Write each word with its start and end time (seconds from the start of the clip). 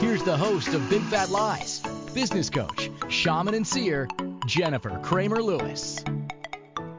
here's 0.00 0.22
the 0.22 0.36
host 0.36 0.68
of 0.68 0.88
Big 0.88 1.02
Fat 1.02 1.28
Lies, 1.28 1.80
business 2.14 2.48
coach, 2.48 2.90
shaman, 3.10 3.52
and 3.52 3.66
seer, 3.66 4.08
Jennifer 4.46 4.98
Kramer 5.02 5.42
Lewis. 5.42 6.02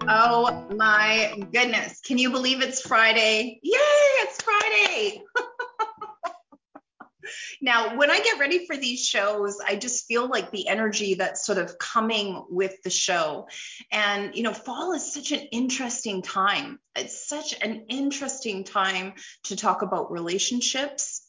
Oh 0.07 0.67
my 0.75 1.33
goodness. 1.51 1.99
Can 2.01 2.19
you 2.19 2.29
believe 2.29 2.61
it's 2.61 2.81
Friday? 2.81 3.59
Yay, 3.63 3.71
it's 3.73 4.43
Friday. 4.43 5.23
now, 7.61 7.97
when 7.97 8.11
I 8.11 8.19
get 8.19 8.39
ready 8.39 8.67
for 8.67 8.77
these 8.77 9.03
shows, 9.03 9.57
I 9.65 9.77
just 9.77 10.05
feel 10.05 10.27
like 10.27 10.51
the 10.51 10.67
energy 10.67 11.15
that's 11.15 11.43
sort 11.43 11.57
of 11.57 11.79
coming 11.79 12.45
with 12.49 12.83
the 12.83 12.91
show. 12.91 13.47
And, 13.91 14.35
you 14.35 14.43
know, 14.43 14.53
fall 14.53 14.93
is 14.93 15.11
such 15.11 15.31
an 15.31 15.39
interesting 15.51 16.21
time. 16.21 16.77
It's 16.95 17.27
such 17.27 17.55
an 17.59 17.85
interesting 17.89 18.63
time 18.63 19.13
to 19.45 19.55
talk 19.55 19.81
about 19.81 20.11
relationships. 20.11 21.20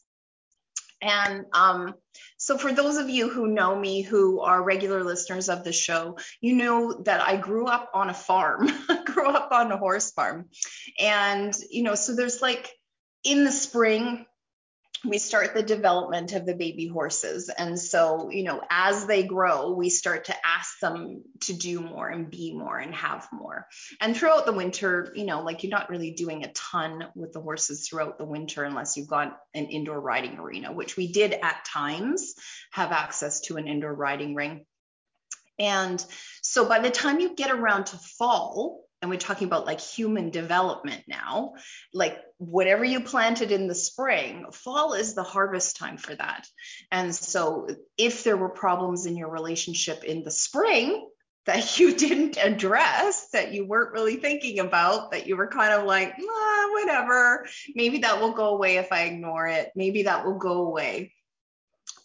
And 1.03 1.45
um, 1.51 1.95
so, 2.37 2.57
for 2.57 2.71
those 2.71 2.97
of 2.97 3.09
you 3.09 3.29
who 3.29 3.47
know 3.47 3.77
me, 3.77 4.01
who 4.01 4.39
are 4.39 4.63
regular 4.63 5.03
listeners 5.03 5.49
of 5.49 5.63
the 5.63 5.73
show, 5.73 6.17
you 6.39 6.55
know 6.55 6.93
that 7.03 7.21
I 7.21 7.35
grew 7.35 7.67
up 7.67 7.91
on 7.93 8.09
a 8.09 8.13
farm, 8.13 8.69
grew 9.05 9.27
up 9.27 9.51
on 9.51 9.71
a 9.71 9.77
horse 9.77 10.11
farm. 10.11 10.49
And, 10.99 11.53
you 11.69 11.83
know, 11.83 11.95
so 11.95 12.15
there's 12.15 12.41
like 12.41 12.71
in 13.23 13.43
the 13.43 13.51
spring, 13.51 14.25
we 15.05 15.17
start 15.17 15.53
the 15.53 15.63
development 15.63 16.33
of 16.33 16.45
the 16.45 16.55
baby 16.55 16.87
horses. 16.87 17.49
And 17.49 17.79
so, 17.79 18.29
you 18.29 18.43
know, 18.43 18.61
as 18.69 19.05
they 19.05 19.23
grow, 19.23 19.71
we 19.71 19.89
start 19.89 20.25
to 20.25 20.35
ask 20.45 20.79
them 20.79 21.23
to 21.41 21.53
do 21.53 21.81
more 21.81 22.07
and 22.07 22.31
be 22.31 22.53
more 22.53 22.77
and 22.77 22.95
have 22.95 23.27
more. 23.31 23.67
And 23.99 24.15
throughout 24.15 24.45
the 24.45 24.53
winter, 24.53 25.11
you 25.15 25.25
know, 25.25 25.41
like 25.41 25.63
you're 25.63 25.71
not 25.71 25.89
really 25.89 26.11
doing 26.11 26.43
a 26.43 26.53
ton 26.53 27.05
with 27.15 27.33
the 27.33 27.41
horses 27.41 27.87
throughout 27.87 28.17
the 28.17 28.25
winter 28.25 28.63
unless 28.63 28.95
you've 28.95 29.09
got 29.09 29.37
an 29.53 29.65
indoor 29.65 29.99
riding 29.99 30.37
arena, 30.37 30.71
which 30.71 30.95
we 30.95 31.11
did 31.11 31.33
at 31.33 31.65
times 31.65 32.33
have 32.71 32.91
access 32.91 33.41
to 33.41 33.57
an 33.57 33.67
indoor 33.67 33.93
riding 33.93 34.35
ring. 34.35 34.65
And 35.59 36.03
so 36.41 36.67
by 36.67 36.79
the 36.79 36.89
time 36.89 37.19
you 37.19 37.35
get 37.35 37.51
around 37.51 37.87
to 37.87 37.97
fall, 37.97 38.82
and 39.03 39.09
we're 39.09 39.17
talking 39.17 39.47
about 39.47 39.65
like 39.65 39.81
human 39.81 40.29
development 40.29 41.03
now, 41.09 41.55
like 41.93 42.17
whatever 42.37 42.85
you 42.85 43.01
planted 43.01 43.51
in 43.51 43.67
the 43.67 43.75
spring, 43.75 44.45
fall 44.53 44.93
is 44.93 45.13
the 45.13 45.23
harvest 45.23 45.75
time 45.75 45.97
for 45.97 46.15
that. 46.15 46.47
And 46.89 47.13
so 47.13 47.67
if 47.97 48.23
there 48.23 48.37
were 48.37 48.47
problems 48.47 49.05
in 49.05 49.17
your 49.17 49.29
relationship 49.29 50.05
in 50.05 50.23
the 50.23 50.31
spring, 50.31 51.05
that 51.45 51.77
you 51.77 51.93
didn't 51.97 52.37
address, 52.37 53.27
that 53.33 53.51
you 53.51 53.67
weren't 53.67 53.91
really 53.91 54.15
thinking 54.15 54.59
about, 54.59 55.11
that 55.11 55.27
you 55.27 55.35
were 55.35 55.47
kind 55.47 55.73
of 55.73 55.83
like, 55.83 56.13
ah, 56.17 56.69
whatever, 56.71 57.45
maybe 57.75 57.97
that 57.99 58.21
will 58.21 58.31
go 58.31 58.55
away 58.55 58.77
if 58.77 58.89
I 58.93 59.01
ignore 59.01 59.47
it. 59.47 59.69
Maybe 59.75 60.03
that 60.03 60.25
will 60.25 60.37
go 60.37 60.65
away. 60.65 61.11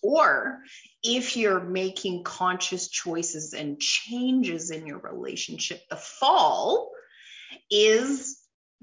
Or 0.03 0.61
if 1.03 1.37
you're 1.37 1.61
making 1.61 2.25
conscious 2.25 2.89
choices 2.89 3.53
and 3.53 3.81
changes 3.81 4.71
in 4.71 4.87
your 4.87 4.99
relationship, 4.99 5.81
the 5.91 5.97
fall 5.97 6.91
is 7.71 8.39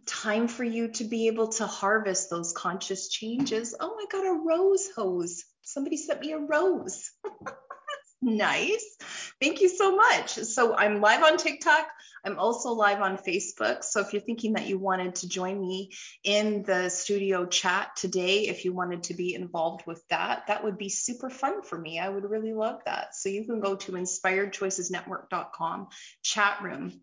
time 0.05 0.47
for 0.47 0.63
you 0.63 0.89
to 0.89 1.03
be 1.03 1.27
able 1.27 1.47
to 1.47 1.65
harvest 1.65 2.29
those 2.29 2.53
conscious 2.53 3.09
changes. 3.09 3.75
Oh, 3.79 3.97
I 3.99 4.05
got 4.11 4.25
a 4.25 4.39
rose 4.45 4.89
hose. 4.95 5.43
Somebody 5.61 5.97
sent 5.97 6.21
me 6.21 6.33
a 6.33 6.39
rose. 6.39 7.11
nice. 8.21 8.97
Thank 9.41 9.59
you 9.59 9.67
so 9.67 9.95
much. 9.95 10.35
So 10.35 10.75
I'm 10.75 11.01
live 11.01 11.21
on 11.21 11.37
TikTok. 11.37 11.87
I'm 12.23 12.39
also 12.39 12.71
live 12.71 13.01
on 13.01 13.17
Facebook. 13.17 13.83
So 13.83 13.99
if 13.99 14.13
you're 14.13 14.21
thinking 14.21 14.53
that 14.53 14.67
you 14.67 14.79
wanted 14.79 15.15
to 15.15 15.27
join 15.27 15.59
me 15.59 15.91
in 16.23 16.63
the 16.63 16.87
studio 16.89 17.45
chat 17.45 17.97
today, 17.97 18.47
if 18.47 18.63
you 18.63 18.73
wanted 18.73 19.03
to 19.03 19.13
be 19.13 19.35
involved 19.35 19.85
with 19.85 20.01
that, 20.09 20.47
that 20.47 20.63
would 20.63 20.77
be 20.77 20.87
super 20.89 21.29
fun 21.29 21.63
for 21.63 21.77
me. 21.77 21.99
I 21.99 22.07
would 22.07 22.23
really 22.23 22.53
love 22.53 22.79
that. 22.85 23.13
So 23.13 23.27
you 23.27 23.43
can 23.43 23.59
go 23.59 23.75
to 23.75 23.91
inspiredchoicesnetwork.com 23.91 25.87
chat 26.23 26.61
room. 26.63 27.01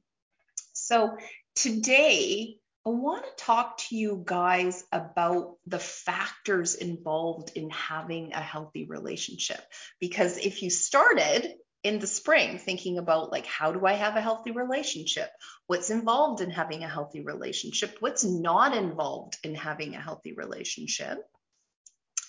So 0.73 1.19
today, 1.55 2.57
I 2.85 2.89
want 2.89 3.25
to 3.25 3.45
talk 3.45 3.79
to 3.89 3.97
you 3.97 4.23
guys 4.25 4.83
about 4.91 5.57
the 5.67 5.79
factors 5.79 6.75
involved 6.75 7.53
in 7.55 7.71
having 7.71 8.33
a 8.33 8.41
healthy 8.41 8.87
relationship. 8.87 9.61
Because 10.01 10.39
if 10.39 10.63
you 10.63 10.71
started 10.71 11.55
in 11.85 11.99
the 11.99 12.07
spring 12.07 12.59
thinking 12.59 12.99
about 12.99 13.33
like 13.33 13.47
how 13.47 13.73
do 13.73 13.85
i 13.87 13.95
have 13.95 14.17
a 14.17 14.21
healthy 14.21 14.53
relationship? 14.53 15.31
What's 15.67 15.91
involved 15.91 16.41
in 16.41 16.51
having 16.51 16.85
a 16.85 16.89
healthy 16.89 17.23
relationship? 17.23 17.97
What's 18.01 18.25
not 18.25 18.77
involved 18.77 19.39
in 19.43 19.55
having 19.55 19.95
a 19.95 20.01
healthy 20.01 20.33
relationship? 20.33 21.19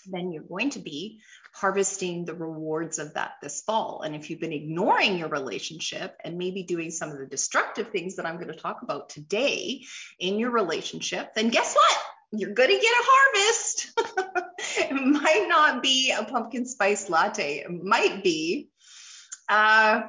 Then 0.06 0.34
you're 0.34 0.44
going 0.44 0.72
to 0.72 0.80
be 0.80 1.22
harvesting 1.54 2.26
the 2.26 2.34
rewards 2.34 3.00
of 3.00 3.14
that 3.14 3.34
this 3.42 3.62
fall. 3.62 4.02
And 4.02 4.16
if 4.16 4.30
you've 4.30 4.42
been 4.42 4.52
ignoring 4.52 5.18
your 5.18 5.30
relationship 5.30 6.18
and 6.24 6.38
maybe 6.38 6.64
doing 6.64 6.92
some 6.92 7.12
of 7.12 7.20
the 7.20 7.26
destructive 7.26 7.90
things 7.90 8.16
that 8.16 8.26
i'm 8.26 8.36
going 8.36 8.48
to 8.48 8.56
talk 8.56 8.82
about 8.82 9.10
today 9.10 9.84
in 10.20 10.40
your 10.40 10.52
relationship 10.52 11.34
then 11.36 11.50
guess 11.50 11.74
what? 11.74 11.98
You're 12.36 12.56
going 12.56 12.70
to 12.70 12.82
get 12.82 12.84
a 12.84 13.04
harvest. 13.06 14.00
It 14.76 14.94
might 14.94 15.46
not 15.48 15.84
be 15.84 16.12
a 16.12 16.24
pumpkin 16.24 16.66
spice 16.66 17.10
latte. 17.10 17.60
It 17.60 17.84
might 17.84 18.24
be 18.24 18.70
uh, 19.50 20.04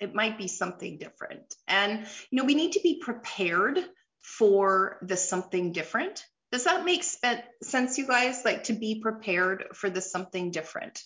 it 0.00 0.14
might 0.14 0.38
be 0.38 0.48
something 0.48 0.98
different. 0.98 1.54
And, 1.66 2.06
you 2.30 2.38
know, 2.38 2.44
we 2.44 2.54
need 2.54 2.72
to 2.72 2.80
be 2.80 3.00
prepared 3.00 3.78
for 4.20 4.98
the 5.02 5.16
something 5.16 5.72
different. 5.72 6.24
Does 6.50 6.64
that 6.64 6.84
make 6.84 7.02
sense, 7.04 7.98
you 7.98 8.06
guys? 8.06 8.44
Like 8.44 8.64
to 8.64 8.72
be 8.72 9.00
prepared 9.00 9.66
for 9.74 9.90
the 9.90 10.00
something 10.00 10.50
different. 10.50 11.02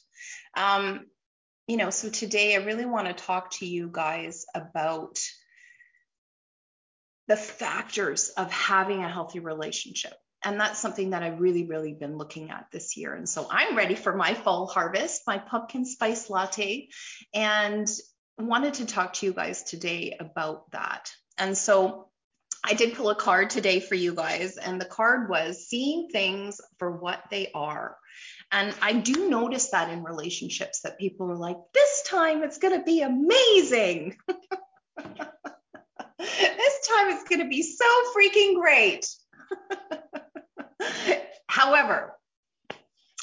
Um, 0.57 1.07
you 1.67 1.77
know, 1.77 1.91
so 1.91 2.11
today 2.11 2.55
I 2.55 2.65
really 2.65 2.85
want 2.85 3.07
to 3.09 3.15
talk 3.15 3.53
to 3.59 3.67
you 3.67 3.89
guys 3.91 4.45
about 4.55 5.19
the 7.29 7.37
factors 7.37 8.29
of 8.31 8.51
having 8.53 9.03
a 9.03 9.09
healthy 9.09 9.39
relationship 9.39 10.15
and 10.45 10.61
that's 10.61 10.79
something 10.79 11.11
that 11.11 11.23
I've 11.23 11.41
really, 11.41 11.65
really 11.65 11.93
been 11.93 12.17
looking 12.17 12.51
at 12.51 12.67
this 12.73 12.97
year. 12.97 13.15
And 13.15 13.29
so 13.29 13.47
I'm 13.51 13.77
ready 13.77 13.95
for 13.95 14.15
my 14.15 14.35
fall 14.35 14.67
harvest, 14.67 15.23
my 15.27 15.39
pumpkin 15.39 15.85
spice 15.85 16.29
latte, 16.31 16.89
and 17.33 17.89
wanted 18.39 18.75
to 18.75 18.87
talk 18.87 19.15
to 19.15 19.27
you 19.27 19.33
guys 19.33 19.63
today 19.63 20.17
about 20.19 20.71
that. 20.73 21.11
And 21.39 21.57
so 21.57 22.09
I 22.65 22.75
did 22.75 22.95
pull 22.95 23.11
a 23.11 23.15
card 23.15 23.51
today 23.51 23.81
for 23.81 23.95
you 23.95 24.15
guys, 24.15 24.57
and 24.57 24.81
the 24.81 24.87
card 24.87 25.29
was 25.29 25.67
seeing 25.69 26.09
things 26.09 26.61
for 26.79 26.93
what 26.93 27.23
they 27.31 27.51
are. 27.55 27.97
And 28.53 28.75
I 28.83 28.93
do 28.93 29.29
notice 29.29 29.71
that 29.71 29.91
in 29.91 30.05
relationships 30.05 30.83
that 30.83 30.99
people 30.99 31.31
are 31.31 31.37
like, 31.37 31.57
this 31.73 32.03
time 32.07 32.43
it's 32.43 32.59
going 32.59 32.79
to 32.79 32.85
be 32.85 33.01
amazing. 33.01 34.17
this 34.99 36.89
time 36.89 37.09
it's 37.09 37.29
going 37.29 37.41
to 37.41 37.49
be 37.49 37.63
so 37.63 37.87
freaking 38.15 38.55
great. 38.61 39.09
However, 41.53 42.19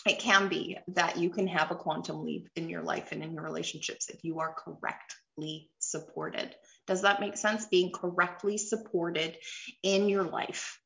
it 0.05 0.19
can 0.19 0.49
be 0.49 0.77
that 0.89 1.17
you 1.17 1.31
can 1.31 1.47
have 1.47 1.71
a 1.71 1.75
quantum 1.75 2.23
leap 2.23 2.47
in 2.55 2.69
your 2.69 2.83
life 2.83 3.11
and 3.11 3.23
in 3.23 3.33
your 3.33 3.41
relationships 3.41 4.07
if 4.07 4.23
you 4.23 4.39
are 4.39 4.53
correctly 4.53 5.71
supported. 5.79 6.53
Does 6.85 7.01
that 7.01 7.21
make 7.21 7.37
sense? 7.37 7.65
Being 7.65 7.91
correctly 7.91 8.59
supported 8.59 9.35
in 9.81 10.09
your 10.09 10.21
life. 10.21 10.79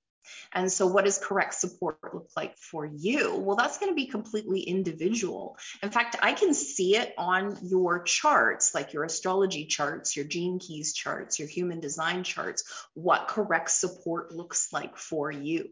And 0.53 0.71
so, 0.71 0.87
what 0.87 1.03
does 1.03 1.17
correct 1.17 1.55
support 1.55 1.97
look 2.13 2.29
like 2.37 2.57
for 2.57 2.85
you? 2.85 3.35
Well, 3.35 3.57
that's 3.57 3.77
going 3.77 3.91
to 3.91 3.95
be 3.95 4.07
completely 4.07 4.61
individual. 4.61 5.57
In 5.81 5.91
fact, 5.91 6.15
I 6.21 6.31
can 6.31 6.53
see 6.53 6.95
it 6.95 7.13
on 7.17 7.57
your 7.61 8.03
charts, 8.03 8.73
like 8.73 8.93
your 8.93 9.03
astrology 9.03 9.65
charts, 9.65 10.15
your 10.15 10.23
gene 10.23 10.59
keys 10.59 10.93
charts, 10.93 11.39
your 11.39 11.49
human 11.49 11.81
design 11.81 12.23
charts, 12.23 12.63
what 12.93 13.27
correct 13.27 13.69
support 13.69 14.33
looks 14.33 14.71
like 14.71 14.97
for 14.97 15.29
you. 15.29 15.67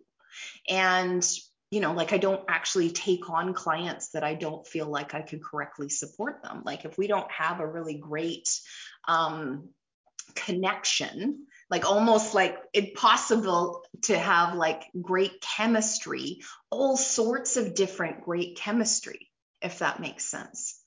And 0.69 1.25
you 1.71 1.79
know, 1.79 1.93
like 1.93 2.11
I 2.11 2.17
don't 2.17 2.43
actually 2.49 2.91
take 2.91 3.29
on 3.29 3.53
clients 3.53 4.09
that 4.09 4.25
I 4.25 4.35
don't 4.35 4.67
feel 4.67 4.87
like 4.87 5.15
I 5.15 5.21
could 5.21 5.41
correctly 5.41 5.87
support 5.87 6.43
them. 6.43 6.63
Like 6.65 6.83
if 6.83 6.97
we 6.97 7.07
don't 7.07 7.31
have 7.31 7.61
a 7.61 7.67
really 7.67 7.95
great 7.95 8.49
um, 9.07 9.69
connection, 10.35 11.47
like 11.69 11.85
almost 11.85 12.35
like 12.35 12.57
impossible 12.73 13.85
to 14.03 14.19
have 14.19 14.55
like 14.55 14.83
great 15.01 15.39
chemistry, 15.39 16.41
all 16.69 16.97
sorts 16.97 17.55
of 17.55 17.73
different 17.73 18.25
great 18.25 18.57
chemistry, 18.57 19.29
if 19.61 19.79
that 19.79 20.01
makes 20.01 20.25
sense. 20.25 20.80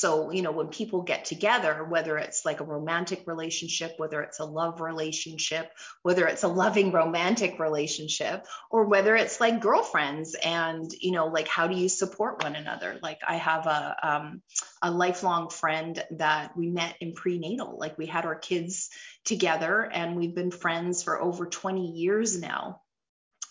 So, 0.00 0.30
you 0.30 0.40
know, 0.40 0.50
when 0.50 0.68
people 0.68 1.02
get 1.02 1.26
together, 1.26 1.84
whether 1.84 2.16
it's 2.16 2.46
like 2.46 2.60
a 2.60 2.64
romantic 2.64 3.24
relationship, 3.26 3.96
whether 3.98 4.22
it's 4.22 4.40
a 4.40 4.46
love 4.46 4.80
relationship, 4.80 5.70
whether 6.02 6.26
it's 6.26 6.42
a 6.42 6.48
loving 6.48 6.90
romantic 6.90 7.58
relationship, 7.58 8.46
or 8.70 8.84
whether 8.84 9.14
it's 9.14 9.40
like 9.40 9.60
girlfriends 9.60 10.34
and, 10.42 10.90
you 11.02 11.12
know, 11.12 11.26
like 11.26 11.48
how 11.48 11.66
do 11.66 11.76
you 11.76 11.90
support 11.90 12.42
one 12.42 12.56
another? 12.56 12.98
Like 13.02 13.20
I 13.28 13.36
have 13.36 13.66
a, 13.66 13.96
um, 14.02 14.42
a 14.80 14.90
lifelong 14.90 15.50
friend 15.50 16.02
that 16.12 16.56
we 16.56 16.70
met 16.70 16.96
in 17.02 17.12
prenatal, 17.12 17.76
like 17.78 17.98
we 17.98 18.06
had 18.06 18.24
our 18.24 18.36
kids 18.36 18.88
together 19.26 19.82
and 19.82 20.16
we've 20.16 20.34
been 20.34 20.50
friends 20.50 21.02
for 21.02 21.20
over 21.20 21.44
20 21.44 21.88
years 21.88 22.40
now 22.40 22.80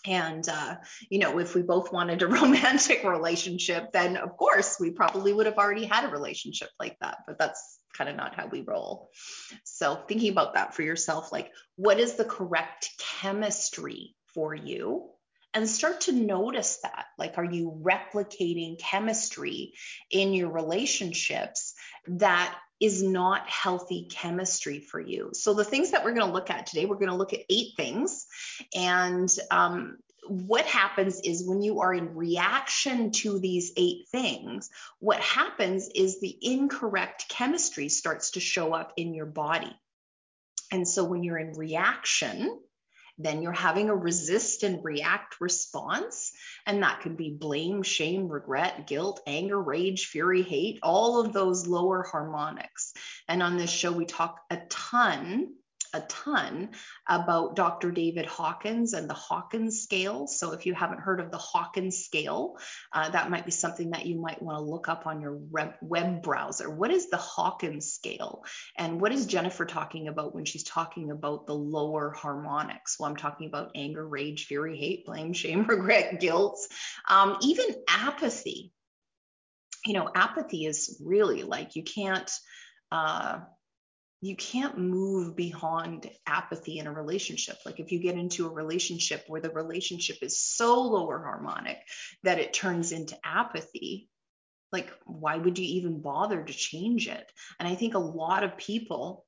and 0.06 0.48
uh, 0.48 0.76
you 1.08 1.18
know 1.18 1.38
if 1.38 1.54
we 1.54 1.62
both 1.62 1.92
wanted 1.92 2.22
a 2.22 2.26
romantic 2.40 3.04
relationship 3.04 3.92
then 3.92 4.16
of 4.16 4.36
course 4.36 4.78
we 4.80 4.90
probably 4.90 5.32
would 5.32 5.46
have 5.46 5.58
already 5.58 5.84
had 5.84 6.04
a 6.04 6.08
relationship 6.08 6.68
like 6.78 6.96
that 7.00 7.18
but 7.26 7.38
that's 7.38 7.80
kind 7.96 8.10
of 8.10 8.16
not 8.16 8.34
how 8.34 8.46
we 8.46 8.62
roll. 8.62 9.10
So 9.64 9.94
thinking 10.08 10.32
about 10.32 10.54
that 10.54 10.74
for 10.74 10.82
yourself 10.82 11.32
like 11.32 11.52
what 11.76 12.00
is 12.00 12.14
the 12.14 12.24
correct 12.24 12.90
chemistry 13.20 14.14
for 14.34 14.54
you? 14.54 15.10
And 15.52 15.68
start 15.68 16.02
to 16.02 16.12
notice 16.12 16.78
that 16.82 17.06
like 17.18 17.36
are 17.36 17.44
you 17.44 17.82
replicating 17.82 18.78
chemistry 18.78 19.74
in 20.10 20.32
your 20.32 20.50
relationships 20.50 21.74
that 22.06 22.56
is 22.80 23.02
not 23.02 23.48
healthy 23.48 24.06
chemistry 24.10 24.80
for 24.80 24.98
you. 24.98 25.30
So, 25.34 25.54
the 25.54 25.64
things 25.64 25.90
that 25.90 26.04
we're 26.04 26.14
going 26.14 26.26
to 26.26 26.32
look 26.32 26.50
at 26.50 26.66
today, 26.66 26.86
we're 26.86 26.96
going 26.96 27.10
to 27.10 27.16
look 27.16 27.34
at 27.34 27.44
eight 27.50 27.74
things. 27.76 28.26
And 28.74 29.28
um, 29.50 29.98
what 30.26 30.64
happens 30.64 31.20
is 31.20 31.46
when 31.46 31.62
you 31.62 31.80
are 31.80 31.92
in 31.92 32.14
reaction 32.14 33.10
to 33.10 33.38
these 33.38 33.72
eight 33.76 34.08
things, 34.10 34.70
what 34.98 35.20
happens 35.20 35.88
is 35.94 36.20
the 36.20 36.36
incorrect 36.40 37.28
chemistry 37.28 37.88
starts 37.88 38.32
to 38.32 38.40
show 38.40 38.72
up 38.72 38.94
in 38.96 39.14
your 39.14 39.26
body. 39.26 39.74
And 40.72 40.88
so, 40.88 41.04
when 41.04 41.22
you're 41.22 41.38
in 41.38 41.52
reaction, 41.52 42.58
then 43.18 43.42
you're 43.42 43.52
having 43.52 43.88
a 43.90 43.94
resist 43.94 44.62
and 44.62 44.84
react 44.84 45.40
response. 45.40 46.32
And 46.66 46.82
that 46.82 47.00
could 47.00 47.16
be 47.16 47.30
blame, 47.30 47.82
shame, 47.82 48.28
regret, 48.28 48.86
guilt, 48.86 49.20
anger, 49.26 49.60
rage, 49.60 50.06
fury, 50.06 50.42
hate, 50.42 50.78
all 50.82 51.20
of 51.20 51.32
those 51.32 51.66
lower 51.66 52.02
harmonics. 52.02 52.92
And 53.28 53.42
on 53.42 53.56
this 53.56 53.70
show, 53.70 53.92
we 53.92 54.04
talk 54.04 54.40
a 54.50 54.58
ton 54.68 55.54
a 55.92 56.00
ton 56.02 56.70
about 57.08 57.56
Dr. 57.56 57.90
David 57.90 58.26
Hawkins 58.26 58.92
and 58.92 59.08
the 59.08 59.14
Hawkins 59.14 59.82
scale. 59.82 60.26
So 60.26 60.52
if 60.52 60.66
you 60.66 60.74
haven't 60.74 61.00
heard 61.00 61.20
of 61.20 61.30
the 61.30 61.38
Hawkins 61.38 62.04
scale, 62.04 62.56
uh, 62.92 63.10
that 63.10 63.30
might 63.30 63.44
be 63.44 63.50
something 63.50 63.90
that 63.90 64.06
you 64.06 64.20
might 64.20 64.42
want 64.42 64.58
to 64.58 64.62
look 64.62 64.88
up 64.88 65.06
on 65.06 65.20
your 65.20 65.40
web 65.80 66.22
browser. 66.22 66.70
What 66.70 66.90
is 66.90 67.10
the 67.10 67.16
Hawkins 67.16 67.92
scale? 67.92 68.44
And 68.76 69.00
what 69.00 69.12
is 69.12 69.26
Jennifer 69.26 69.64
talking 69.64 70.08
about 70.08 70.34
when 70.34 70.44
she's 70.44 70.64
talking 70.64 71.10
about 71.10 71.46
the 71.46 71.54
lower 71.54 72.10
harmonics? 72.10 72.98
Well, 72.98 73.10
I'm 73.10 73.16
talking 73.16 73.48
about 73.48 73.72
anger, 73.74 74.06
rage, 74.06 74.46
fury, 74.46 74.76
hate, 74.76 75.06
blame, 75.06 75.32
shame, 75.32 75.64
regret, 75.68 76.20
guilt, 76.20 76.58
um, 77.08 77.36
even 77.42 77.66
apathy. 77.88 78.72
You 79.84 79.94
know, 79.94 80.10
apathy 80.14 80.66
is 80.66 81.00
really 81.02 81.42
like 81.42 81.74
you 81.74 81.82
can't. 81.82 82.30
Uh, 82.92 83.40
you 84.20 84.36
can't 84.36 84.78
move 84.78 85.34
beyond 85.34 86.10
apathy 86.26 86.78
in 86.78 86.86
a 86.86 86.92
relationship. 86.92 87.56
Like 87.64 87.80
if 87.80 87.90
you 87.90 88.00
get 88.00 88.16
into 88.16 88.46
a 88.46 88.52
relationship 88.52 89.24
where 89.26 89.40
the 89.40 89.50
relationship 89.50 90.18
is 90.22 90.38
so 90.38 90.82
lower 90.82 91.18
harmonic 91.22 91.78
that 92.22 92.38
it 92.38 92.52
turns 92.52 92.92
into 92.92 93.16
apathy, 93.24 94.10
like 94.72 94.92
why 95.04 95.36
would 95.36 95.58
you 95.58 95.64
even 95.64 96.02
bother 96.02 96.42
to 96.42 96.52
change 96.52 97.08
it? 97.08 97.26
And 97.58 97.66
I 97.66 97.74
think 97.74 97.94
a 97.94 97.98
lot 97.98 98.44
of 98.44 98.58
people 98.58 99.24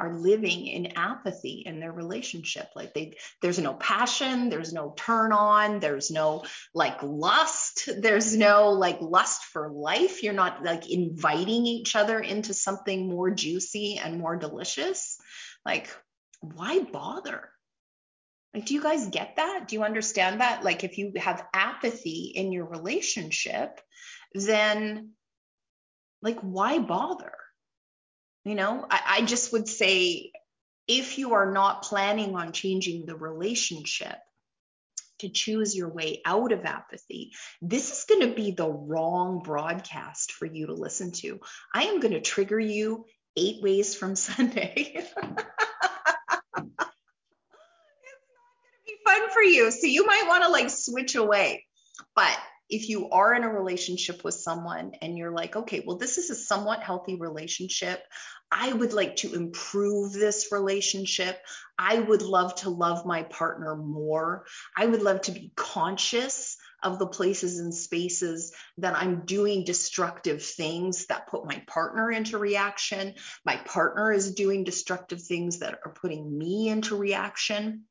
are 0.00 0.16
living 0.16 0.66
in 0.66 0.96
apathy 0.96 1.62
in 1.66 1.78
their 1.78 1.92
relationship 1.92 2.68
like 2.74 2.94
they 2.94 3.14
there's 3.42 3.58
no 3.58 3.74
passion 3.74 4.48
there's 4.48 4.72
no 4.72 4.94
turn 4.96 5.30
on 5.30 5.78
there's 5.78 6.10
no 6.10 6.42
like 6.74 7.02
lust 7.02 7.69
there's 7.86 8.36
no 8.36 8.70
like 8.70 9.00
lust 9.00 9.44
for 9.44 9.70
life. 9.70 10.22
You're 10.22 10.32
not 10.32 10.64
like 10.64 10.90
inviting 10.90 11.66
each 11.66 11.96
other 11.96 12.18
into 12.18 12.54
something 12.54 13.08
more 13.08 13.30
juicy 13.30 14.00
and 14.02 14.18
more 14.18 14.36
delicious. 14.36 15.18
Like 15.64 15.88
why 16.40 16.80
bother? 16.80 17.48
Like 18.54 18.66
do 18.66 18.74
you 18.74 18.82
guys 18.82 19.08
get 19.08 19.36
that? 19.36 19.68
Do 19.68 19.76
you 19.76 19.84
understand 19.84 20.40
that? 20.40 20.64
Like 20.64 20.84
if 20.84 20.98
you 20.98 21.12
have 21.16 21.46
apathy 21.54 22.32
in 22.34 22.52
your 22.52 22.66
relationship 22.66 23.80
then 24.34 25.10
like 26.22 26.40
why 26.40 26.78
bother? 26.78 27.32
You 28.44 28.54
know, 28.54 28.86
I, 28.88 29.00
I 29.06 29.22
just 29.22 29.52
would 29.52 29.68
say 29.68 30.32
if 30.88 31.18
you 31.18 31.34
are 31.34 31.52
not 31.52 31.82
planning 31.82 32.34
on 32.34 32.52
changing 32.52 33.06
the 33.06 33.16
relationship, 33.16 34.18
to 35.20 35.28
choose 35.28 35.76
your 35.76 35.88
way 35.88 36.20
out 36.24 36.52
of 36.52 36.64
apathy, 36.64 37.32
this 37.62 37.90
is 37.90 38.04
going 38.04 38.28
to 38.28 38.34
be 38.34 38.50
the 38.50 38.68
wrong 38.68 39.42
broadcast 39.42 40.32
for 40.32 40.46
you 40.46 40.66
to 40.66 40.74
listen 40.74 41.12
to. 41.12 41.40
I 41.74 41.84
am 41.84 42.00
going 42.00 42.14
to 42.14 42.20
trigger 42.20 42.60
you 42.60 43.06
eight 43.36 43.62
ways 43.62 43.94
from 43.94 44.16
Sunday. 44.26 44.92
it's 44.96 45.14
not 45.16 45.34
going 46.56 46.68
to 46.68 46.92
be 48.86 48.94
fun 49.04 49.30
for 49.30 49.42
you. 49.42 49.70
So 49.70 49.86
you 49.86 50.06
might 50.06 50.24
want 50.26 50.44
to 50.44 50.50
like 50.50 50.70
switch 50.70 51.14
away. 51.14 51.64
But 52.14 52.38
if 52.70 52.88
you 52.88 53.10
are 53.10 53.34
in 53.34 53.44
a 53.44 53.52
relationship 53.52 54.22
with 54.24 54.34
someone 54.34 54.92
and 55.02 55.18
you're 55.18 55.32
like, 55.32 55.56
okay, 55.56 55.82
well, 55.84 55.98
this 55.98 56.18
is 56.18 56.30
a 56.30 56.34
somewhat 56.34 56.82
healthy 56.82 57.16
relationship. 57.16 58.02
I 58.50 58.72
would 58.72 58.92
like 58.92 59.16
to 59.16 59.34
improve 59.34 60.12
this 60.12 60.48
relationship. 60.50 61.40
I 61.78 61.98
would 61.98 62.22
love 62.22 62.54
to 62.56 62.70
love 62.70 63.06
my 63.06 63.24
partner 63.24 63.76
more. 63.76 64.44
I 64.76 64.86
would 64.86 65.02
love 65.02 65.22
to 65.22 65.32
be 65.32 65.52
conscious 65.56 66.56
of 66.82 66.98
the 66.98 67.06
places 67.06 67.58
and 67.58 67.74
spaces 67.74 68.52
that 68.78 68.96
I'm 68.96 69.26
doing 69.26 69.64
destructive 69.64 70.42
things 70.42 71.06
that 71.06 71.28
put 71.28 71.44
my 71.44 71.62
partner 71.66 72.10
into 72.10 72.38
reaction. 72.38 73.14
My 73.44 73.56
partner 73.56 74.12
is 74.12 74.34
doing 74.34 74.64
destructive 74.64 75.22
things 75.22 75.58
that 75.58 75.78
are 75.84 75.92
putting 75.92 76.38
me 76.38 76.68
into 76.68 76.96
reaction. 76.96 77.84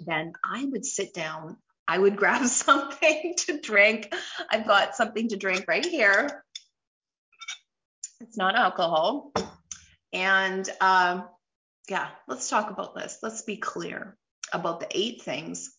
Then 0.00 0.32
I 0.44 0.64
would 0.64 0.84
sit 0.84 1.12
down 1.12 1.58
I 1.86 1.98
would 1.98 2.16
grab 2.16 2.46
something 2.48 3.34
to 3.38 3.60
drink. 3.60 4.12
I've 4.50 4.66
got 4.66 4.96
something 4.96 5.28
to 5.28 5.36
drink 5.36 5.66
right 5.68 5.84
here. 5.84 6.44
It's 8.20 8.36
not 8.36 8.56
alcohol. 8.56 9.32
And 10.12 10.68
um, 10.80 11.28
yeah, 11.88 12.08
let's 12.28 12.48
talk 12.48 12.70
about 12.70 12.94
this. 12.94 13.18
Let's 13.22 13.42
be 13.42 13.56
clear 13.56 14.16
about 14.52 14.80
the 14.80 14.88
eight 14.90 15.22
things 15.22 15.74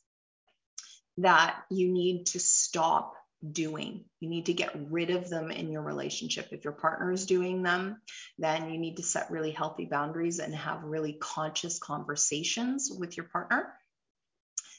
that 1.17 1.55
you 1.69 1.91
need 1.91 2.27
to 2.27 2.39
stop 2.39 3.13
doing. 3.49 4.05
You 4.19 4.29
need 4.29 4.47
to 4.47 4.53
get 4.53 4.75
rid 4.89 5.11
of 5.11 5.29
them 5.29 5.51
in 5.51 5.71
your 5.71 5.81
relationship. 5.81 6.49
If 6.51 6.63
your 6.63 6.73
partner 6.73 7.11
is 7.11 7.25
doing 7.25 7.63
them, 7.63 8.01
then 8.37 8.69
you 8.69 8.77
need 8.77 8.97
to 8.97 9.03
set 9.03 9.31
really 9.31 9.51
healthy 9.51 9.85
boundaries 9.85 10.39
and 10.39 10.53
have 10.55 10.83
really 10.83 11.13
conscious 11.13 11.79
conversations 11.79 12.91
with 12.91 13.17
your 13.17 13.27
partner 13.27 13.73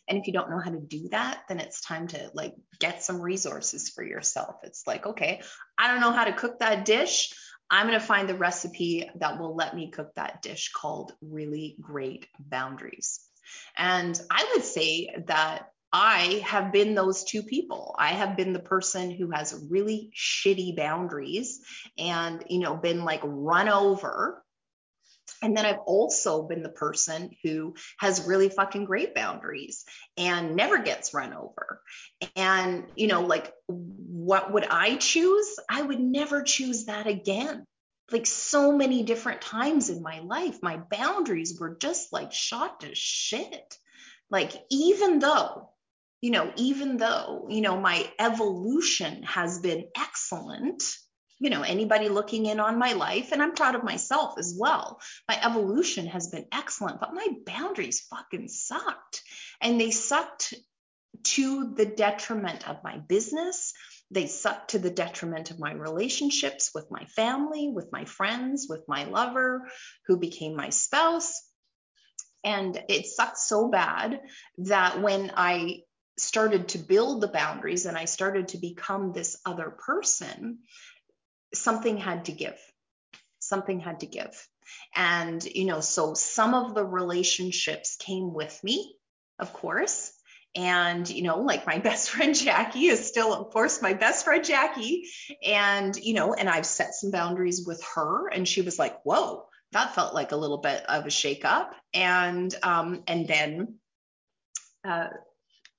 and 0.09 0.19
if 0.19 0.27
you 0.27 0.33
don't 0.33 0.51
know 0.51 0.61
how 0.61 0.71
to 0.71 0.81
do 0.81 1.09
that, 1.11 1.43
then 1.49 1.59
it's 1.59 1.81
time 1.81 2.09
to 2.09 2.31
like 2.35 2.55
get 2.79 3.03
some 3.03 3.21
resources 3.21 3.91
for 3.91 4.05
yourself. 4.05 4.57
It's 4.63 4.87
like, 4.87 5.07
okay, 5.07 5.43
I 5.79 5.89
don't 5.89 6.01
know 6.01 6.13
how 6.13 6.25
to 6.25 6.33
cook 6.33 6.61
that 6.61 6.85
dish. 6.85 7.33
I'm 7.71 7.89
going 7.89 7.99
to 7.99 8.07
find 8.07 8.29
the 8.29 8.37
recipe 8.37 9.11
that 9.17 9.41
will 9.41 9.57
let 9.57 9.75
me 9.75 9.91
cook 9.91 10.15
that 10.15 10.43
dish 10.43 10.71
called 10.73 11.13
really 11.21 11.77
great 11.81 12.27
boundaries. 12.39 13.21
And 13.77 14.21
I 14.31 14.53
would 14.55 14.65
say 14.65 15.15
that 15.27 15.69
I 15.93 16.43
have 16.45 16.73
been 16.73 16.95
those 16.95 17.25
two 17.25 17.43
people. 17.43 17.95
I 17.99 18.09
have 18.09 18.37
been 18.37 18.53
the 18.53 18.59
person 18.59 19.11
who 19.11 19.31
has 19.31 19.67
really 19.71 20.13
shitty 20.15 20.77
boundaries 20.77 21.61
and, 21.97 22.45
you 22.49 22.59
know, 22.59 22.77
been 22.77 23.05
like 23.05 23.21
run 23.25 23.69
over 23.69 24.43
and 25.43 25.57
then 25.57 25.67
I've 25.67 25.81
also 25.87 26.43
been 26.43 26.63
the 26.63 26.69
person 26.69 27.31
who 27.43 27.75
has 27.99 28.27
really 28.27 28.49
fucking 28.49 28.85
great 28.85 29.15
boundaries 29.15 29.85
and 30.17 30.57
never 30.57 30.79
gets 30.79 31.15
run 31.15 31.35
over. 31.35 31.83
And, 32.35 32.85
you 32.97 33.07
know, 33.07 33.23
like, 33.23 33.53
what 33.67 34.53
would 34.53 34.65
I 34.65 34.97
choose? 34.97 35.59
I 35.69 35.83
would 35.83 36.01
never 36.01 36.43
choose 36.43 36.87
that 36.87 37.07
again. 37.07 37.65
Like, 38.11 38.27
so 38.27 38.73
many 38.73 39.03
different 39.03 39.43
times 39.43 39.91
in 39.91 40.03
my 40.03 40.21
life, 40.21 40.63
my 40.63 40.79
boundaries 40.91 41.59
were 41.59 41.77
just 41.77 42.13
like 42.13 42.33
shot 42.33 42.81
to 42.81 42.95
shit. 42.95 43.77
Like, 44.31 44.53
even 44.71 45.19
though, 45.19 45.71
you 46.21 46.31
know, 46.31 46.53
even 46.57 46.97
though, 46.97 47.47
you 47.49 47.61
know, 47.61 47.79
my 47.79 48.09
evolution 48.19 49.23
has 49.25 49.59
been 49.59 49.87
excellent 49.97 50.83
you 51.39 51.51
know 51.51 51.63
anybody 51.63 52.09
looking 52.09 52.47
in 52.47 52.61
on 52.61 52.79
my 52.79 52.93
life 52.95 53.33
and 53.33 53.43
i'm 53.43 53.55
proud 53.55 53.75
of 53.75 53.85
myself 53.85 54.35
as 54.39 54.57
well. 54.59 55.01
My 55.29 55.39
evolution 55.45 56.07
has 56.07 56.29
been 56.29 56.47
excellent 56.53 57.01
but 57.01 57.15
my 57.15 57.27
boundaries 57.45 58.07
fucking 58.11 58.49
sucked. 58.49 59.23
And 59.61 59.81
they 59.81 59.91
sucked 59.91 60.55
to 61.25 61.73
the 61.75 61.87
detriment 61.87 62.69
of 62.69 62.85
my 62.85 62.99
business. 62.99 63.73
They 64.11 64.27
sucked 64.27 64.71
to 64.71 64.79
the 64.79 64.91
detriment 64.91 65.51
of 65.51 65.59
my 65.59 65.73
relationships 65.73 66.71
with 66.75 66.91
my 66.91 67.05
family, 67.07 67.69
with 67.69 67.91
my 67.91 68.05
friends, 68.05 68.67
with 68.69 68.83
my 68.87 69.05
lover, 69.05 69.69
who 70.07 70.19
became 70.19 70.55
my 70.55 70.71
spouse. 70.71 71.43
And 72.45 72.81
it 72.89 73.07
sucked 73.07 73.39
so 73.39 73.69
bad 73.69 74.21
that 74.59 75.03
when 75.03 75.33
I 75.37 75.81
started 76.19 76.69
to 76.69 76.79
build 76.79 77.21
the 77.21 77.29
boundaries 77.29 77.87
and 77.87 77.97
I 77.97 78.05
started 78.05 78.49
to 78.49 78.59
become 78.59 79.13
this 79.13 79.37
other 79.45 79.71
person, 79.71 80.61
something 81.57 81.97
had 81.97 82.27
to 82.27 82.33
give. 82.33 82.59
Something 83.39 83.81
had 83.81 84.01
to 84.01 84.07
give. 84.07 84.49
And, 84.95 85.45
you 85.45 85.65
know, 85.65 85.81
so 85.81 86.15
some 86.15 86.55
of 86.55 86.75
the 86.75 86.85
relationships 86.85 87.97
came 87.97 88.33
with 88.33 88.59
me, 88.65 88.97
of 89.39 89.53
course. 89.53 90.13
And, 90.55 91.09
you 91.09 91.23
know, 91.23 91.41
like 91.41 91.67
my 91.67 91.79
best 91.91 92.11
friend 92.11 92.35
Jackie 92.35 92.87
is 92.87 93.07
still, 93.07 93.35
of 93.35 93.51
course, 93.53 93.83
my 93.83 93.93
best 93.93 94.25
friend 94.25 94.45
Jackie. 94.45 95.05
And, 95.45 95.95
you 95.97 96.15
know, 96.15 96.35
and 96.35 96.49
I've 96.49 96.67
set 96.67 96.95
some 96.95 97.11
boundaries 97.11 97.65
with 97.67 97.83
her. 97.95 98.29
And 98.29 98.49
she 98.49 98.63
was 98.63 98.79
like, 98.79 99.03
whoa, 99.03 99.47
that 99.73 99.95
felt 99.95 100.15
like 100.15 100.33
a 100.33 100.37
little 100.37 100.59
bit 100.59 100.85
of 100.89 101.05
a 101.05 101.11
shakeup. 101.11 101.71
And, 101.93 102.55
um, 102.63 103.03
and 103.07 103.29
then, 103.29 103.79
uh, 104.85 105.09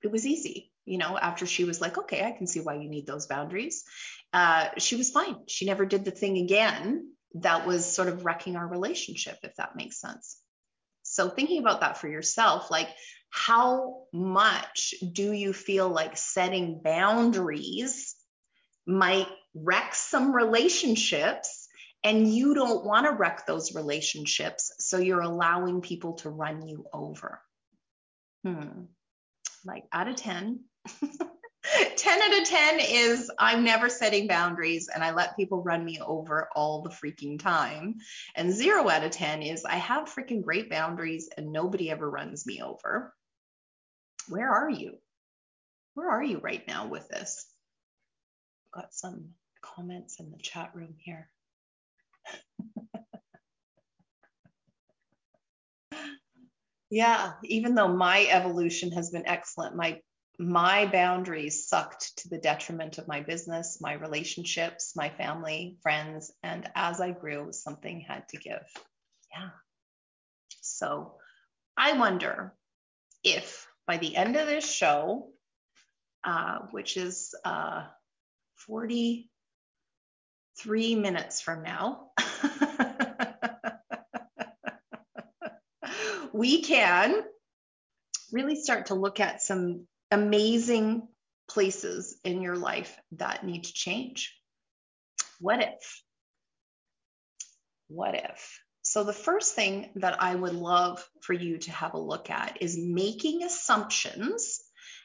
it 0.03 0.12
was 0.12 0.25
easy, 0.25 0.72
you 0.86 0.98
know, 0.98 1.17
after 1.17 1.46
she 1.46 1.63
was 1.63 1.81
like, 1.81 1.98
okay, 1.98 2.24
I 2.24 2.31
can 2.31 2.48
see 2.48 2.60
why 2.60 2.75
you 2.75 2.89
need 2.89 3.07
those 3.07 3.25
boundaries. 3.25 3.84
Uh, 4.34 4.69
she 4.77 4.96
was 4.96 5.10
fine. 5.10 5.38
She 5.48 5.65
never 5.65 5.86
did 5.86 6.05
the 6.05 6.12
thing 6.12 6.38
again 6.38 7.12
that 7.36 7.67
was 7.67 7.86
sort 7.86 8.07
of 8.07 8.25
wrecking 8.25 8.55
our 8.55 8.67
relationship, 8.67 9.38
if 9.43 9.55
that 9.55 9.75
makes 9.75 10.00
sense. 10.00 10.38
So, 11.03 11.29
thinking 11.29 11.60
about 11.60 11.81
that 11.81 11.98
for 11.98 12.07
yourself, 12.07 12.69
like 12.69 12.89
how 13.29 14.03
much 14.13 14.93
do 15.13 15.31
you 15.31 15.53
feel 15.53 15.89
like 15.89 16.17
setting 16.17 16.81
boundaries 16.84 18.15
might 18.86 19.27
wreck 19.53 19.93
some 19.96 20.34
relationships 20.34 21.67
and 22.03 22.34
you 22.34 22.53
don't 22.53 22.86
want 22.86 23.05
to 23.05 23.12
wreck 23.12 23.46
those 23.46 23.75
relationships 23.75 24.72
so 24.79 24.98
you're 24.98 25.22
allowing 25.22 25.81
people 25.81 26.13
to 26.13 26.29
run 26.29 26.65
you 26.67 26.86
over 26.93 27.41
hmm 28.46 28.84
like 29.65 29.84
out 29.91 30.07
of 30.07 30.15
10 30.15 30.62
10 31.95 32.21
out 32.21 32.41
of 32.41 32.47
10 32.47 32.79
is 32.79 33.31
I'm 33.38 33.63
never 33.63 33.89
setting 33.89 34.27
boundaries 34.27 34.89
and 34.93 35.03
I 35.03 35.12
let 35.12 35.36
people 35.36 35.62
run 35.62 35.83
me 35.83 36.00
over 36.00 36.47
all 36.55 36.81
the 36.81 36.89
freaking 36.89 37.39
time. 37.39 37.95
And 38.36 38.53
0 38.53 38.88
out 38.89 39.03
of 39.03 39.12
10 39.12 39.41
is 39.41 39.65
I 39.65 39.75
have 39.75 40.13
freaking 40.13 40.43
great 40.43 40.69
boundaries 40.69 41.29
and 41.36 41.51
nobody 41.51 41.89
ever 41.91 42.09
runs 42.09 42.45
me 42.45 42.62
over. 42.62 43.13
Where 44.29 44.50
are 44.50 44.69
you? 44.69 44.97
Where 45.95 46.09
are 46.09 46.24
you 46.24 46.39
right 46.39 46.65
now 46.67 46.88
with 46.88 47.07
this? 47.09 47.45
Got 48.74 48.93
some 48.93 49.29
comments 49.62 50.19
in 50.19 50.31
the 50.31 50.38
chat 50.38 50.71
room 50.74 50.95
here. 50.97 51.29
yeah, 56.89 57.33
even 57.43 57.75
though 57.75 57.88
my 57.89 58.27
evolution 58.29 58.91
has 58.91 59.09
been 59.09 59.25
excellent, 59.25 59.75
my 59.75 60.00
my 60.39 60.86
boundaries 60.86 61.67
sucked 61.67 62.20
to 62.20 62.29
the 62.29 62.38
detriment 62.38 63.00
of 63.00 63.08
my 63.08 63.22
business, 63.22 63.82
my 63.82 63.94
relationships, 63.94 64.96
my 64.96 65.10
family, 65.10 65.79
friends. 65.82 66.32
And 66.44 66.70
as 66.75 67.01
I 67.01 67.10
grew, 67.12 67.51
something 67.51 68.01
had 68.01 68.29
to 68.29 68.38
give. 68.38 68.62
Yeah. 69.32 69.50
So 70.62 71.15
I 71.75 71.98
wonder 71.98 72.53
if 73.24 73.67
by 73.88 73.98
the 73.98 74.15
end 74.15 74.36
of 74.36 74.46
this 74.46 74.70
show, 74.70 75.29
uh, 76.24 76.60
which 76.72 76.98
is 76.98 77.34
uh, 77.44 77.86
43 78.67 80.96
minutes 80.96 81.41
from 81.41 81.63
now, 81.63 82.10
we 86.34 86.62
can 86.62 87.24
really 88.32 88.56
start 88.56 88.86
to 88.88 88.94
look 88.94 89.20
at 89.20 89.41
some 89.41 89.88
amazing 90.11 91.07
places 91.47 92.17
in 92.23 92.41
your 92.41 92.55
life 92.55 92.97
that 93.13 93.45
need 93.45 93.63
to 93.63 93.73
change. 93.73 94.35
What 95.39 95.61
if? 95.61 96.03
What 97.87 98.15
if? 98.15 98.59
So, 98.83 99.03
the 99.03 99.13
first 99.13 99.53
thing 99.53 99.89
that 99.95 100.21
I 100.21 100.33
would 100.33 100.53
love 100.53 101.05
for 101.21 101.33
you 101.33 101.57
to 101.57 101.71
have 101.71 101.93
a 101.93 101.99
look 101.99 102.29
at 102.29 102.61
is 102.61 102.77
making 102.77 103.43
assumptions 103.43 104.61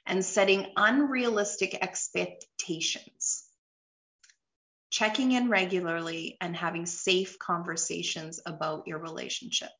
and 0.07 0.25
setting 0.25 0.67
unrealistic 0.77 1.75
expectations. 1.83 3.45
Checking 4.91 5.33
in 5.33 5.49
regularly 5.49 6.37
and 6.41 6.55
having 6.55 6.87
safe 6.87 7.39
conversations 7.39 8.41
about 8.45 8.87
your 8.87 8.99
relationship. 8.99 9.71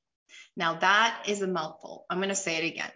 Now, 0.57 0.79
that 0.79 1.25
is 1.29 1.43
a 1.43 1.47
mouthful. 1.47 2.07
I'm 2.09 2.19
going 2.19 2.29
to 2.31 2.35
say 2.35 2.57
it 2.57 2.73
again 2.73 2.93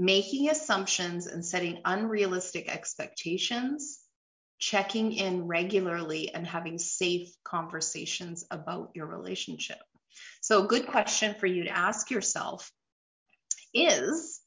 making 0.00 0.48
assumptions 0.48 1.26
and 1.26 1.44
setting 1.44 1.78
unrealistic 1.84 2.74
expectations, 2.74 4.00
checking 4.58 5.12
in 5.12 5.46
regularly, 5.46 6.32
and 6.32 6.46
having 6.46 6.78
safe 6.78 7.28
conversations 7.44 8.46
about 8.50 8.92
your 8.94 9.04
relationship. 9.04 9.76
So, 10.40 10.64
a 10.64 10.68
good 10.68 10.86
question 10.86 11.34
for 11.38 11.46
you 11.46 11.64
to 11.64 11.76
ask 11.76 12.10
yourself 12.10 12.72
is 13.74 14.40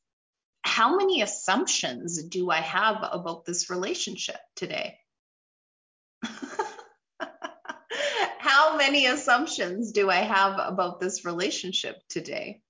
how 0.63 0.95
many 0.95 1.21
assumptions 1.21 2.23
do 2.23 2.49
I 2.49 2.61
have 2.61 3.07
about 3.11 3.45
this 3.45 3.69
relationship 3.69 4.39
today? 4.55 4.97
how 8.39 8.75
many 8.75 9.05
assumptions 9.05 9.91
do 9.91 10.09
I 10.09 10.23
have 10.23 10.59
about 10.59 10.99
this 10.99 11.25
relationship 11.25 11.97
today? 12.09 12.63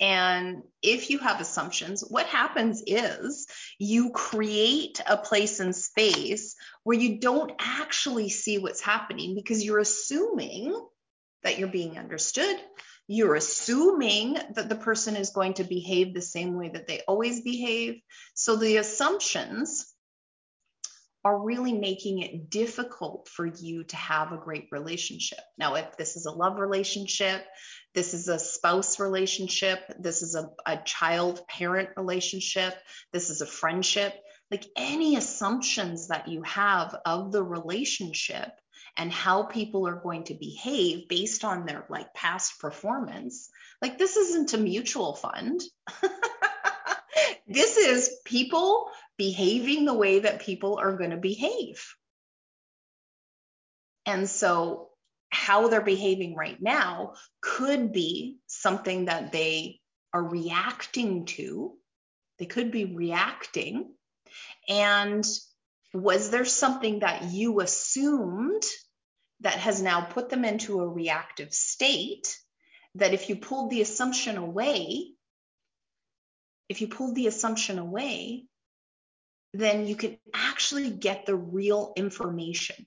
And 0.00 0.62
if 0.82 1.08
you 1.10 1.18
have 1.18 1.40
assumptions, 1.40 2.02
what 2.02 2.26
happens 2.26 2.82
is 2.86 3.46
you 3.78 4.10
create 4.10 5.00
a 5.06 5.16
place 5.16 5.58
and 5.60 5.74
space 5.74 6.54
where 6.82 6.98
you 6.98 7.18
don't 7.18 7.52
actually 7.58 8.28
see 8.28 8.58
what's 8.58 8.82
happening 8.82 9.34
because 9.34 9.64
you're 9.64 9.78
assuming 9.78 10.78
that 11.42 11.58
you're 11.58 11.68
being 11.68 11.98
understood. 11.98 12.56
You're 13.08 13.36
assuming 13.36 14.34
that 14.54 14.68
the 14.68 14.76
person 14.76 15.16
is 15.16 15.30
going 15.30 15.54
to 15.54 15.64
behave 15.64 16.12
the 16.12 16.22
same 16.22 16.56
way 16.56 16.70
that 16.70 16.86
they 16.86 17.02
always 17.06 17.40
behave. 17.40 18.00
So 18.34 18.56
the 18.56 18.78
assumptions 18.78 19.86
are 21.26 21.42
really 21.42 21.72
making 21.72 22.20
it 22.20 22.50
difficult 22.50 23.28
for 23.28 23.44
you 23.44 23.82
to 23.82 23.96
have 23.96 24.30
a 24.30 24.36
great 24.36 24.68
relationship. 24.70 25.40
Now, 25.58 25.74
if 25.74 25.96
this 25.96 26.14
is 26.14 26.26
a 26.26 26.30
love 26.30 26.60
relationship, 26.60 27.44
this 27.94 28.14
is 28.14 28.28
a 28.28 28.38
spouse 28.38 29.00
relationship, 29.00 29.80
this 29.98 30.22
is 30.22 30.36
a, 30.36 30.50
a 30.64 30.76
child 30.84 31.40
parent 31.48 31.88
relationship, 31.96 32.74
this 33.12 33.28
is 33.28 33.40
a 33.40 33.46
friendship, 33.46 34.14
like 34.52 34.66
any 34.76 35.16
assumptions 35.16 36.06
that 36.08 36.28
you 36.28 36.42
have 36.42 36.94
of 37.04 37.32
the 37.32 37.42
relationship 37.42 38.52
and 38.96 39.10
how 39.10 39.42
people 39.42 39.88
are 39.88 40.00
going 40.00 40.22
to 40.24 40.34
behave 40.34 41.08
based 41.08 41.44
on 41.44 41.66
their 41.66 41.86
like 41.88 42.14
past 42.14 42.60
performance, 42.60 43.50
like 43.82 43.98
this 43.98 44.16
isn't 44.16 44.54
a 44.54 44.58
mutual 44.58 45.16
fund. 45.16 45.60
this 47.46 47.76
is 47.76 48.18
people 48.24 48.90
behaving 49.16 49.84
the 49.84 49.94
way 49.94 50.20
that 50.20 50.40
people 50.40 50.78
are 50.78 50.96
going 50.96 51.10
to 51.10 51.16
behave. 51.16 51.84
And 54.04 54.28
so 54.28 54.90
how 55.30 55.68
they're 55.68 55.80
behaving 55.80 56.34
right 56.34 56.60
now 56.60 57.14
could 57.40 57.92
be 57.92 58.38
something 58.46 59.06
that 59.06 59.32
they 59.32 59.80
are 60.12 60.22
reacting 60.22 61.26
to. 61.26 61.74
They 62.38 62.46
could 62.46 62.70
be 62.70 62.84
reacting. 62.84 63.92
And 64.68 65.26
was 65.92 66.30
there 66.30 66.44
something 66.44 67.00
that 67.00 67.24
you 67.24 67.60
assumed 67.60 68.62
that 69.40 69.54
has 69.54 69.82
now 69.82 70.00
put 70.02 70.28
them 70.28 70.44
into 70.44 70.80
a 70.80 70.88
reactive 70.88 71.52
state? 71.52 72.38
That 72.94 73.12
if 73.12 73.28
you 73.28 73.36
pulled 73.36 73.70
the 73.70 73.82
assumption 73.82 74.36
away, 74.36 75.15
if 76.68 76.80
you 76.80 76.88
pulled 76.88 77.14
the 77.14 77.26
assumption 77.26 77.78
away, 77.78 78.44
then 79.52 79.86
you 79.86 79.96
can 79.96 80.18
actually 80.34 80.90
get 80.90 81.26
the 81.26 81.34
real 81.34 81.92
information. 81.96 82.86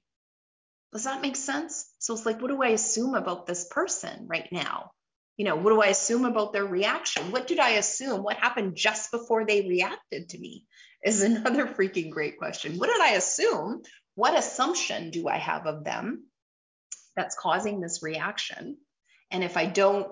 Does 0.92 1.04
that 1.04 1.22
make 1.22 1.36
sense? 1.36 1.92
So 2.00 2.14
it's 2.14 2.26
like, 2.26 2.42
what 2.42 2.50
do 2.50 2.62
I 2.62 2.70
assume 2.70 3.16
about 3.16 3.46
this 3.46 3.66
person 3.66 4.28
right 4.28 4.48
now? 4.52 4.92
You 5.38 5.46
know, 5.46 5.56
what 5.56 5.70
do 5.70 5.82
I 5.82 5.88
assume 5.88 6.26
about 6.26 6.52
their 6.52 6.66
reaction? 6.66 7.32
What 7.32 7.48
did 7.48 7.60
I 7.60 7.72
assume? 7.72 8.24
What 8.24 8.38
happened 8.38 8.76
just 8.76 9.12
before 9.12 9.46
they 9.46 9.68
reacted 9.68 10.30
to 10.30 10.40
me? 10.40 10.66
Is 11.04 11.22
another 11.24 11.68
freaking 11.68 12.10
great 12.10 12.38
question. 12.38 12.78
What 12.78 12.90
did 12.90 13.02
I 13.02 13.12
assume? 13.12 13.84
What 14.16 14.38
assumption 14.38 15.12
do 15.12 15.28
I 15.28 15.38
have 15.38 15.66
of 15.66 15.84
them 15.84 16.26
that's 17.16 17.36
causing 17.36 17.80
this 17.80 18.04
reaction? 18.04 18.78
And 19.32 19.44
if 19.44 19.56
I 19.56 19.66
don't 19.68 20.12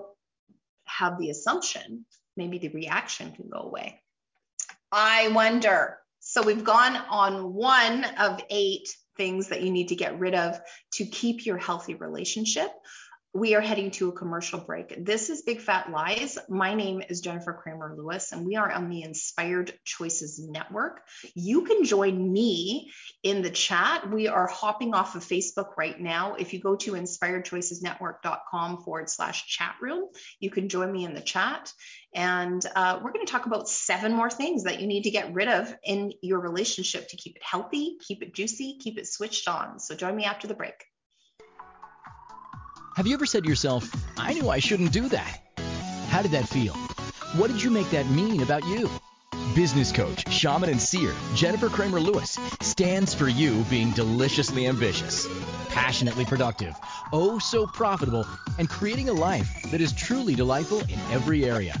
have 0.86 1.18
the 1.18 1.30
assumption, 1.30 2.06
maybe 2.38 2.56
the 2.56 2.68
reaction 2.68 3.32
can 3.32 3.48
go 3.50 3.58
away. 3.58 4.00
I 4.90 5.28
wonder 5.28 5.98
So 6.20 6.42
we've 6.42 6.64
gone 6.64 6.96
on 6.96 7.54
one 7.54 8.04
of 8.18 8.40
eight 8.50 8.88
things 9.16 9.48
that 9.48 9.62
you 9.62 9.70
need 9.70 9.88
to 9.88 9.96
get 9.96 10.18
rid 10.18 10.34
of 10.34 10.60
to 10.94 11.04
keep 11.04 11.44
your 11.44 11.58
healthy 11.58 11.94
relationship 11.94 12.70
we 13.38 13.54
are 13.54 13.60
heading 13.60 13.92
to 13.92 14.08
a 14.08 14.12
commercial 14.12 14.58
break. 14.58 15.04
This 15.04 15.30
is 15.30 15.42
Big 15.42 15.60
Fat 15.60 15.92
Lies. 15.92 16.38
My 16.48 16.74
name 16.74 17.02
is 17.08 17.20
Jennifer 17.20 17.52
Kramer 17.52 17.94
Lewis, 17.96 18.32
and 18.32 18.44
we 18.44 18.56
are 18.56 18.70
on 18.70 18.88
the 18.88 19.02
Inspired 19.02 19.72
Choices 19.84 20.40
Network. 20.40 21.02
You 21.34 21.62
can 21.62 21.84
join 21.84 22.32
me 22.32 22.90
in 23.22 23.42
the 23.42 23.50
chat. 23.50 24.10
We 24.10 24.26
are 24.26 24.48
hopping 24.48 24.92
off 24.92 25.14
of 25.14 25.24
Facebook 25.24 25.76
right 25.76 25.98
now. 26.00 26.34
If 26.34 26.52
you 26.52 26.60
go 26.60 26.74
to 26.76 26.92
inspiredchoicesnetwork.com 26.92 28.82
forward 28.82 29.08
slash 29.08 29.46
chat 29.46 29.76
room, 29.80 30.08
you 30.40 30.50
can 30.50 30.68
join 30.68 30.90
me 30.90 31.04
in 31.04 31.14
the 31.14 31.20
chat. 31.20 31.72
And 32.12 32.64
uh, 32.74 32.98
we're 33.02 33.12
going 33.12 33.24
to 33.24 33.30
talk 33.30 33.46
about 33.46 33.68
seven 33.68 34.12
more 34.12 34.30
things 34.30 34.64
that 34.64 34.80
you 34.80 34.88
need 34.88 35.02
to 35.02 35.10
get 35.10 35.32
rid 35.32 35.46
of 35.46 35.72
in 35.84 36.12
your 36.22 36.40
relationship 36.40 37.08
to 37.10 37.16
keep 37.16 37.36
it 37.36 37.42
healthy, 37.44 37.98
keep 38.04 38.22
it 38.22 38.34
juicy, 38.34 38.78
keep 38.80 38.98
it 38.98 39.06
switched 39.06 39.46
on. 39.46 39.78
So 39.78 39.94
join 39.94 40.16
me 40.16 40.24
after 40.24 40.48
the 40.48 40.54
break. 40.54 40.74
Have 42.98 43.06
you 43.06 43.14
ever 43.14 43.26
said 43.26 43.44
to 43.44 43.48
yourself, 43.48 43.88
I 44.16 44.32
knew 44.32 44.50
I 44.50 44.58
shouldn't 44.58 44.90
do 44.90 45.08
that? 45.10 45.38
How 46.08 46.20
did 46.20 46.32
that 46.32 46.48
feel? 46.48 46.74
What 47.36 47.46
did 47.46 47.62
you 47.62 47.70
make 47.70 47.88
that 47.90 48.10
mean 48.10 48.42
about 48.42 48.66
you? 48.66 48.90
Business 49.54 49.92
coach, 49.92 50.28
shaman, 50.32 50.68
and 50.68 50.82
seer 50.82 51.14
Jennifer 51.36 51.68
Kramer 51.68 52.00
Lewis 52.00 52.36
stands 52.60 53.14
for 53.14 53.28
you 53.28 53.62
being 53.70 53.92
deliciously 53.92 54.66
ambitious, 54.66 55.28
passionately 55.68 56.24
productive, 56.24 56.74
oh 57.12 57.38
so 57.38 57.68
profitable, 57.68 58.26
and 58.58 58.68
creating 58.68 59.08
a 59.10 59.12
life 59.12 59.48
that 59.70 59.80
is 59.80 59.92
truly 59.92 60.34
delightful 60.34 60.80
in 60.80 60.98
every 61.12 61.44
area. 61.44 61.80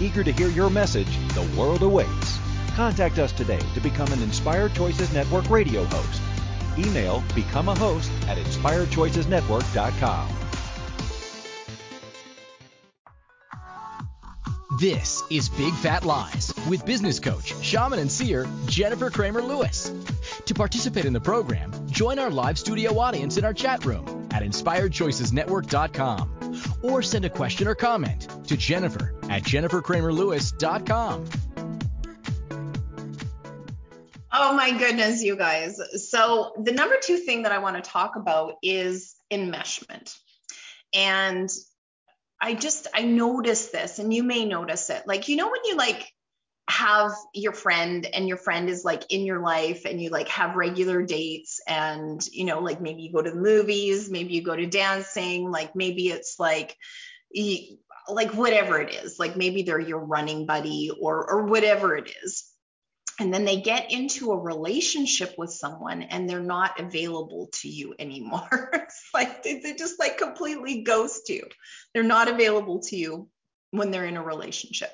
Eager 0.00 0.22
to 0.22 0.32
hear 0.32 0.48
your 0.48 0.70
message, 0.70 1.18
the 1.34 1.42
world 1.58 1.82
awaits. 1.82 2.38
Contact 2.74 3.18
us 3.18 3.32
today 3.32 3.60
to 3.74 3.80
become 3.80 4.10
an 4.12 4.22
Inspired 4.22 4.72
Choices 4.74 5.12
Network 5.12 5.50
radio 5.50 5.84
host. 5.84 6.22
Email 6.78 7.24
become 7.34 7.68
a 7.68 7.74
host 7.74 8.10
at 8.28 8.38
inspiredchoicesnetwork.com. 8.38 10.28
This 14.78 15.24
is 15.28 15.48
Big 15.48 15.74
Fat 15.74 16.04
Lies 16.04 16.54
with 16.70 16.86
business 16.86 17.18
coach, 17.18 17.52
shaman, 17.64 17.98
and 17.98 18.08
seer 18.08 18.46
Jennifer 18.66 19.10
Kramer 19.10 19.42
Lewis. 19.42 19.92
To 20.46 20.54
participate 20.54 21.04
in 21.04 21.12
the 21.12 21.20
program, 21.20 21.72
join 21.88 22.20
our 22.20 22.30
live 22.30 22.60
studio 22.60 22.96
audience 22.96 23.38
in 23.38 23.44
our 23.44 23.52
chat 23.52 23.84
room 23.84 24.28
at 24.30 24.44
inspiredchoicesnetwork.com 24.44 26.62
or 26.82 27.02
send 27.02 27.24
a 27.24 27.30
question 27.30 27.66
or 27.66 27.74
comment 27.74 28.28
to 28.46 28.56
Jennifer 28.56 29.17
at 29.28 29.42
jenniferkramerlewis.com. 29.42 31.24
Oh 34.30 34.52
my 34.52 34.76
goodness, 34.78 35.22
you 35.22 35.36
guys. 35.36 35.80
So, 36.10 36.52
the 36.62 36.72
number 36.72 36.96
two 37.02 37.16
thing 37.16 37.42
that 37.42 37.52
I 37.52 37.58
want 37.58 37.82
to 37.82 37.90
talk 37.90 38.16
about 38.16 38.54
is 38.62 39.16
enmeshment. 39.32 40.14
And 40.94 41.50
I 42.40 42.54
just, 42.54 42.86
I 42.94 43.02
noticed 43.02 43.72
this, 43.72 43.98
and 43.98 44.12
you 44.12 44.22
may 44.22 44.44
notice 44.44 44.90
it. 44.90 45.04
Like, 45.06 45.28
you 45.28 45.36
know, 45.36 45.46
when 45.46 45.64
you 45.64 45.76
like 45.76 46.06
have 46.68 47.12
your 47.34 47.52
friend 47.52 48.06
and 48.12 48.28
your 48.28 48.36
friend 48.36 48.68
is 48.68 48.84
like 48.84 49.10
in 49.10 49.24
your 49.24 49.40
life 49.40 49.86
and 49.86 50.00
you 50.02 50.10
like 50.10 50.28
have 50.28 50.54
regular 50.54 51.02
dates 51.02 51.60
and 51.66 52.20
you 52.30 52.44
know 52.44 52.60
like 52.60 52.78
maybe 52.78 53.00
you 53.00 53.10
go 53.10 53.22
to 53.22 53.30
the 53.30 53.40
movies 53.40 54.10
maybe 54.10 54.34
you 54.34 54.42
go 54.42 54.54
to 54.54 54.66
dancing 54.66 55.50
like 55.50 55.74
maybe 55.74 56.08
it's 56.08 56.38
like 56.38 56.76
like 58.08 58.32
whatever 58.32 58.80
it 58.80 58.94
is 58.94 59.18
like 59.18 59.36
maybe 59.36 59.62
they're 59.62 59.80
your 59.80 60.00
running 60.00 60.46
buddy 60.46 60.90
or 61.00 61.30
or 61.30 61.44
whatever 61.44 61.96
it 61.96 62.12
is. 62.24 62.44
And 63.20 63.34
then 63.34 63.44
they 63.44 63.60
get 63.60 63.90
into 63.90 64.30
a 64.30 64.38
relationship 64.38 65.34
with 65.36 65.50
someone 65.50 66.02
and 66.02 66.30
they're 66.30 66.38
not 66.38 66.78
available 66.78 67.48
to 67.54 67.68
you 67.68 67.94
anymore. 67.98 68.70
It's 68.88 69.10
like 69.12 69.42
they, 69.42 69.58
they 69.58 69.74
just 69.74 69.98
like 69.98 70.18
completely 70.18 70.82
ghost 70.82 71.28
you. 71.28 71.42
They're 71.92 72.02
not 72.02 72.28
available 72.28 72.80
to 72.84 72.96
you 72.96 73.28
when 73.70 73.90
they're 73.90 74.06
in 74.06 74.16
a 74.16 74.22
relationship 74.22 74.90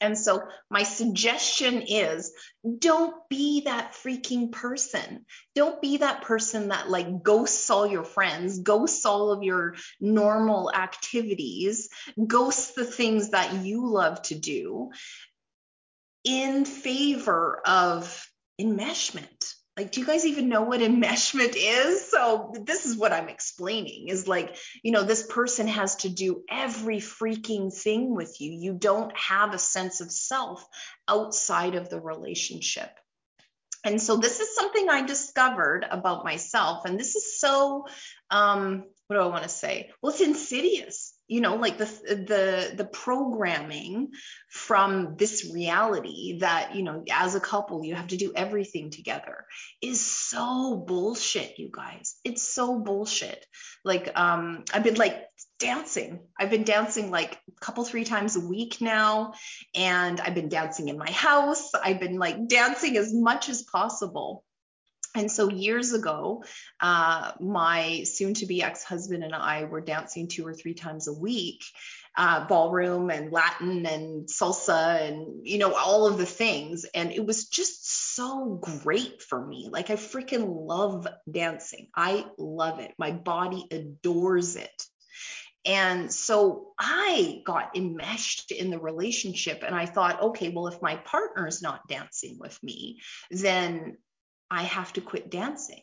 and 0.00 0.16
so 0.16 0.42
my 0.70 0.82
suggestion 0.82 1.82
is 1.82 2.32
don't 2.78 3.14
be 3.28 3.62
that 3.62 3.92
freaking 3.92 4.50
person. 4.50 5.26
Don't 5.54 5.80
be 5.82 5.98
that 5.98 6.22
person 6.22 6.68
that 6.68 6.88
like 6.88 7.22
ghosts 7.22 7.68
all 7.70 7.86
your 7.86 8.04
friends, 8.04 8.60
ghosts 8.60 9.04
all 9.04 9.30
of 9.30 9.42
your 9.42 9.74
normal 10.00 10.72
activities, 10.72 11.88
ghosts 12.26 12.72
the 12.74 12.84
things 12.84 13.30
that 13.30 13.64
you 13.64 13.86
love 13.86 14.22
to 14.22 14.34
do 14.34 14.90
in 16.24 16.64
favor 16.64 17.60
of 17.66 18.26
enmeshment 18.60 19.39
like 19.80 19.92
do 19.92 20.00
you 20.00 20.06
guys 20.06 20.26
even 20.26 20.50
know 20.50 20.60
what 20.62 20.80
enmeshment 20.80 21.54
is? 21.56 22.10
So 22.10 22.52
this 22.66 22.84
is 22.84 22.96
what 22.96 23.12
i'm 23.12 23.28
explaining 23.28 24.08
is 24.08 24.28
like 24.28 24.56
you 24.82 24.92
know 24.92 25.04
this 25.04 25.26
person 25.26 25.66
has 25.68 25.96
to 25.96 26.10
do 26.10 26.42
every 26.50 26.98
freaking 26.98 27.72
thing 27.74 28.14
with 28.14 28.40
you. 28.40 28.52
You 28.52 28.74
don't 28.74 29.16
have 29.16 29.54
a 29.54 29.58
sense 29.58 30.02
of 30.02 30.12
self 30.12 30.64
outside 31.08 31.76
of 31.76 31.88
the 31.88 32.00
relationship. 32.00 32.90
And 33.82 34.02
so 34.02 34.18
this 34.18 34.40
is 34.40 34.54
something 34.54 34.90
i 34.90 35.00
discovered 35.06 35.86
about 35.90 36.24
myself. 36.24 36.84
And 36.84 37.00
this 37.00 37.16
is 37.16 37.40
so 37.40 37.86
um 38.30 38.84
what 39.06 39.16
do 39.16 39.22
i 39.22 39.26
want 39.26 39.44
to 39.44 39.48
say? 39.48 39.90
Well 40.02 40.12
it's 40.12 40.20
insidious 40.20 41.09
you 41.30 41.40
know 41.40 41.54
like 41.54 41.78
the 41.78 41.84
the 41.84 42.74
the 42.76 42.84
programming 42.84 44.08
from 44.48 45.14
this 45.16 45.48
reality 45.54 46.40
that 46.40 46.74
you 46.74 46.82
know 46.82 47.04
as 47.10 47.36
a 47.36 47.40
couple 47.40 47.84
you 47.84 47.94
have 47.94 48.08
to 48.08 48.16
do 48.16 48.32
everything 48.34 48.90
together 48.90 49.46
is 49.80 50.00
so 50.00 50.84
bullshit 50.86 51.58
you 51.58 51.70
guys. 51.72 52.16
It's 52.24 52.42
so 52.42 52.80
bullshit. 52.80 53.46
Like 53.84 54.10
um 54.18 54.64
i've 54.74 54.82
been 54.82 54.96
like 54.96 55.24
dancing. 55.60 56.20
I've 56.38 56.50
been 56.50 56.64
dancing 56.64 57.10
like 57.10 57.34
a 57.34 57.64
couple 57.64 57.84
three 57.84 58.04
times 58.04 58.34
a 58.34 58.40
week 58.40 58.80
now 58.80 59.34
and 59.74 60.20
i've 60.20 60.34
been 60.34 60.48
dancing 60.48 60.88
in 60.88 60.98
my 60.98 61.10
house. 61.10 61.70
I've 61.74 62.00
been 62.00 62.18
like 62.18 62.48
dancing 62.48 62.96
as 62.96 63.14
much 63.14 63.48
as 63.48 63.62
possible 63.62 64.42
and 65.14 65.30
so 65.30 65.50
years 65.50 65.92
ago, 65.92 66.44
uh, 66.80 67.32
my 67.40 68.04
soon 68.04 68.34
to 68.34 68.46
be 68.46 68.62
ex 68.62 68.84
husband 68.84 69.24
and 69.24 69.34
I 69.34 69.64
were 69.64 69.80
dancing 69.80 70.28
two 70.28 70.46
or 70.46 70.54
three 70.54 70.74
times 70.74 71.08
a 71.08 71.12
week, 71.12 71.64
uh, 72.16 72.46
ballroom 72.46 73.10
and 73.10 73.32
Latin 73.32 73.86
and 73.86 74.28
salsa 74.28 75.08
and, 75.08 75.46
you 75.46 75.58
know, 75.58 75.74
all 75.74 76.06
of 76.06 76.18
the 76.18 76.26
things. 76.26 76.84
And 76.94 77.10
it 77.10 77.26
was 77.26 77.48
just 77.48 78.14
so 78.14 78.60
great 78.82 79.22
for 79.22 79.44
me. 79.44 79.68
Like, 79.70 79.90
I 79.90 79.94
freaking 79.94 80.66
love 80.66 81.08
dancing. 81.30 81.88
I 81.94 82.26
love 82.38 82.78
it. 82.78 82.92
My 82.96 83.10
body 83.10 83.66
adores 83.70 84.54
it. 84.54 84.84
And 85.66 86.10
so 86.10 86.68
I 86.78 87.42
got 87.44 87.76
enmeshed 87.76 88.50
in 88.50 88.70
the 88.70 88.78
relationship 88.78 89.62
and 89.66 89.74
I 89.74 89.86
thought, 89.86 90.22
okay, 90.22 90.48
well, 90.50 90.68
if 90.68 90.80
my 90.80 90.96
partner's 90.96 91.60
not 91.60 91.86
dancing 91.86 92.38
with 92.38 92.58
me, 92.62 93.00
then 93.30 93.98
I 94.50 94.64
have 94.64 94.92
to 94.94 95.00
quit 95.00 95.30
dancing. 95.30 95.82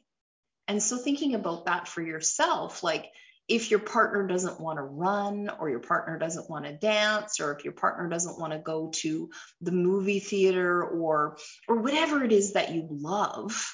And 0.67 0.83
so 0.83 0.97
thinking 0.97 1.35
about 1.35 1.65
that 1.65 1.87
for 1.87 2.01
yourself, 2.01 2.83
like 2.83 3.05
if 3.47 3.71
your 3.71 3.79
partner 3.79 4.27
doesn't 4.27 4.59
want 4.59 4.77
to 4.77 4.83
run 4.83 5.49
or 5.59 5.69
your 5.69 5.79
partner 5.79 6.19
doesn't 6.19 6.49
want 6.49 6.65
to 6.65 6.73
dance 6.73 7.39
or 7.39 7.53
if 7.53 7.63
your 7.63 7.73
partner 7.73 8.09
doesn't 8.09 8.39
want 8.39 8.51
to 8.51 8.59
go 8.59 8.91
to 8.95 9.29
the 9.61 9.71
movie 9.71 10.19
theater 10.19 10.83
or 10.83 11.37
or 11.67 11.77
whatever 11.77 12.23
it 12.23 12.33
is 12.33 12.53
that 12.53 12.73
you 12.73 12.85
love 12.91 13.73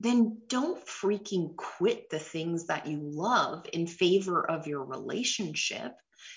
then 0.00 0.38
don't 0.48 0.84
freaking 0.86 1.54
quit 1.54 2.08
the 2.08 2.18
things 2.18 2.66
that 2.66 2.86
you 2.86 2.98
love 3.02 3.66
in 3.70 3.86
favor 3.86 4.42
of 4.50 4.66
your 4.66 4.82
relationship. 4.82 5.94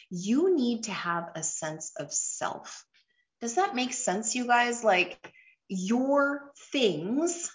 You 0.09 0.53
need 0.53 0.83
to 0.83 0.91
have 0.91 1.29
a 1.33 1.43
sense 1.43 1.93
of 1.97 2.13
self. 2.13 2.85
Does 3.39 3.55
that 3.55 3.73
make 3.73 3.93
sense, 3.93 4.35
you 4.35 4.45
guys? 4.45 4.83
Like 4.83 5.17
your 5.73 6.51
things 6.71 7.51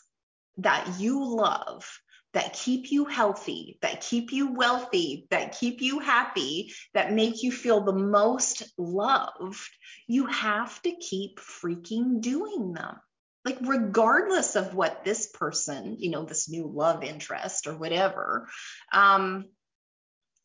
that 0.59 0.99
you 0.99 1.25
love, 1.25 1.87
that 2.35 2.53
keep 2.53 2.91
you 2.91 3.05
healthy, 3.05 3.79
that 3.81 4.01
keep 4.01 4.33
you 4.33 4.53
wealthy, 4.53 5.27
that 5.31 5.59
keep 5.59 5.81
you 5.81 5.99
happy, 5.99 6.73
that 6.95 7.13
make 7.13 7.43
you 7.43 7.51
feel 7.51 7.81
the 7.81 7.93
most 7.93 8.63
loved, 8.77 9.71
you 10.07 10.27
have 10.27 10.81
to 10.83 10.93
keep 10.93 11.41
freaking 11.41 12.21
doing 12.21 12.73
them. 12.73 12.97
Like 13.45 13.59
regardless 13.63 14.57
of 14.57 14.75
what 14.75 15.05
this 15.05 15.27
person 15.29 15.97
you 15.99 16.11
know 16.11 16.25
this 16.25 16.51
new 16.51 16.67
love 16.67 17.03
interest 17.03 17.67
or 17.67 17.79
whatever 17.79 18.47
um 18.93 19.47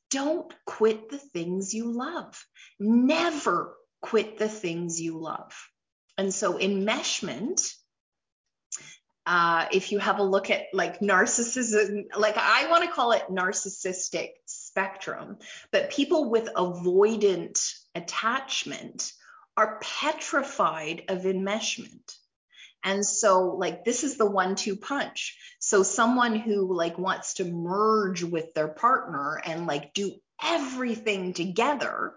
don't 0.10 0.54
quit 0.66 1.10
the 1.10 1.18
things 1.18 1.74
you 1.74 1.92
love. 1.92 2.46
Never 2.80 3.76
quit 4.02 4.38
the 4.38 4.48
things 4.48 5.02
you 5.02 5.20
love 5.20 5.52
and 6.18 6.34
so 6.34 6.58
enmeshment 6.58 7.74
uh, 9.26 9.68
if 9.72 9.92
you 9.92 10.00
have 10.00 10.20
a 10.20 10.24
look 10.24 10.50
at 10.50 10.64
like 10.74 11.00
narcissism, 11.00 12.04
like 12.18 12.38
I 12.38 12.70
want 12.70 12.84
to 12.84 12.92
call 12.92 13.14
it 13.14 13.24
narcissistic 13.30 14.32
spectrum, 14.46 15.38
but 15.72 15.92
people 15.92 16.30
with 16.30 16.50
avoidant 16.54 17.58
attachment 17.96 19.14
are 19.56 19.80
petrified 19.82 21.04
of 21.08 21.22
enmeshment. 21.22 22.18
And 22.84 23.06
so 23.06 23.56
like 23.58 23.86
this 23.86 24.04
is 24.04 24.18
the 24.18 24.30
one 24.30 24.56
two 24.56 24.76
punch. 24.76 25.38
So 25.60 25.84
someone 25.84 26.36
who 26.36 26.76
like 26.76 26.98
wants 26.98 27.36
to 27.36 27.46
merge 27.46 28.24
with 28.24 28.54
their 28.54 28.68
partner 28.68 29.42
and 29.46 29.68
like 29.68 29.94
do 29.94 30.16
everything 30.44 31.32
together 31.32 32.14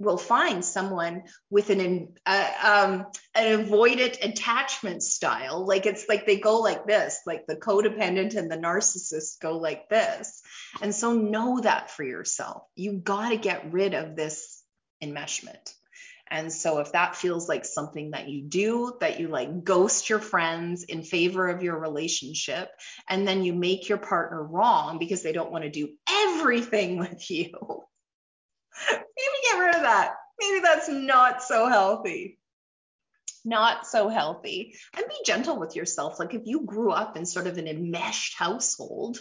will 0.00 0.16
find 0.16 0.64
someone 0.64 1.24
with 1.50 1.70
an 1.70 2.14
uh, 2.26 2.50
um, 2.64 3.06
an 3.34 3.64
avoidant 3.64 4.24
attachment 4.24 5.02
style. 5.02 5.66
Like 5.66 5.86
it's 5.86 6.08
like 6.08 6.26
they 6.26 6.38
go 6.38 6.60
like 6.60 6.86
this 6.86 7.20
like 7.26 7.46
the 7.46 7.56
codependent 7.56 8.34
and 8.34 8.50
the 8.50 8.56
narcissist 8.56 9.40
go 9.40 9.58
like 9.58 9.88
this. 9.88 10.42
And 10.80 10.94
so 10.94 11.12
know 11.12 11.60
that 11.60 11.90
for 11.90 12.02
yourself. 12.02 12.62
You 12.74 12.94
got 12.94 13.28
to 13.28 13.36
get 13.36 13.72
rid 13.72 13.94
of 13.94 14.16
this 14.16 14.62
enmeshment. 15.02 15.74
And 16.30 16.52
so 16.52 16.78
if 16.78 16.92
that 16.92 17.16
feels 17.16 17.48
like 17.48 17.64
something 17.64 18.12
that 18.12 18.28
you 18.28 18.42
do, 18.42 18.96
that 19.00 19.18
you 19.18 19.28
like 19.28 19.64
ghost 19.64 20.08
your 20.08 20.20
friends 20.20 20.84
in 20.84 21.02
favor 21.02 21.48
of 21.48 21.62
your 21.62 21.76
relationship, 21.78 22.70
and 23.08 23.26
then 23.26 23.42
you 23.42 23.52
make 23.52 23.88
your 23.88 23.98
partner 23.98 24.40
wrong 24.40 24.98
because 24.98 25.22
they 25.22 25.32
don't 25.32 25.50
want 25.50 25.64
to 25.64 25.70
do 25.70 25.88
everything 26.08 26.98
with 27.00 27.28
you, 27.30 27.50
maybe 28.90 29.39
rid 29.60 29.74
of 29.74 29.82
that. 29.82 30.14
Maybe 30.38 30.60
that's 30.60 30.88
not 30.88 31.42
so 31.42 31.68
healthy. 31.68 32.38
Not 33.44 33.86
so 33.86 34.08
healthy. 34.08 34.74
And 34.96 35.06
be 35.08 35.16
gentle 35.24 35.58
with 35.58 35.76
yourself. 35.76 36.18
Like 36.18 36.34
if 36.34 36.42
you 36.44 36.64
grew 36.64 36.90
up 36.90 37.16
in 37.16 37.26
sort 37.26 37.46
of 37.46 37.58
an 37.58 37.66
enmeshed 37.66 38.36
household, 38.36 39.18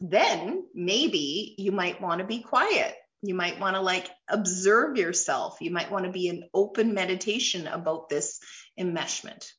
then 0.00 0.64
maybe 0.74 1.54
you 1.58 1.72
might 1.72 2.00
want 2.00 2.20
to 2.20 2.26
be 2.26 2.40
quiet 2.40 2.94
you 3.22 3.34
might 3.34 3.60
want 3.60 3.76
to 3.76 3.80
like 3.80 4.08
observe 4.28 4.96
yourself. 4.96 5.58
You 5.60 5.70
might 5.70 5.90
want 5.90 6.04
to 6.04 6.12
be 6.12 6.28
in 6.28 6.44
open 6.52 6.94
meditation 6.94 7.66
about 7.66 8.08
this 8.08 8.40
enmeshment. 8.78 9.50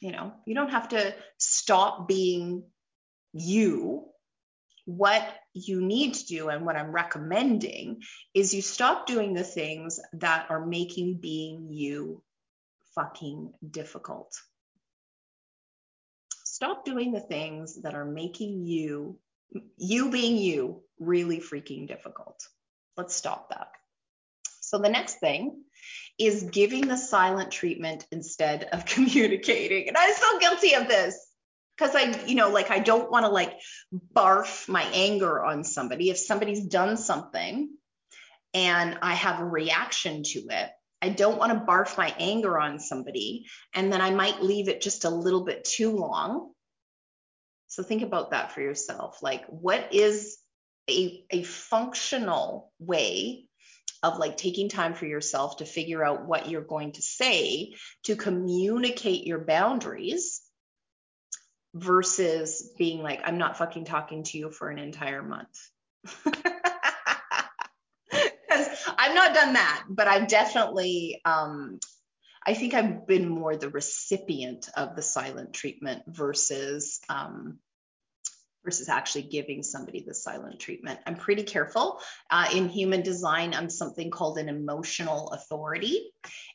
You 0.00 0.12
know, 0.12 0.32
you 0.46 0.54
don't 0.54 0.70
have 0.70 0.90
to 0.90 1.14
stop 1.38 2.06
being 2.06 2.64
you. 3.32 4.06
What 4.88 5.22
you 5.52 5.82
need 5.82 6.14
to 6.14 6.24
do, 6.24 6.48
and 6.48 6.64
what 6.64 6.74
I'm 6.74 6.92
recommending, 6.92 8.00
is 8.32 8.54
you 8.54 8.62
stop 8.62 9.06
doing 9.06 9.34
the 9.34 9.44
things 9.44 10.00
that 10.14 10.46
are 10.48 10.64
making 10.64 11.18
being 11.18 11.68
you 11.70 12.22
fucking 12.94 13.52
difficult. 13.70 14.32
Stop 16.42 16.86
doing 16.86 17.12
the 17.12 17.20
things 17.20 17.82
that 17.82 17.94
are 17.94 18.06
making 18.06 18.64
you, 18.64 19.18
you 19.76 20.10
being 20.10 20.38
you, 20.38 20.82
really 20.98 21.38
freaking 21.38 21.86
difficult. 21.86 22.42
Let's 22.96 23.14
stop 23.14 23.50
that. 23.50 23.68
So 24.62 24.78
the 24.78 24.88
next 24.88 25.20
thing 25.20 25.64
is 26.18 26.44
giving 26.44 26.88
the 26.88 26.96
silent 26.96 27.50
treatment 27.50 28.06
instead 28.10 28.64
of 28.72 28.86
communicating. 28.86 29.88
And 29.88 29.98
I'm 29.98 30.14
so 30.14 30.38
guilty 30.38 30.72
of 30.76 30.88
this 30.88 31.27
because 31.78 31.94
I, 31.94 32.24
you 32.26 32.34
know, 32.34 32.50
like 32.50 32.70
I 32.70 32.80
don't 32.80 33.10
want 33.10 33.24
to 33.24 33.30
like 33.30 33.54
barf 34.14 34.68
my 34.68 34.82
anger 34.92 35.44
on 35.44 35.64
somebody. 35.64 36.10
If 36.10 36.18
somebody's 36.18 36.64
done 36.64 36.96
something 36.96 37.70
and 38.52 38.98
I 39.00 39.14
have 39.14 39.40
a 39.40 39.44
reaction 39.44 40.22
to 40.24 40.40
it, 40.50 40.70
I 41.00 41.10
don't 41.10 41.38
want 41.38 41.52
to 41.52 41.64
barf 41.64 41.96
my 41.96 42.12
anger 42.18 42.58
on 42.58 42.80
somebody 42.80 43.46
and 43.72 43.92
then 43.92 44.00
I 44.00 44.10
might 44.10 44.42
leave 44.42 44.68
it 44.68 44.80
just 44.80 45.04
a 45.04 45.10
little 45.10 45.44
bit 45.44 45.64
too 45.64 45.92
long. 45.92 46.50
So 47.68 47.82
think 47.82 48.02
about 48.02 48.32
that 48.32 48.52
for 48.52 48.60
yourself. 48.60 49.22
Like, 49.22 49.44
what 49.46 49.92
is 49.92 50.38
a, 50.90 51.22
a 51.30 51.42
functional 51.44 52.72
way 52.80 53.44
of 54.02 54.18
like 54.18 54.36
taking 54.36 54.68
time 54.68 54.94
for 54.94 55.06
yourself 55.06 55.58
to 55.58 55.64
figure 55.64 56.02
out 56.02 56.26
what 56.26 56.48
you're 56.48 56.62
going 56.62 56.92
to 56.92 57.02
say 57.02 57.74
to 58.04 58.16
communicate 58.16 59.26
your 59.26 59.44
boundaries 59.44 60.40
versus 61.74 62.70
being 62.78 63.02
like, 63.02 63.20
I'm 63.24 63.38
not 63.38 63.58
fucking 63.58 63.84
talking 63.84 64.24
to 64.24 64.38
you 64.38 64.50
for 64.50 64.70
an 64.70 64.78
entire 64.78 65.22
month. 65.22 65.48
Because 68.10 68.66
I've 68.98 69.14
not 69.14 69.34
done 69.34 69.52
that, 69.52 69.84
but 69.90 70.08
I've 70.08 70.26
definitely, 70.26 71.20
um, 71.26 71.78
I 72.46 72.54
think 72.54 72.72
I've 72.72 73.06
been 73.06 73.28
more 73.28 73.56
the 73.56 73.68
recipient 73.68 74.70
of 74.74 74.96
the 74.96 75.02
silent 75.02 75.52
treatment 75.52 76.04
versus 76.06 76.98
um, 77.10 77.58
versus 78.68 78.90
actually 78.90 79.22
giving 79.22 79.62
somebody 79.62 80.04
the 80.06 80.12
silent 80.12 80.60
treatment. 80.60 81.00
I'm 81.06 81.14
pretty 81.14 81.42
careful. 81.42 82.02
Uh, 82.30 82.48
in 82.54 82.68
human 82.68 83.00
design, 83.00 83.54
I'm 83.54 83.70
something 83.70 84.10
called 84.10 84.36
an 84.36 84.50
emotional 84.50 85.30
authority. 85.30 86.10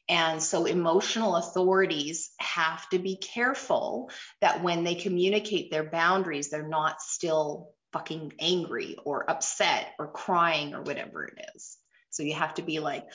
And 0.07 0.43
so 0.43 0.65
emotional 0.65 1.37
authorities 1.37 2.29
have 2.37 2.87
to 2.89 2.99
be 2.99 3.15
careful 3.15 4.11
that 4.41 4.61
when 4.61 4.83
they 4.83 4.93
communicate 4.93 5.71
their 5.71 5.89
boundaries, 5.89 6.51
they're 6.51 6.67
not 6.67 7.01
still 7.01 7.71
fucking 7.93 8.33
angry 8.37 8.95
or 9.03 9.27
upset 9.27 9.87
or 9.97 10.07
crying 10.07 10.75
or 10.75 10.83
whatever 10.83 11.25
it 11.25 11.43
is. 11.55 11.77
So 12.11 12.21
you 12.21 12.35
have 12.35 12.53
to 12.55 12.61
be 12.61 12.79
like, 12.79 13.05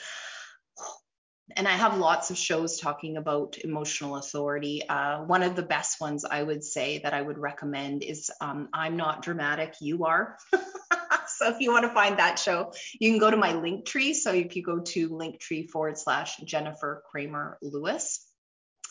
and 1.55 1.67
I 1.67 1.71
have 1.71 1.97
lots 1.97 2.29
of 2.29 2.37
shows 2.37 2.79
talking 2.79 3.17
about 3.17 3.57
emotional 3.57 4.15
authority. 4.15 4.87
Uh, 4.87 5.23
one 5.23 5.43
of 5.43 5.55
the 5.55 5.63
best 5.63 5.99
ones 5.99 6.25
I 6.25 6.41
would 6.41 6.63
say 6.63 6.99
that 6.99 7.13
I 7.13 7.21
would 7.21 7.37
recommend 7.37 8.03
is 8.03 8.31
um, 8.41 8.69
I'm 8.73 8.97
Not 8.97 9.21
Dramatic, 9.21 9.75
You 9.81 10.05
Are. 10.05 10.37
so 11.27 11.49
if 11.49 11.59
you 11.59 11.71
want 11.71 11.85
to 11.85 11.93
find 11.93 12.19
that 12.19 12.39
show, 12.39 12.73
you 12.99 13.11
can 13.11 13.19
go 13.19 13.31
to 13.31 13.37
my 13.37 13.53
link 13.53 13.85
tree. 13.85 14.13
So 14.13 14.33
if 14.33 14.55
you 14.55 14.63
go 14.63 14.79
to 14.79 15.09
linktree 15.09 15.69
forward 15.69 15.97
slash 15.97 16.37
Jennifer 16.37 17.03
Kramer 17.11 17.57
Lewis 17.61 18.25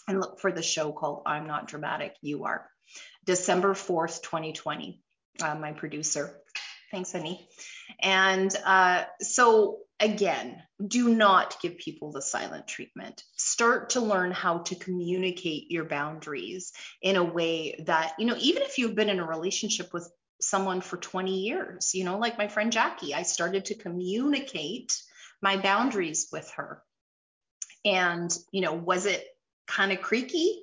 and 0.06 0.20
look 0.20 0.40
for 0.40 0.52
the 0.52 0.62
show 0.62 0.92
called 0.92 1.22
I'm 1.26 1.46
Not 1.46 1.68
Dramatic, 1.68 2.14
You 2.22 2.44
Are. 2.44 2.68
December 3.24 3.74
4th, 3.74 4.22
2020. 4.22 5.02
Uh, 5.40 5.54
my 5.54 5.72
producer. 5.72 6.34
Thanks, 6.90 7.14
Annie. 7.14 7.46
And 8.00 8.54
uh, 8.64 9.04
so 9.20 9.80
again, 10.00 10.62
do 10.84 11.14
not 11.14 11.60
give 11.60 11.78
people 11.78 12.12
the 12.12 12.22
silent 12.22 12.68
treatment. 12.68 13.24
Start 13.36 13.90
to 13.90 14.00
learn 14.00 14.30
how 14.30 14.58
to 14.58 14.74
communicate 14.76 15.70
your 15.70 15.84
boundaries 15.84 16.72
in 17.02 17.16
a 17.16 17.24
way 17.24 17.82
that, 17.86 18.12
you 18.18 18.26
know, 18.26 18.36
even 18.38 18.62
if 18.62 18.78
you've 18.78 18.94
been 18.94 19.08
in 19.08 19.20
a 19.20 19.26
relationship 19.26 19.92
with 19.92 20.08
someone 20.40 20.80
for 20.80 20.96
20 20.96 21.40
years, 21.40 21.94
you 21.94 22.04
know, 22.04 22.18
like 22.18 22.38
my 22.38 22.48
friend 22.48 22.72
Jackie, 22.72 23.14
I 23.14 23.22
started 23.22 23.66
to 23.66 23.74
communicate 23.74 25.00
my 25.42 25.56
boundaries 25.56 26.28
with 26.32 26.48
her. 26.52 26.82
And, 27.84 28.36
you 28.52 28.60
know, 28.60 28.74
was 28.74 29.06
it 29.06 29.24
kind 29.66 29.92
of 29.92 30.00
creaky? 30.00 30.62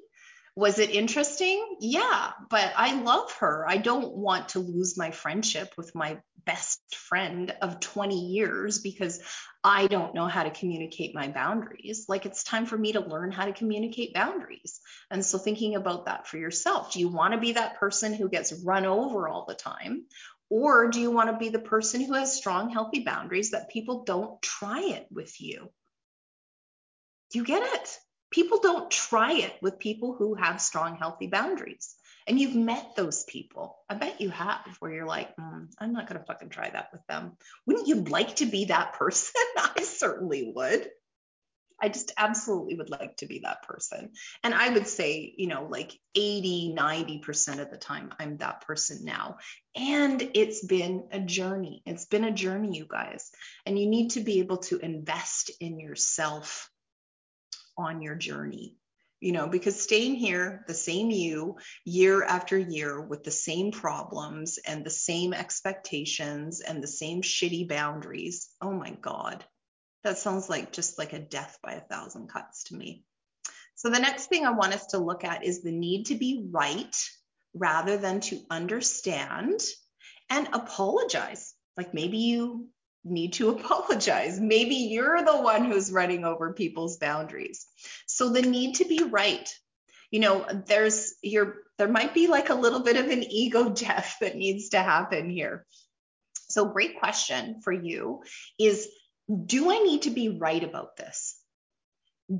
Was 0.58 0.80
it 0.80 0.89
interesting? 0.89 1.78
Yeah, 1.82 2.32
but 2.50 2.72
I 2.78 2.96
love 3.02 3.30
her. 3.39 3.65
I 3.68 3.76
don't 3.76 4.15
want 4.15 4.50
to 4.50 4.60
lose 4.60 4.98
my 4.98 5.12
friendship 5.12 5.74
with 5.78 5.94
my 5.94 6.20
best 6.46 6.80
friend 6.96 7.54
of 7.62 7.82
20 7.82 8.28
years 8.28 8.80
because 8.80 9.22
I 9.65 9.88
don't 9.88 10.15
know 10.15 10.28
how 10.28 10.44
to 10.44 10.52
communicate 10.52 11.13
my 11.13 11.28
boundaries. 11.28 12.06
Like 12.08 12.26
it's 12.26 12.46
time 12.46 12.65
for 12.65 12.78
me 12.78 12.94
to 12.94 13.02
learn 13.02 13.34
how 13.34 13.46
to 13.46 13.52
communicate 13.52 14.13
boundaries. 14.13 14.80
And 15.12 15.26
so 15.26 15.38
thinking 15.38 15.76
about 15.76 16.06
that 16.06 16.26
for 16.26 16.38
yourself, 16.38 16.94
do 16.94 17.02
you 17.02 17.10
want 17.10 17.34
to 17.34 17.39
be 17.39 17.54
that 17.54 17.78
person 17.78 18.13
who 18.13 18.30
gets 18.30 18.54
run 18.63 18.86
over 18.86 19.28
all 19.28 19.46
the 19.46 19.56
time? 19.56 20.06
Or 20.50 20.88
do 20.88 21.02
you 21.02 21.12
want 21.12 21.32
to 21.32 21.38
be 21.38 21.50
the 21.50 21.60
person 21.60 22.00
who 22.00 22.13
has 22.13 22.34
strong, 22.34 22.70
healthy 22.70 23.04
boundaries 23.04 23.52
that 23.52 23.70
people 23.70 24.04
don't 24.04 24.41
try 24.41 24.82
it 24.82 25.08
with 25.12 25.41
you? 25.41 25.70
Do 27.32 27.39
you 27.39 27.44
get 27.46 27.63
it? 27.63 28.00
People 28.36 28.60
don't 28.60 28.91
try 28.91 29.32
it 29.32 29.54
with 29.62 29.80
people 29.80 30.13
who 30.13 30.36
have 30.36 30.60
strong, 30.60 30.98
healthy 30.98 31.28
boundaries. 31.28 31.95
And 32.28 32.38
you've 32.38 32.54
met 32.54 32.93
those 32.98 33.24
people. 33.24 33.78
I 33.89 33.95
bet 33.95 34.19
you 34.19 34.30
have, 34.30 34.60
where 34.80 34.91
you're 34.91 35.06
like, 35.06 35.34
mm, 35.38 35.67
I'm 35.80 35.93
not 35.93 36.10
going 36.10 36.19
to 36.19 36.26
fucking 36.26 36.50
try 36.50 36.69
that 36.69 36.89
with 36.91 37.00
them. 37.08 37.38
Wouldn't 37.65 37.88
you 37.88 38.02
like 38.02 38.36
to 38.38 38.45
be 38.45 38.65
that 38.65 38.95
person? 38.95 39.41
I 39.58 39.84
certainly 39.84 40.52
would. 40.54 40.89
I 41.82 41.88
just 41.88 42.12
absolutely 42.17 42.76
would 42.76 42.89
like 42.89 43.15
to 43.17 43.26
be 43.26 43.39
that 43.45 43.63
person. 43.63 44.12
And 44.43 44.54
I 44.54 44.67
would 44.67 44.88
say, 44.88 45.34
you 45.38 45.48
know, 45.48 45.67
like 45.69 45.98
80, 46.13 46.76
90% 46.78 47.60
of 47.60 47.71
the 47.71 47.78
time, 47.78 48.13
I'm 48.19 48.36
that 48.38 48.67
person 48.67 49.06
now. 49.06 49.38
And 49.78 50.21
it's 50.34 50.65
been 50.65 51.08
a 51.12 51.21
journey. 51.21 51.84
It's 51.86 52.06
been 52.06 52.26
a 52.26 52.34
journey, 52.34 52.76
you 52.76 52.86
guys. 52.86 53.32
And 53.65 53.80
you 53.80 53.88
need 53.88 54.12
to 54.12 54.19
be 54.19 54.39
able 54.39 54.58
to 54.58 54.78
invest 54.78 55.52
in 55.62 55.80
yourself 55.80 56.69
on 57.78 58.02
your 58.02 58.16
journey 58.16 58.76
you 59.26 59.32
know, 59.32 59.48
because 59.48 59.82
staying 59.82 60.14
here, 60.14 60.64
the 60.68 60.74
same 60.74 61.10
you, 61.10 61.56
year 61.84 62.24
after 62.24 62.58
year 62.58 63.02
with 63.02 63.24
the 63.24 63.32
same 63.32 63.72
problems 63.72 64.60
and 64.60 64.86
the 64.86 64.90
same 64.92 65.34
expectations 65.34 66.62
and 66.62 66.84
the 66.84 66.88
same 66.88 67.22
shitty 67.22 67.68
boundaries, 67.68 68.50
oh 68.62 68.72
my 68.72 68.92
God, 68.92 69.44
that 70.04 70.20
sounds 70.20 70.48
like 70.50 70.72
just 70.72 71.00
like 71.00 71.14
a 71.14 71.20
death 71.20 71.58
by 71.64 71.74
a 71.74 71.82
thousand 71.82 72.28
cuts 72.28 72.66
to 72.66 72.76
me. 72.76 73.04
So 73.74 73.90
the 73.90 74.00
next 74.00 74.28
thing 74.28 74.46
I 74.46 74.52
want 74.52 74.76
us 74.76 74.86
to 74.88 75.00
look 75.00 75.24
at 75.24 75.44
is 75.44 75.64
the 75.64 75.72
need 75.72 76.06
to 76.08 76.16
be 76.16 76.48
right 76.52 76.96
rather 77.56 77.98
than 77.98 78.20
to 78.20 78.42
understand 78.52 79.60
and 80.30 80.50
apologize. 80.54 81.54
Like 81.78 81.94
maybe 81.94 82.18
you 82.18 82.68
need 83.06 83.34
to 83.34 83.50
apologize. 83.58 84.39
Maybe 84.39 84.76
you're 84.76 85.24
the 85.24 85.41
one 85.41 85.65
who's 85.65 85.91
running 85.91 86.26
over 86.26 86.54
people's 86.54 86.98
boundaries. 86.98 87.65
So 88.08 88.30
the 88.30 88.41
need 88.41 88.76
to 88.76 88.86
be 88.86 89.04
right. 89.04 89.48
You 90.12 90.20
know, 90.20 90.46
there's 90.68 91.13
your 91.22 91.58
there 91.78 91.88
might 91.88 92.13
be 92.13 92.28
like 92.28 92.50
a 92.50 92.56
little 92.56 92.82
bit 92.82 92.98
of 92.98 93.08
an 93.08 93.24
ego 93.24 93.70
death 93.74 94.18
that 94.22 94.36
needs 94.36 94.70
to 94.70 94.80
happen 94.80 95.30
here. 95.30 95.65
So 96.50 96.65
great 96.65 97.00
question 97.00 97.62
for 97.62 97.72
you 97.72 98.24
is 98.60 98.88
do 99.46 99.72
I 99.72 99.80
need 99.80 100.04
to 100.04 100.12
be 100.12 100.30
right 100.30 100.63
about 100.63 100.96
this? 100.98 101.38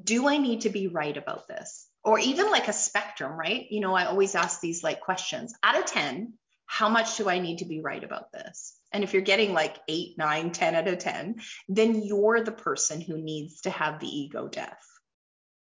Do 0.04 0.28
I 0.28 0.38
need 0.38 0.62
to 0.62 0.70
be 0.70 0.88
right 0.88 1.16
about 1.16 1.48
this? 1.48 1.88
Or 2.04 2.20
even 2.20 2.52
like 2.52 2.68
a 2.68 2.74
spectrum, 2.74 3.34
right? 3.34 3.66
You 3.70 3.80
know, 3.82 3.96
I 3.96 4.06
always 4.06 4.36
ask 4.36 4.62
these 4.62 4.84
like 4.84 5.02
questions. 5.02 5.54
Out 5.64 5.78
of 5.78 5.86
10, 5.86 6.34
how 6.68 6.90
much 6.90 7.18
do 7.18 7.30
I 7.30 7.40
need 7.40 7.60
to 7.60 7.66
be 7.66 7.82
right 7.82 8.04
about 8.04 8.32
this? 8.32 8.75
And 8.92 9.04
if 9.04 9.14
you're 9.14 9.22
getting 9.22 9.54
like 9.54 9.78
eight, 9.88 10.18
nine, 10.18 10.52
10 10.52 10.76
out 10.76 10.88
of 10.88 11.00
10, 11.00 11.36
then 11.68 12.02
you're 12.02 12.42
the 12.42 12.52
person 12.52 13.02
who 13.02 13.18
needs 13.18 13.62
to 13.62 13.70
have 13.70 14.00
the 14.00 14.08
ego 14.08 14.48
death. 14.48 14.84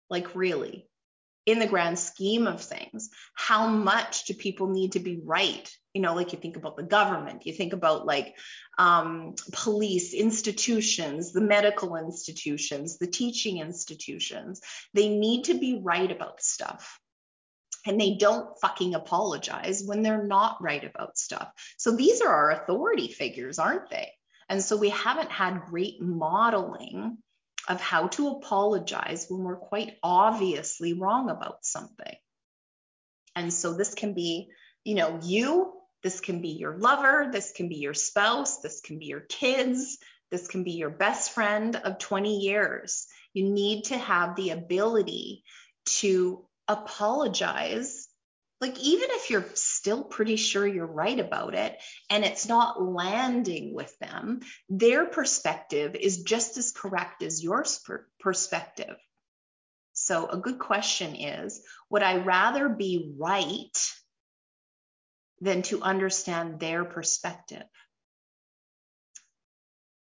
Like, 0.09 0.35
really, 0.35 0.89
in 1.45 1.59
the 1.59 1.67
grand 1.67 1.97
scheme 1.97 2.47
of 2.47 2.61
things, 2.61 3.09
how 3.33 3.67
much 3.67 4.25
do 4.25 4.33
people 4.33 4.67
need 4.67 4.93
to 4.93 4.99
be 4.99 5.19
right? 5.23 5.69
You 5.93 6.01
know, 6.01 6.13
like 6.13 6.31
you 6.31 6.39
think 6.39 6.57
about 6.57 6.77
the 6.77 6.83
government, 6.83 7.45
you 7.45 7.53
think 7.53 7.73
about 7.73 8.05
like 8.05 8.35
um, 8.77 9.35
police 9.51 10.13
institutions, 10.13 11.31
the 11.31 11.41
medical 11.41 11.95
institutions, 11.95 12.97
the 12.97 13.07
teaching 13.07 13.59
institutions. 13.59 14.61
They 14.93 15.09
need 15.09 15.45
to 15.45 15.55
be 15.55 15.81
right 15.83 16.11
about 16.11 16.41
stuff 16.41 16.99
and 17.85 17.99
they 17.99 18.15
don't 18.15 18.59
fucking 18.59 18.93
apologize 18.93 19.83
when 19.85 20.03
they're 20.03 20.25
not 20.25 20.61
right 20.61 20.83
about 20.83 21.17
stuff. 21.17 21.49
So 21.77 21.95
these 21.95 22.21
are 22.21 22.33
our 22.33 22.51
authority 22.51 23.07
figures, 23.07 23.59
aren't 23.59 23.89
they? 23.89 24.11
And 24.49 24.63
so 24.63 24.77
we 24.77 24.89
haven't 24.89 25.31
had 25.31 25.65
great 25.65 26.01
modeling 26.01 27.17
of 27.67 27.79
how 27.79 28.07
to 28.07 28.29
apologize 28.29 29.27
when 29.29 29.43
we're 29.43 29.57
quite 29.57 29.97
obviously 30.01 30.93
wrong 30.93 31.29
about 31.29 31.63
something. 31.65 32.15
And 33.35 33.53
so 33.53 33.73
this 33.73 33.93
can 33.93 34.13
be, 34.13 34.49
you 34.83 34.95
know, 34.95 35.19
you, 35.21 35.73
this 36.01 36.19
can 36.19 36.41
be 36.41 36.49
your 36.49 36.77
lover, 36.77 37.29
this 37.31 37.51
can 37.51 37.69
be 37.69 37.75
your 37.75 37.93
spouse, 37.93 38.59
this 38.59 38.81
can 38.81 38.97
be 38.97 39.05
your 39.05 39.19
kids, 39.21 39.97
this 40.31 40.47
can 40.47 40.63
be 40.63 40.71
your 40.71 40.89
best 40.89 41.31
friend 41.31 41.75
of 41.75 41.99
20 41.99 42.39
years. 42.39 43.07
You 43.33 43.49
need 43.49 43.85
to 43.85 43.97
have 43.97 44.35
the 44.35 44.49
ability 44.49 45.43
to 45.99 46.45
apologize 46.69 48.07
like 48.61 48.77
even 48.79 49.09
if 49.11 49.29
you're 49.29 49.45
still 49.53 50.03
pretty 50.03 50.35
sure 50.35 50.67
you're 50.67 50.85
right 50.85 51.19
about 51.19 51.55
it 51.55 51.77
and 52.09 52.25
it's 52.25 52.47
not 52.47 52.81
landing 52.81 53.73
with 53.73 53.97
them 53.99 54.41
their 54.69 55.05
perspective 55.05 55.95
is 55.95 56.23
just 56.23 56.57
as 56.57 56.71
correct 56.71 57.23
as 57.23 57.43
your 57.43 57.65
perspective. 58.19 58.95
So 59.93 60.27
a 60.27 60.37
good 60.37 60.59
question 60.59 61.15
is 61.15 61.61
would 61.89 62.03
i 62.03 62.17
rather 62.17 62.69
be 62.69 63.13
right 63.17 63.77
than 65.41 65.61
to 65.63 65.81
understand 65.81 66.59
their 66.59 66.85
perspective? 66.85 67.63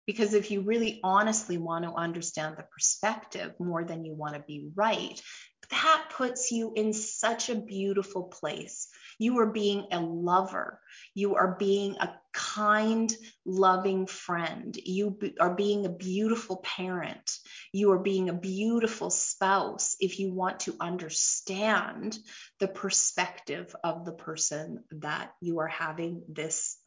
Because 0.06 0.34
if 0.34 0.52
you 0.52 0.62
really 0.62 1.00
honestly 1.04 1.58
want 1.58 1.84
to 1.84 1.92
understand 1.92 2.56
the 2.58 2.64
perspective 2.64 3.54
more 3.60 3.84
than 3.84 4.06
you 4.06 4.14
want 4.14 4.36
to 4.36 4.40
be 4.40 4.70
right, 4.74 5.22
that 5.70 6.06
puts 6.16 6.52
you 6.52 6.74
in 6.76 6.94
such 6.94 7.50
a 7.50 7.56
beautiful 7.56 8.24
place. 8.24 8.88
You 9.20 9.40
are 9.40 9.52
being 9.52 9.88
a 9.92 10.00
lover. 10.00 10.80
You 11.14 11.36
are 11.36 11.56
being 11.60 11.96
a 12.00 12.14
kind, 12.34 13.14
loving 13.46 14.08
friend. 14.08 14.78
You 14.78 15.18
are 15.40 15.56
being 15.56 15.86
a 15.86 15.90
beautiful 15.90 16.58
parent. 16.58 17.38
You 17.74 17.92
are 17.92 18.00
being 18.00 18.30
a 18.30 18.34
beautiful 18.34 19.10
spouse 19.10 19.96
if 20.00 20.20
you 20.20 20.34
want 20.34 20.62
to 20.62 20.76
understand 20.80 22.18
the 22.60 22.68
perspective 22.68 23.76
of 23.84 24.06
the 24.06 24.14
person 24.14 24.84
that 24.92 25.32
you 25.42 25.60
are 25.60 25.68
having 25.68 26.24
this 26.30 26.78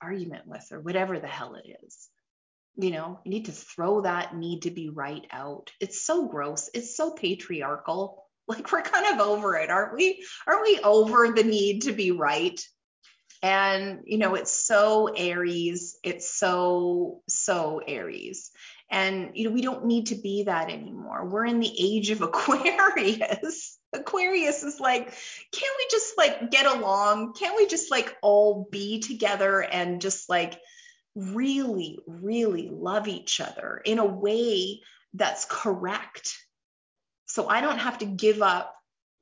argument 0.00 0.46
with, 0.46 0.66
or 0.72 0.80
whatever 0.80 1.20
the 1.20 1.28
hell 1.28 1.54
it 1.54 1.78
is 1.84 2.08
you 2.76 2.90
know 2.90 3.20
you 3.24 3.30
need 3.30 3.46
to 3.46 3.52
throw 3.52 4.02
that 4.02 4.34
need 4.34 4.62
to 4.62 4.70
be 4.70 4.88
right 4.88 5.26
out. 5.30 5.70
It's 5.80 6.04
so 6.04 6.28
gross. 6.28 6.70
It's 6.74 6.96
so 6.96 7.12
patriarchal. 7.12 8.18
Like 8.48 8.72
we're 8.72 8.82
kind 8.82 9.06
of 9.14 9.24
over 9.24 9.54
it 9.54 9.70
aren't 9.70 9.94
we? 9.94 10.26
Aren't 10.48 10.64
we 10.64 10.80
over 10.80 11.28
the 11.28 11.44
need 11.44 11.82
to 11.82 11.92
be 11.92 12.10
right? 12.10 12.60
And 13.40 14.00
you 14.04 14.18
know 14.18 14.34
it's 14.34 14.52
so 14.52 15.06
aries. 15.06 15.96
It's 16.02 16.28
so 16.28 17.22
so 17.28 17.80
aries. 17.86 18.50
And 18.90 19.30
you 19.34 19.44
know 19.44 19.54
we 19.54 19.62
don't 19.62 19.86
need 19.86 20.06
to 20.06 20.16
be 20.16 20.42
that 20.42 20.70
anymore. 20.70 21.28
We're 21.28 21.46
in 21.46 21.60
the 21.60 21.72
age 21.96 22.10
of 22.10 22.20
aquarius. 22.22 23.78
Aquarius 23.92 24.64
is 24.64 24.80
like 24.80 25.04
can't 25.52 25.74
we 25.78 25.86
just 25.88 26.18
like 26.18 26.50
get 26.50 26.66
along? 26.66 27.34
Can't 27.34 27.56
we 27.56 27.66
just 27.68 27.92
like 27.92 28.14
all 28.22 28.66
be 28.72 28.98
together 28.98 29.60
and 29.60 30.00
just 30.00 30.28
like 30.28 30.58
really, 31.14 31.98
really 32.06 32.68
love 32.68 33.08
each 33.08 33.40
other 33.40 33.80
in 33.84 33.98
a 33.98 34.04
way 34.04 34.80
that's 35.14 35.44
correct. 35.44 36.36
So 37.26 37.48
I 37.48 37.60
don't 37.60 37.78
have 37.78 37.98
to 37.98 38.06
give 38.06 38.42
up 38.42 38.74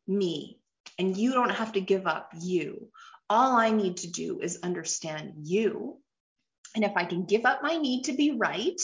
me 0.07 0.61
and 0.99 1.17
you 1.17 1.33
don't 1.33 1.51
have 1.51 1.73
to 1.73 1.81
give 1.81 2.07
up 2.07 2.33
you. 2.41 2.89
All 3.29 3.57
I 3.57 3.71
need 3.71 3.99
to 3.99 4.11
do 4.11 4.41
is 4.41 4.61
understand 4.63 5.35
you. 5.45 5.99
And 6.75 6.85
if 6.85 6.93
I 6.97 7.05
can 7.05 7.25
give 7.25 7.45
up 7.45 7.63
my 7.63 7.77
need 7.77 8.05
to 8.05 8.13
be 8.13 8.33
right, 8.33 8.81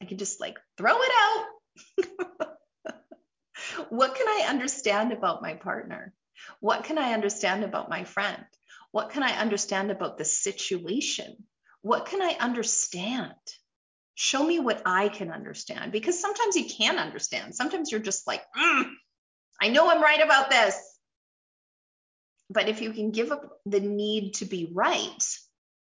I 0.00 0.04
can 0.04 0.18
just 0.18 0.40
like 0.40 0.58
throw 0.76 0.94
it 0.96 1.12
out. 1.20 2.48
what 3.90 4.14
can 4.14 4.28
I 4.28 4.46
understand 4.48 5.12
about 5.12 5.42
my 5.42 5.54
partner? 5.54 6.14
What 6.60 6.84
can 6.84 6.98
I 6.98 7.12
understand 7.12 7.64
about 7.64 7.90
my 7.90 8.04
friend? 8.04 8.44
What 8.92 9.10
can 9.10 9.22
I 9.22 9.38
understand 9.38 9.90
about 9.90 10.16
the 10.18 10.24
situation? 10.24 11.44
What 11.86 12.06
can 12.06 12.20
I 12.20 12.36
understand? 12.40 13.32
Show 14.16 14.42
me 14.42 14.58
what 14.58 14.82
I 14.84 15.08
can 15.08 15.30
understand 15.30 15.92
because 15.92 16.20
sometimes 16.20 16.56
you 16.56 16.64
can't 16.64 16.98
understand. 16.98 17.54
Sometimes 17.54 17.92
you're 17.92 18.00
just 18.00 18.26
like, 18.26 18.42
mm, 18.58 18.90
I 19.62 19.68
know 19.68 19.88
I'm 19.88 20.02
right 20.02 20.20
about 20.20 20.50
this. 20.50 20.76
But 22.50 22.68
if 22.68 22.80
you 22.80 22.92
can 22.92 23.12
give 23.12 23.30
up 23.30 23.60
the 23.66 23.78
need 23.78 24.34
to 24.34 24.46
be 24.46 24.68
right, 24.74 25.24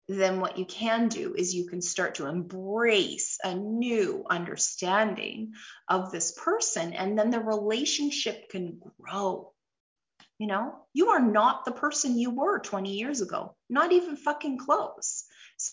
then 0.09 0.41
what 0.41 0.59
you 0.59 0.65
can 0.65 1.07
do 1.07 1.35
is 1.37 1.55
you 1.55 1.69
can 1.69 1.81
start 1.81 2.17
to 2.17 2.27
embrace 2.27 3.39
a 3.45 3.55
new 3.55 4.25
understanding 4.29 5.53
of 5.89 6.11
this 6.11 6.33
person, 6.33 6.95
and 6.95 7.17
then 7.17 7.31
the 7.31 7.39
relationship 7.39 8.49
can 8.49 8.81
grow. 8.99 9.53
You 10.41 10.49
know, 10.49 10.75
you 10.93 11.11
are 11.11 11.23
not 11.23 11.65
the 11.65 11.71
person 11.71 12.19
you 12.19 12.31
were 12.31 12.59
20 12.59 12.91
years 12.91 13.21
ago, 13.21 13.55
not 13.71 13.93
even 13.93 14.17
fucking 14.17 14.59
close. 14.59 15.26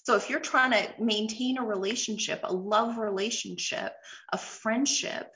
So 0.04 0.16
if 0.16 0.30
you're 0.30 0.40
trying 0.40 0.72
to 0.72 0.94
maintain 1.00 1.58
a 1.58 1.66
relationship, 1.66 2.42
a 2.44 2.54
love 2.54 2.98
relationship, 2.98 3.94
a 4.32 4.38
friendship 4.38 5.32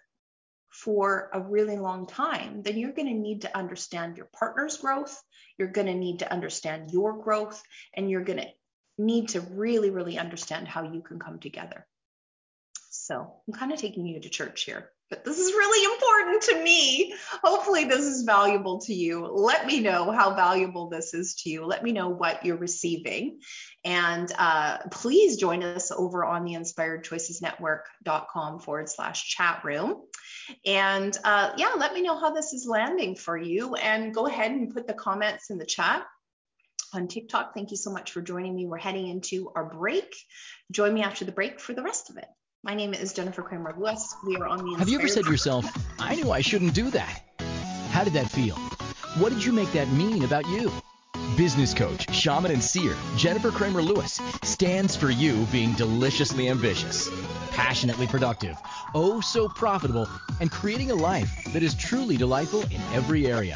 for 0.70 1.30
a 1.34 1.40
really 1.40 1.78
long 1.78 2.06
time, 2.06 2.62
then 2.62 2.78
you're 2.78 2.92
going 2.92 3.08
to 3.08 3.14
need 3.14 3.42
to 3.42 3.58
understand 3.58 4.18
your 4.18 4.30
partner's 4.38 4.78
growth. 4.78 5.20
You're 5.58 5.70
going 5.70 5.88
to 5.88 5.96
need 5.96 6.20
to 6.20 6.32
understand 6.32 6.92
your 6.92 7.24
growth, 7.24 7.64
and 7.96 8.12
you're 8.12 8.24
going 8.24 8.40
to 8.40 8.48
need 8.98 9.30
to 9.30 9.42
really, 9.42 9.90
really 9.90 10.20
understand 10.20 10.68
how 10.68 10.84
you 10.84 11.02
can 11.02 11.18
come 11.18 11.40
together. 11.40 11.88
So 12.90 13.36
I'm 13.48 13.54
kind 13.54 13.72
of 13.72 13.80
taking 13.80 14.06
you 14.06 14.20
to 14.20 14.30
church 14.30 14.64
here, 14.64 14.92
this 15.10 15.40
is 15.40 15.54
really 15.54 15.94
important 15.94 16.42
to 16.44 16.64
me. 16.64 17.14
Hopefully, 17.44 17.86
this 17.86 18.06
is 18.06 18.24
valuable 18.24 18.80
to 18.82 18.94
you. 18.94 19.26
Let 19.26 19.66
me 19.66 19.80
know 19.80 20.12
how 20.12 20.36
valuable 20.36 20.90
this 20.90 21.14
is 21.14 21.36
to 21.44 21.50
you. 21.50 21.66
Let 21.66 21.82
me 21.84 21.94
know 21.94 22.10
what 22.10 22.46
you're 22.46 22.58
receiving. 22.58 23.40
And 23.86 24.30
uh, 24.38 24.80
please 24.92 25.38
join 25.38 25.64
us 25.64 25.92
over 25.92 26.26
on 26.26 26.44
the 26.44 26.56
inspiredchoicesnetwork.com 26.56 28.60
forward 28.60 28.90
slash 28.90 29.30
chat 29.30 29.64
room. 29.64 30.02
And 30.66 31.18
uh, 31.24 31.52
yeah, 31.56 31.72
let 31.78 31.94
me 31.94 32.02
know 32.02 32.20
how 32.20 32.32
this 32.32 32.52
is 32.52 32.68
landing 32.68 33.16
for 33.16 33.38
you. 33.38 33.76
And 33.76 34.14
go 34.14 34.28
ahead 34.28 34.52
and 34.52 34.74
put 34.74 34.88
the 34.88 34.94
comments 34.94 35.50
in 35.50 35.58
the 35.58 35.66
chat 35.66 36.04
on 36.94 37.08
TikTok. 37.08 37.54
Thank 37.54 37.72
you 37.72 37.78
so 37.78 37.92
much 37.92 38.12
for 38.12 38.22
joining 38.22 38.56
me. 38.56 38.66
We're 38.66 38.78
heading 38.78 39.08
into 39.08 39.52
our 39.56 39.66
break. 39.66 40.14
Join 40.72 40.94
me 40.94 41.04
after 41.04 41.24
the 41.24 41.32
break 41.32 41.62
for 41.62 41.74
the 41.74 41.84
rest 41.84 42.10
of 42.10 42.18
it. 42.18 42.28
My 42.68 42.74
name 42.74 42.94
is 42.94 43.14
Jennifer 43.14 43.44
Kramer 43.44 43.74
Lewis. 43.78 44.14
We 44.26 44.36
are 44.36 44.46
on 44.46 44.58
the. 44.58 44.78
Have 44.78 44.90
you 44.90 45.00
ever 45.00 45.08
said 45.08 45.24
to 45.24 45.32
yourself, 45.32 45.66
I 46.00 46.16
knew 46.16 46.34
I 46.34 46.42
shouldn't 46.42 46.74
do 46.74 46.90
that? 46.90 47.22
How 47.92 48.04
did 48.04 48.12
that 48.12 48.30
feel? 48.30 48.56
What 49.20 49.32
did 49.32 49.46
you 49.46 49.54
make 49.54 49.72
that 49.72 49.90
mean 49.94 50.26
about 50.26 50.46
you? 50.48 50.70
Business 51.38 51.74
coach, 51.74 52.14
shaman, 52.14 52.52
and 52.52 52.62
seer 52.62 52.94
Jennifer 53.16 53.52
Kramer 53.52 53.82
Lewis 53.82 54.20
stands 54.44 54.98
for 54.98 55.10
you 55.10 55.48
being 55.50 55.72
deliciously 55.76 56.50
ambitious, 56.50 57.10
passionately 57.52 58.06
productive, 58.06 58.58
oh 58.94 59.22
so 59.22 59.48
profitable, 59.48 60.06
and 60.42 60.52
creating 60.52 60.92
a 60.92 60.96
life 60.96 61.32
that 61.54 61.64
is 61.64 61.74
truly 61.74 62.18
delightful 62.18 62.64
in 62.64 62.82
every 62.94 63.28
area. 63.28 63.56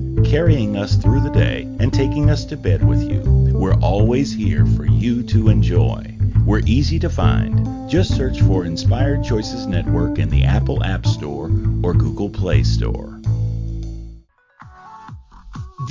carrying 0.23 0.75
us 0.77 0.95
through 0.95 1.21
the 1.21 1.29
day, 1.29 1.63
and 1.79 1.93
taking 1.93 2.29
us 2.29 2.45
to 2.45 2.57
bed 2.57 2.87
with 2.87 3.01
you, 3.03 3.21
we're 3.53 3.79
always 3.79 4.33
here 4.33 4.65
for 4.65 4.85
you 4.85 5.23
to 5.23 5.49
enjoy. 5.49 6.17
We're 6.45 6.61
easy 6.65 6.97
to 6.99 7.09
find. 7.09 7.89
Just 7.89 8.15
search 8.15 8.41
for 8.41 8.65
Inspired 8.65 9.23
Choices 9.23 9.67
Network 9.67 10.17
in 10.17 10.29
the 10.29 10.43
Apple 10.43 10.83
App 10.83 11.05
Store 11.05 11.45
or 11.83 11.93
Google 11.93 12.29
Play 12.29 12.63
Store. 12.63 13.20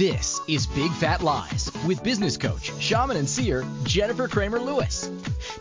This 0.01 0.41
is 0.49 0.67
Big 0.67 0.91
Fat 0.93 1.21
Lies 1.21 1.71
with 1.87 2.03
business 2.03 2.39
coach, 2.39 2.73
shaman, 2.81 3.19
and 3.19 3.29
seer 3.29 3.67
Jennifer 3.85 4.29
Kramer 4.29 4.59
Lewis. 4.59 5.11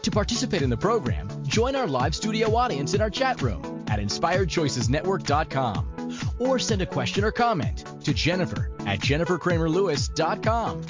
To 0.01 0.11
participate 0.11 0.61
in 0.61 0.69
the 0.69 0.77
program, 0.77 1.27
join 1.45 1.75
our 1.75 1.85
live 1.85 2.15
studio 2.15 2.55
audience 2.55 2.93
in 2.93 3.01
our 3.01 3.09
chat 3.09 3.41
room 3.41 3.83
at 3.89 3.99
inspiredchoicesnetwork.com 3.99 6.17
or 6.39 6.57
send 6.57 6.81
a 6.81 6.85
question 6.85 7.25
or 7.25 7.33
comment 7.33 7.83
to 8.05 8.13
Jennifer 8.13 8.71
at 8.85 8.99
jenniferkramerlewis.com. 8.99 10.85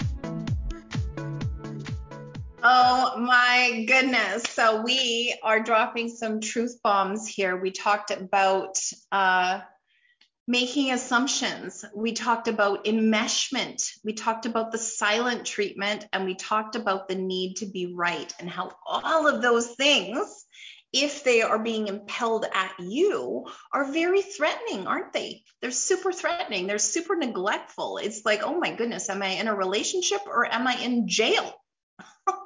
Oh 2.62 3.18
my 3.18 3.84
goodness. 3.88 4.44
So 4.44 4.84
we 4.84 5.36
are 5.42 5.60
dropping 5.60 6.10
some 6.10 6.40
truth 6.40 6.80
bombs 6.84 7.28
here. 7.28 7.58
We 7.58 7.72
talked 7.72 8.12
about 8.12 8.78
uh, 9.12 9.62
making 10.50 10.92
assumptions. 10.92 11.86
We 11.96 12.14
talked 12.14 12.48
about 12.48 12.86
enmeshment. 12.86 13.88
We 14.04 14.14
talked 14.14 14.48
about 14.48 14.72
the 14.72 14.80
silent 14.80 15.46
treatment 15.46 16.08
and 16.12 16.26
we 16.26 16.34
talked 16.34 16.76
about 16.76 17.08
the 17.08 17.14
need 17.14 17.58
to 17.58 17.68
be 17.68 17.94
right 17.94 18.34
and 18.40 18.50
how 18.50 18.72
all 18.84 19.28
of 19.28 19.44
those 19.44 19.68
things, 19.76 20.46
if 20.92 21.24
they 21.24 21.44
are 21.44 21.60
being 21.60 21.88
impelled 21.88 22.48
at 22.52 22.72
you, 22.80 23.46
are 23.72 23.92
very 23.92 24.24
threatening, 24.24 24.88
aren't 24.88 25.14
they? 25.14 25.44
They're 25.62 25.70
super 25.70 26.12
threatening. 26.12 26.66
They're 26.66 26.80
super 26.80 27.16
neglectful. 27.16 28.00
It's 28.00 28.26
like, 28.26 28.42
oh 28.42 28.58
my 28.58 28.74
goodness, 28.74 29.08
am 29.08 29.22
I 29.22 29.28
in 29.28 29.48
a 29.48 29.56
relationship 29.56 30.22
or 30.26 30.52
am 30.52 30.66
I 30.66 30.74
in 30.82 31.08
jail? 31.08 31.54
and 32.28 32.40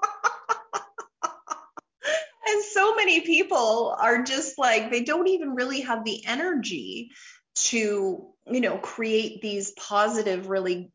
so 2.73 2.95
many 2.95 3.21
people 3.21 3.95
are 3.97 4.23
just 4.23 4.57
like 4.57 4.91
they 4.91 5.05
don't 5.05 5.29
even 5.29 5.55
really 5.55 5.79
have 5.81 6.03
the 6.03 6.25
energy 6.25 7.11
to 7.55 8.27
you 8.47 8.61
know 8.61 8.77
create 8.77 9.41
these 9.41 9.71
positive 9.71 10.47
really 10.47 10.91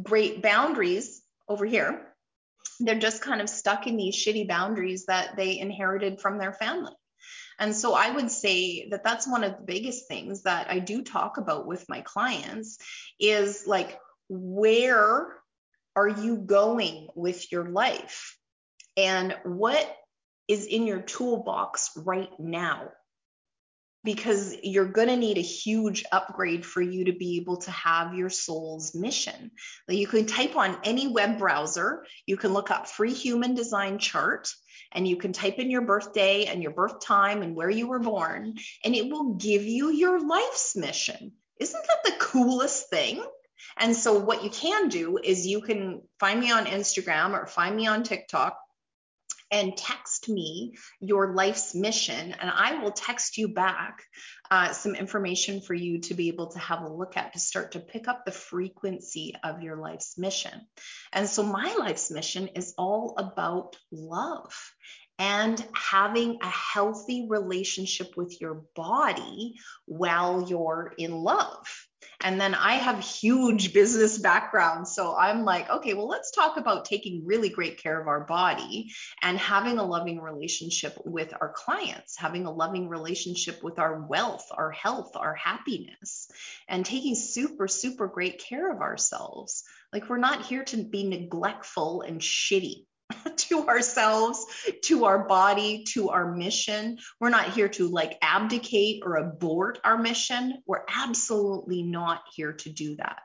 great 0.00 0.42
boundaries 0.42 1.22
over 1.48 1.64
here. 1.64 2.12
They're 2.80 2.98
just 2.98 3.22
kind 3.22 3.40
of 3.40 3.48
stuck 3.48 3.86
in 3.86 3.96
these 3.96 4.16
shitty 4.16 4.48
boundaries 4.48 5.06
that 5.06 5.36
they 5.36 5.58
inherited 5.58 6.20
from 6.20 6.38
their 6.38 6.52
family. 6.52 6.92
And 7.58 7.74
so 7.74 7.94
i 7.94 8.10
would 8.10 8.30
say 8.30 8.88
that 8.90 9.04
that's 9.04 9.28
one 9.28 9.44
of 9.44 9.52
the 9.52 9.62
biggest 9.64 10.08
things 10.08 10.42
that 10.42 10.68
i 10.70 10.80
do 10.80 11.02
talk 11.02 11.38
about 11.38 11.66
with 11.66 11.88
my 11.88 12.00
clients 12.00 12.78
is 13.20 13.64
like 13.66 13.98
where 14.28 15.28
are 15.96 16.08
you 16.08 16.36
going 16.36 17.08
with 17.14 17.50
your 17.52 17.68
life? 17.68 18.36
And 18.96 19.34
what 19.44 19.88
is 20.48 20.66
in 20.66 20.86
your 20.86 21.00
toolbox 21.00 21.90
right 21.96 22.30
now 22.38 22.90
because 24.04 24.54
you're 24.62 24.84
going 24.84 25.08
to 25.08 25.16
need 25.16 25.38
a 25.38 25.42
huge 25.42 26.04
upgrade 26.12 26.64
for 26.64 26.82
you 26.82 27.06
to 27.06 27.12
be 27.12 27.38
able 27.38 27.56
to 27.56 27.70
have 27.70 28.14
your 28.14 28.28
soul's 28.28 28.94
mission. 28.94 29.50
You 29.88 30.06
can 30.06 30.26
type 30.26 30.56
on 30.56 30.76
any 30.84 31.08
web 31.08 31.38
browser, 31.38 32.04
you 32.26 32.36
can 32.36 32.52
look 32.52 32.70
up 32.70 32.86
free 32.86 33.14
human 33.14 33.54
design 33.54 33.98
chart, 33.98 34.48
and 34.92 35.08
you 35.08 35.16
can 35.16 35.32
type 35.32 35.58
in 35.58 35.70
your 35.70 35.82
birthday 35.82 36.44
and 36.44 36.62
your 36.62 36.72
birth 36.72 37.00
time 37.00 37.42
and 37.42 37.56
where 37.56 37.70
you 37.70 37.88
were 37.88 37.98
born, 37.98 38.54
and 38.84 38.94
it 38.94 39.10
will 39.10 39.34
give 39.34 39.62
you 39.64 39.90
your 39.90 40.24
life's 40.24 40.76
mission. 40.76 41.32
Isn't 41.58 41.84
that 41.86 42.04
the 42.04 42.24
coolest 42.24 42.90
thing? 42.90 43.24
And 43.78 43.96
so, 43.96 44.18
what 44.18 44.44
you 44.44 44.50
can 44.50 44.88
do 44.88 45.18
is 45.22 45.46
you 45.46 45.62
can 45.62 46.02
find 46.20 46.38
me 46.38 46.50
on 46.50 46.66
Instagram 46.66 47.32
or 47.32 47.46
find 47.46 47.74
me 47.74 47.86
on 47.86 48.02
TikTok 48.02 48.58
and 49.54 49.76
text 49.76 50.28
me 50.28 50.74
your 50.98 51.32
life's 51.32 51.76
mission, 51.76 52.34
and 52.40 52.50
I 52.50 52.82
will 52.82 52.90
text 52.90 53.38
you 53.38 53.46
back 53.46 54.02
uh, 54.50 54.72
some 54.72 54.96
information 54.96 55.60
for 55.60 55.74
you 55.74 56.00
to 56.00 56.14
be 56.14 56.26
able 56.26 56.48
to 56.48 56.58
have 56.58 56.82
a 56.82 56.92
look 56.92 57.16
at 57.16 57.34
to 57.34 57.38
start 57.38 57.72
to 57.72 57.80
pick 57.80 58.08
up 58.08 58.24
the 58.24 58.32
frequency 58.32 59.32
of 59.44 59.62
your 59.62 59.76
life's 59.76 60.18
mission. 60.18 60.66
And 61.12 61.28
so, 61.28 61.44
my 61.44 61.72
life's 61.78 62.10
mission 62.10 62.48
is 62.48 62.74
all 62.76 63.14
about 63.16 63.76
love 63.92 64.52
and 65.20 65.64
having 65.72 66.38
a 66.42 66.48
healthy 66.48 67.28
relationship 67.30 68.16
with 68.16 68.40
your 68.40 68.64
body 68.74 69.54
while 69.86 70.48
you're 70.48 70.92
in 70.98 71.12
love. 71.12 71.64
And 72.24 72.40
then 72.40 72.54
I 72.54 72.76
have 72.76 73.00
huge 73.00 73.74
business 73.74 74.16
background. 74.16 74.88
So 74.88 75.14
I'm 75.14 75.44
like, 75.44 75.68
okay, 75.68 75.92
well, 75.92 76.08
let's 76.08 76.30
talk 76.30 76.56
about 76.56 76.86
taking 76.86 77.26
really 77.26 77.50
great 77.50 77.82
care 77.82 78.00
of 78.00 78.08
our 78.08 78.24
body 78.24 78.92
and 79.20 79.36
having 79.36 79.76
a 79.76 79.84
loving 79.84 80.22
relationship 80.22 80.96
with 81.04 81.34
our 81.38 81.52
clients, 81.54 82.16
having 82.16 82.46
a 82.46 82.50
loving 82.50 82.88
relationship 82.88 83.62
with 83.62 83.78
our 83.78 84.06
wealth, 84.08 84.46
our 84.50 84.70
health, 84.70 85.16
our 85.16 85.34
happiness, 85.34 86.30
and 86.66 86.86
taking 86.86 87.14
super, 87.14 87.68
super 87.68 88.08
great 88.08 88.38
care 88.38 88.72
of 88.72 88.80
ourselves. 88.80 89.62
Like, 89.92 90.08
we're 90.08 90.16
not 90.16 90.46
here 90.46 90.64
to 90.64 90.78
be 90.78 91.06
neglectful 91.06 92.00
and 92.00 92.22
shitty. 92.22 92.86
to 93.48 93.66
ourselves, 93.66 94.46
to 94.84 95.04
our 95.04 95.26
body, 95.26 95.84
to 95.88 96.10
our 96.10 96.34
mission. 96.34 96.98
We're 97.20 97.30
not 97.30 97.52
here 97.52 97.68
to 97.68 97.88
like 97.88 98.18
abdicate 98.22 99.02
or 99.04 99.16
abort 99.16 99.78
our 99.84 99.98
mission. 99.98 100.62
We're 100.66 100.84
absolutely 100.88 101.82
not 101.82 102.22
here 102.34 102.52
to 102.52 102.70
do 102.70 102.96
that. 102.96 103.22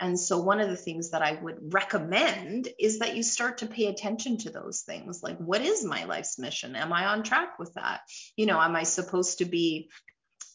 And 0.00 0.18
so, 0.18 0.38
one 0.38 0.60
of 0.60 0.68
the 0.68 0.76
things 0.76 1.10
that 1.10 1.22
I 1.22 1.38
would 1.40 1.72
recommend 1.72 2.68
is 2.78 2.98
that 2.98 3.14
you 3.14 3.22
start 3.22 3.58
to 3.58 3.66
pay 3.66 3.86
attention 3.86 4.38
to 4.38 4.50
those 4.50 4.80
things. 4.80 5.22
Like, 5.22 5.38
what 5.38 5.62
is 5.62 5.84
my 5.84 6.04
life's 6.04 6.40
mission? 6.40 6.74
Am 6.74 6.92
I 6.92 7.06
on 7.06 7.22
track 7.22 7.58
with 7.60 7.72
that? 7.74 8.00
You 8.36 8.46
know, 8.46 8.60
am 8.60 8.74
I 8.74 8.82
supposed 8.82 9.38
to 9.38 9.44
be 9.44 9.90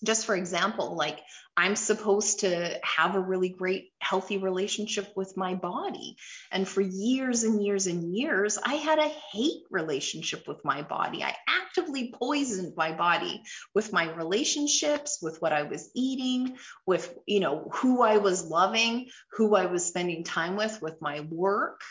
just 0.04 0.26
for 0.26 0.36
example, 0.36 0.96
like 0.96 1.20
I'm 1.56 1.76
supposed 1.76 2.42
to 2.42 2.80
have 2.84 3.16
a 3.16 3.20
really 3.20 3.50
great, 3.50 3.92
healthy 4.00 4.38
relationship 4.38 5.12
with 5.16 5.36
my 5.36 5.56
body. 5.56 6.18
And 6.52 6.68
for 6.68 6.82
years 6.82 7.44
and 7.44 7.64
years 7.64 7.88
and 7.88 8.16
years, 8.16 8.60
I 8.64 8.76
had 8.76 9.00
a 9.00 9.12
hate 9.34 9.64
relationship 9.72 10.48
with 10.48 10.64
my 10.64 10.84
body. 10.84 11.24
I 11.24 11.36
actively 11.50 12.14
poisoned 12.14 12.74
my 12.78 12.92
body 12.92 13.42
with 13.74 13.92
my 13.92 14.14
relationships, 14.14 15.18
with 15.20 15.42
what 15.42 15.52
I 15.52 15.64
was 15.64 15.90
eating, 15.96 16.58
with, 16.86 17.18
you 17.26 17.40
know, 17.40 17.68
who 17.74 18.04
I 18.04 18.18
was 18.18 18.46
loving, 18.46 19.08
who 19.32 19.56
I 19.56 19.66
was 19.66 19.84
spending 19.84 20.24
time 20.24 20.58
with, 20.58 20.80
with 20.80 21.02
my 21.02 21.22
work. 21.22 21.82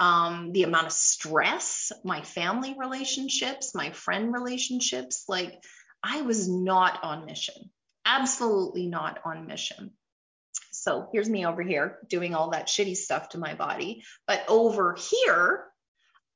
Um, 0.00 0.52
the 0.52 0.62
amount 0.62 0.86
of 0.86 0.92
stress, 0.92 1.90
my 2.04 2.22
family 2.22 2.76
relationships, 2.78 3.74
my 3.74 3.90
friend 3.90 4.32
relationships, 4.32 5.24
like 5.26 5.60
I 6.02 6.22
was 6.22 6.48
not 6.48 7.02
on 7.02 7.26
mission, 7.26 7.70
absolutely 8.04 8.86
not 8.86 9.20
on 9.24 9.46
mission. 9.46 9.92
So 10.70 11.08
here's 11.12 11.28
me 11.28 11.44
over 11.44 11.62
here 11.62 11.98
doing 12.08 12.34
all 12.34 12.50
that 12.50 12.68
shitty 12.68 12.96
stuff 12.96 13.30
to 13.30 13.38
my 13.38 13.54
body. 13.54 14.04
But 14.26 14.44
over 14.48 14.96
here, 15.10 15.64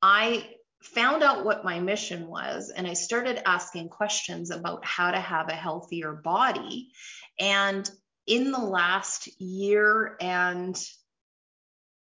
I 0.01 0.49
found 0.81 1.23
out 1.23 1.45
what 1.45 1.63
my 1.63 1.79
mission 1.79 2.27
was 2.27 2.69
and 2.69 2.85
I 2.85 2.93
started 2.93 3.47
asking 3.47 3.87
questions 3.87 4.51
about 4.51 4.83
how 4.83 5.11
to 5.11 5.19
have 5.19 5.47
a 5.47 5.53
healthier 5.53 6.11
body. 6.11 6.91
And 7.39 7.89
in 8.27 8.51
the 8.51 8.59
last 8.59 9.29
year, 9.39 10.17
and 10.19 10.77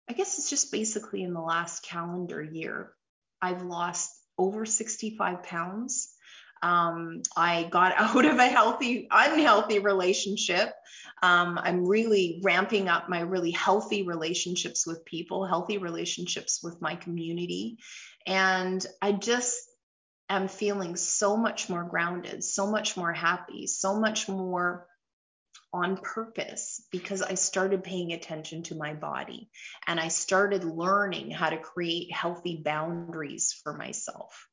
I 0.08 0.14
guess 0.14 0.38
it's 0.38 0.49
just 0.49 0.72
basically 0.72 1.24
in 1.24 1.34
the 1.34 1.41
last 1.41 1.84
calendar 1.84 2.41
year, 2.41 2.93
I've 3.41 3.64
lost 3.64 4.12
over 4.38 4.66
65 4.66 5.43
pounds. 5.43 6.14
Um, 6.62 7.22
I 7.36 7.64
got 7.64 7.93
out 7.97 8.26
of 8.26 8.38
a 8.38 8.47
healthy, 8.47 9.08
unhealthy 9.10 9.80
relationship. 9.80 10.74
Um, 11.22 11.60
I'm 11.62 11.86
really 11.86 12.41
ramping 12.43 12.88
up 12.88 13.10
my 13.10 13.22
really 13.22 13.51
healthy 13.51 14.03
relationships 14.03 14.86
with 14.86 15.05
people, 15.05 15.45
healthy 15.45 15.78
relationships 15.78 16.62
with 16.64 16.82
my 16.82 16.95
community. 16.95 17.78
And 18.26 18.86
I 19.01 19.14
just 19.14 19.58
am 20.30 20.47
feeling 20.47 20.95
so 20.95 21.38
much 21.38 21.70
more 21.70 21.84
grounded, 21.84 22.43
so 22.43 22.68
much 22.68 22.97
more 22.97 23.14
happy, 23.14 23.68
so 23.68 23.99
much 23.99 24.28
more 24.28 24.88
on 25.74 25.97
purpose 25.97 26.82
because 26.91 27.22
I 27.22 27.34
started 27.36 27.84
paying 27.84 28.14
attention 28.14 28.64
to 28.64 28.76
my 28.76 28.93
body 28.93 29.49
and 29.86 29.99
I 29.99 30.08
started 30.08 30.64
learning 30.64 31.32
how 31.32 31.49
to 31.49 31.58
create 31.58 32.12
healthy 32.12 32.62
boundaries 32.64 33.60
for 33.64 33.74
myself. 33.74 34.47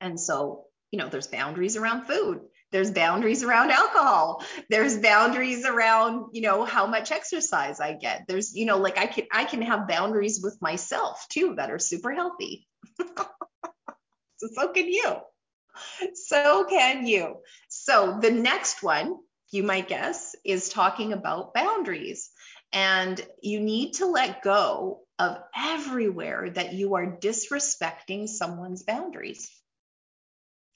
And 0.00 0.18
so, 0.18 0.64
you 0.90 0.98
know, 0.98 1.08
there's 1.08 1.26
boundaries 1.26 1.76
around 1.76 2.06
food. 2.06 2.40
There's 2.74 2.90
boundaries 2.90 3.44
around 3.44 3.70
alcohol. 3.70 4.44
There's 4.68 4.98
boundaries 4.98 5.64
around, 5.64 6.30
you 6.32 6.42
know, 6.42 6.64
how 6.64 6.88
much 6.88 7.12
exercise 7.12 7.78
I 7.78 7.92
get. 7.94 8.24
There's, 8.26 8.54
you 8.54 8.66
know, 8.66 8.78
like 8.78 8.98
I 8.98 9.06
can 9.06 9.26
I 9.32 9.44
can 9.44 9.62
have 9.62 9.86
boundaries 9.86 10.40
with 10.42 10.60
myself 10.60 11.24
too 11.28 11.54
that 11.56 11.70
are 11.70 11.78
super 11.78 12.12
healthy. 12.12 12.66
so 13.16 14.48
so 14.54 14.72
can 14.72 14.88
you. 14.88 15.16
So 16.14 16.64
can 16.68 17.06
you. 17.06 17.36
So 17.68 18.18
the 18.20 18.32
next 18.32 18.82
one, 18.82 19.18
you 19.52 19.62
might 19.62 19.88
guess, 19.88 20.34
is 20.44 20.68
talking 20.68 21.12
about 21.12 21.54
boundaries. 21.54 22.30
And 22.72 23.24
you 23.40 23.60
need 23.60 23.94
to 23.94 24.06
let 24.06 24.42
go 24.42 25.02
of 25.20 25.38
everywhere 25.56 26.50
that 26.50 26.72
you 26.72 26.96
are 26.96 27.18
disrespecting 27.20 28.28
someone's 28.28 28.82
boundaries 28.82 29.48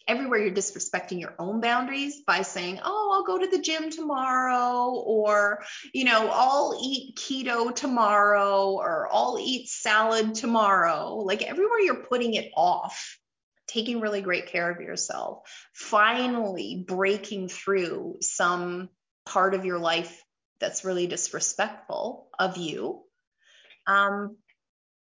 everywhere 0.08 0.38
you're 0.38 0.54
disrespecting 0.54 1.20
your 1.20 1.34
own 1.38 1.60
boundaries 1.60 2.22
by 2.26 2.42
saying, 2.42 2.80
oh, 2.82 3.10
I'll 3.12 3.24
go 3.24 3.38
to 3.44 3.50
the 3.50 3.62
gym 3.62 3.90
tomorrow, 3.90 4.90
or, 4.90 5.62
you 5.92 6.04
know, 6.04 6.30
I'll 6.32 6.80
eat 6.82 7.16
keto 7.16 7.74
tomorrow, 7.74 8.70
or 8.70 9.08
I'll 9.12 9.38
eat 9.38 9.68
salad 9.68 10.34
tomorrow. 10.34 11.16
Like 11.16 11.42
everywhere 11.42 11.80
you're 11.80 12.06
putting 12.06 12.34
it 12.34 12.50
off, 12.56 13.18
taking 13.66 14.00
really 14.00 14.22
great 14.22 14.46
care 14.46 14.70
of 14.70 14.80
yourself, 14.80 15.42
finally 15.74 16.84
breaking 16.88 17.48
through 17.48 18.16
some 18.22 18.88
part 19.26 19.52
of 19.52 19.66
your 19.66 19.78
life 19.78 20.24
that's 20.58 20.84
really 20.84 21.06
disrespectful 21.06 22.28
of 22.38 22.56
you. 22.56 23.02
Um, 23.86 24.38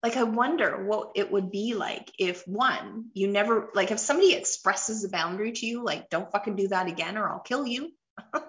like 0.03 0.17
i 0.17 0.23
wonder 0.23 0.83
what 0.85 1.11
it 1.15 1.31
would 1.31 1.51
be 1.51 1.73
like 1.73 2.11
if 2.17 2.47
one 2.47 3.05
you 3.13 3.27
never 3.27 3.69
like 3.73 3.91
if 3.91 3.99
somebody 3.99 4.33
expresses 4.33 5.03
a 5.03 5.09
boundary 5.09 5.51
to 5.51 5.65
you 5.65 5.83
like 5.83 6.09
don't 6.09 6.31
fucking 6.31 6.55
do 6.55 6.67
that 6.67 6.87
again 6.87 7.17
or 7.17 7.29
i'll 7.29 7.39
kill 7.39 7.65
you. 7.65 7.91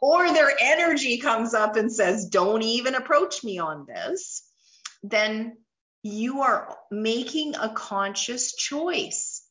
Or 0.00 0.32
their 0.32 0.50
energy 0.60 1.18
comes 1.18 1.54
up 1.54 1.76
and 1.76 1.92
says 1.92 2.26
don't 2.26 2.62
even 2.62 2.94
approach 2.94 3.42
me 3.42 3.58
on 3.58 3.86
this 3.86 4.44
then 5.02 5.56
you 6.02 6.42
are 6.42 6.76
making 6.90 7.54
a 7.54 7.68
conscious 7.68 8.54
choice 8.54 9.42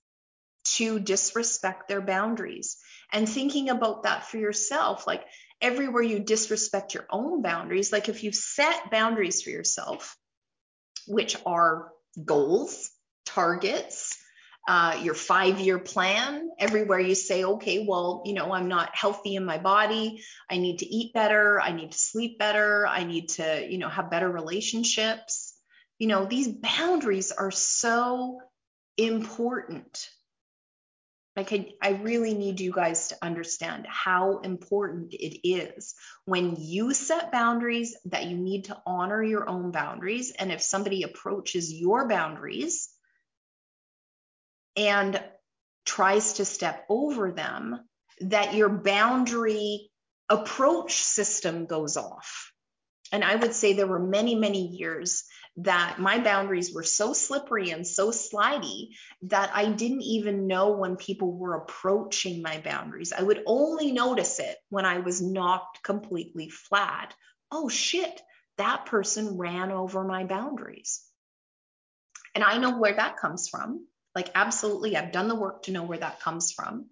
to 0.76 1.00
disrespect 1.00 1.88
their 1.88 2.02
boundaries. 2.02 2.78
And 3.12 3.28
thinking 3.28 3.70
about 3.70 4.04
that 4.04 4.26
for 4.26 4.38
yourself 4.38 5.08
like 5.08 5.24
everywhere 5.62 6.04
you 6.04 6.20
disrespect 6.20 6.94
your 6.94 7.08
own 7.10 7.42
boundaries 7.42 7.92
like 7.92 8.10
if 8.10 8.24
you've 8.24 8.36
set 8.36 8.92
boundaries 8.92 9.42
for 9.42 9.50
yourself 9.50 10.16
which 11.08 11.38
are 11.46 11.90
goals, 12.24 12.90
targets, 13.26 14.18
uh, 14.68 15.00
your 15.02 15.14
five 15.14 15.60
year 15.60 15.80
plan, 15.80 16.50
everywhere 16.60 17.00
you 17.00 17.16
say, 17.16 17.46
okay, 17.46 17.86
well, 17.88 18.24
you 18.26 18.34
know, 18.34 18.52
I'm 18.52 18.68
not 18.68 18.94
healthy 18.94 19.36
in 19.36 19.46
my 19.46 19.58
body. 19.58 20.24
I 20.50 20.58
need 20.58 20.80
to 20.80 20.86
eat 20.86 21.14
better. 21.14 21.60
I 21.62 21.72
need 21.72 21.94
to 21.94 21.98
sleep 21.98 22.38
better. 22.38 22.86
I 22.86 23.06
need 23.06 23.30
to, 23.30 23.66
you 23.70 23.78
know, 23.78 23.88
have 23.88 24.12
better 24.12 24.30
relationships. 24.30 25.54
You 26.00 26.08
know, 26.08 26.26
these 26.26 26.50
boundaries 26.50 27.32
are 27.32 27.52
so 27.52 28.42
important 28.98 30.10
like 31.38 31.54
I, 31.54 31.68
I 31.80 31.90
really 31.92 32.34
need 32.34 32.60
you 32.60 32.72
guys 32.72 33.10
to 33.10 33.18
understand 33.22 33.86
how 33.88 34.40
important 34.40 35.14
it 35.14 35.48
is 35.48 35.94
when 36.26 36.56
you 36.58 36.96
set 36.96 37.32
boundaries 37.32 37.96
that 38.06 38.26
you 38.26 38.36
need 38.36 38.66
to 38.66 38.82
honor 38.88 39.22
your 39.22 39.48
own 39.48 39.70
boundaries. 39.70 40.32
And 40.32 40.52
if 40.52 40.64
somebody 40.64 41.04
approaches 41.04 41.72
your 41.72 42.08
boundaries 42.08 42.90
and 44.76 45.24
tries 45.86 46.34
to 46.34 46.46
step 46.46 46.86
over 46.90 47.32
them, 47.32 47.88
that 48.22 48.56
your 48.56 48.70
boundary 48.70 49.92
approach 50.30 50.96
system 50.96 51.68
goes 51.68 51.98
off. 51.98 52.52
And 53.12 53.24
I 53.24 53.36
would 53.36 53.54
say 53.54 53.74
there 53.74 53.86
were 53.86 54.00
many, 54.00 54.34
many 54.34 54.66
years 54.70 55.24
that 55.58 56.00
my 56.00 56.20
boundaries 56.20 56.74
were 56.74 56.84
so 56.84 57.14
slippery 57.14 57.72
and 57.72 57.86
so 57.86 58.12
slidey 58.12 58.90
that 59.24 59.50
I 59.54 59.66
didn't 59.72 60.04
even 60.04 60.46
know 60.46 60.72
when 60.74 60.98
people 60.98 61.36
were 61.36 61.56
approaching 61.56 62.44
my 62.44 62.60
boundaries. 62.60 63.12
I 63.12 63.24
would 63.24 63.42
only 63.48 63.92
notice 63.92 64.40
it 64.40 64.56
when 64.70 64.86
I 64.86 65.00
was 65.00 65.22
knocked 65.22 65.82
completely 65.82 66.50
flat. 66.50 67.14
Oh 67.52 67.70
shit, 67.70 68.22
that 68.58 68.86
person 68.86 69.38
ran 69.38 69.72
over 69.72 70.04
my 70.04 70.26
boundaries. 70.26 71.04
And 72.36 72.44
I 72.44 72.60
know 72.60 72.78
where 72.78 72.94
that 72.94 73.18
comes 73.18 73.50
from. 73.50 73.88
Like, 74.14 74.30
absolutely, 74.36 74.96
I've 74.96 75.12
done 75.12 75.28
the 75.28 75.36
work 75.36 75.64
to 75.64 75.72
know 75.72 75.84
where 75.84 75.98
that 75.98 76.20
comes 76.20 76.52
from. 76.52 76.88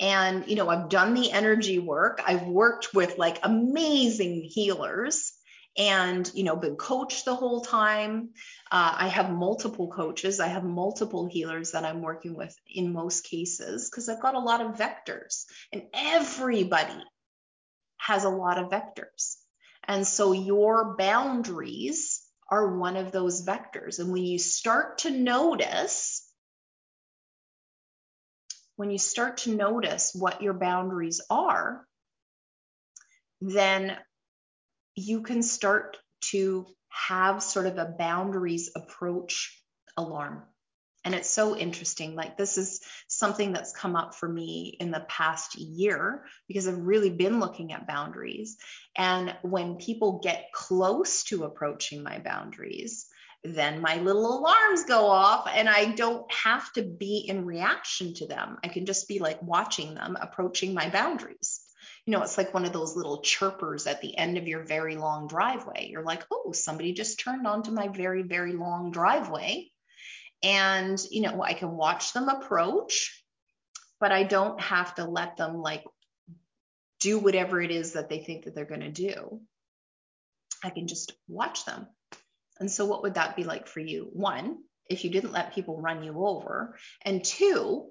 And, 0.00 0.46
you 0.48 0.56
know, 0.56 0.68
I've 0.68 0.90
done 0.90 1.14
the 1.14 1.30
energy 1.30 1.78
work. 1.78 2.22
I've 2.26 2.44
worked 2.44 2.94
with 2.94 3.16
like 3.16 3.38
amazing 3.42 4.42
healers 4.42 5.31
and 5.76 6.30
you 6.34 6.44
know 6.44 6.56
been 6.56 6.76
coached 6.76 7.24
the 7.24 7.34
whole 7.34 7.60
time. 7.60 8.30
Uh, 8.70 8.94
i 8.98 9.08
have 9.08 9.30
multiple 9.30 9.88
coaches. 9.88 10.40
I 10.40 10.48
have 10.48 10.64
multiple 10.64 11.26
healers 11.26 11.72
that 11.72 11.84
i'm 11.84 12.02
working 12.02 12.34
with 12.34 12.54
in 12.68 12.92
most 12.92 13.24
cases 13.24 13.88
because 13.88 14.08
i've 14.08 14.22
got 14.22 14.34
a 14.34 14.40
lot 14.40 14.60
of 14.60 14.76
vectors 14.76 15.44
and 15.72 15.82
everybody 15.94 17.02
has 17.98 18.24
a 18.24 18.28
lot 18.28 18.58
of 18.58 18.70
vectors. 18.70 19.36
And 19.86 20.06
so 20.06 20.32
your 20.32 20.96
boundaries 20.96 22.22
are 22.50 22.76
one 22.76 22.96
of 22.96 23.12
those 23.12 23.46
vectors. 23.46 23.98
And 23.98 24.12
when 24.12 24.24
you 24.24 24.38
start 24.38 24.98
to 24.98 25.10
notice 25.10 26.28
when 28.76 28.90
you 28.90 28.98
start 28.98 29.36
to 29.38 29.54
notice 29.54 30.12
what 30.12 30.42
your 30.42 30.54
boundaries 30.54 31.20
are 31.30 31.86
then 33.40 33.96
you 34.94 35.22
can 35.22 35.42
start 35.42 35.96
to 36.30 36.66
have 36.88 37.42
sort 37.42 37.66
of 37.66 37.78
a 37.78 37.94
boundaries 37.98 38.70
approach 38.76 39.58
alarm. 39.96 40.42
And 41.04 41.14
it's 41.16 41.30
so 41.30 41.56
interesting. 41.56 42.14
Like, 42.14 42.36
this 42.36 42.58
is 42.58 42.80
something 43.08 43.52
that's 43.52 43.72
come 43.72 43.96
up 43.96 44.14
for 44.14 44.28
me 44.28 44.76
in 44.78 44.92
the 44.92 45.04
past 45.08 45.56
year 45.56 46.24
because 46.46 46.68
I've 46.68 46.78
really 46.78 47.10
been 47.10 47.40
looking 47.40 47.72
at 47.72 47.88
boundaries. 47.88 48.56
And 48.96 49.34
when 49.42 49.76
people 49.76 50.20
get 50.22 50.52
close 50.52 51.24
to 51.24 51.42
approaching 51.42 52.04
my 52.04 52.20
boundaries, 52.20 53.06
then 53.42 53.80
my 53.80 53.96
little 53.96 54.38
alarms 54.38 54.84
go 54.84 55.06
off 55.06 55.48
and 55.52 55.68
I 55.68 55.86
don't 55.86 56.30
have 56.32 56.72
to 56.74 56.82
be 56.82 57.24
in 57.28 57.44
reaction 57.44 58.14
to 58.14 58.26
them. 58.26 58.58
I 58.62 58.68
can 58.68 58.86
just 58.86 59.08
be 59.08 59.18
like 59.18 59.42
watching 59.42 59.94
them 59.94 60.16
approaching 60.20 60.74
my 60.74 60.88
boundaries. 60.88 61.51
You 62.06 62.12
know, 62.12 62.22
it's 62.22 62.36
like 62.36 62.52
one 62.52 62.64
of 62.64 62.72
those 62.72 62.96
little 62.96 63.22
chirpers 63.22 63.86
at 63.86 64.00
the 64.00 64.16
end 64.16 64.36
of 64.36 64.48
your 64.48 64.64
very 64.64 64.96
long 64.96 65.28
driveway. 65.28 65.88
You're 65.88 66.02
like, 66.02 66.24
oh, 66.32 66.52
somebody 66.52 66.92
just 66.92 67.20
turned 67.20 67.46
onto 67.46 67.70
my 67.70 67.88
very, 67.88 68.22
very 68.22 68.54
long 68.54 68.90
driveway. 68.90 69.70
And, 70.42 71.00
you 71.10 71.22
know, 71.22 71.42
I 71.42 71.54
can 71.54 71.70
watch 71.70 72.12
them 72.12 72.28
approach, 72.28 73.24
but 74.00 74.10
I 74.10 74.24
don't 74.24 74.60
have 74.60 74.96
to 74.96 75.04
let 75.04 75.36
them 75.36 75.62
like 75.62 75.84
do 76.98 77.18
whatever 77.18 77.62
it 77.62 77.70
is 77.70 77.92
that 77.92 78.08
they 78.08 78.18
think 78.18 78.44
that 78.44 78.54
they're 78.54 78.64
going 78.64 78.80
to 78.80 78.90
do. 78.90 79.40
I 80.64 80.70
can 80.70 80.88
just 80.88 81.12
watch 81.28 81.64
them 81.64 81.86
and 82.62 82.70
so, 82.70 82.84
what 82.84 83.02
would 83.02 83.14
that 83.14 83.34
be 83.34 83.42
like 83.42 83.66
for 83.66 83.80
you? 83.80 84.08
One, 84.12 84.58
if 84.88 85.02
you 85.02 85.10
didn't 85.10 85.32
let 85.32 85.52
people 85.52 85.80
run 85.80 86.04
you 86.04 86.24
over. 86.24 86.78
And 87.04 87.24
two, 87.24 87.88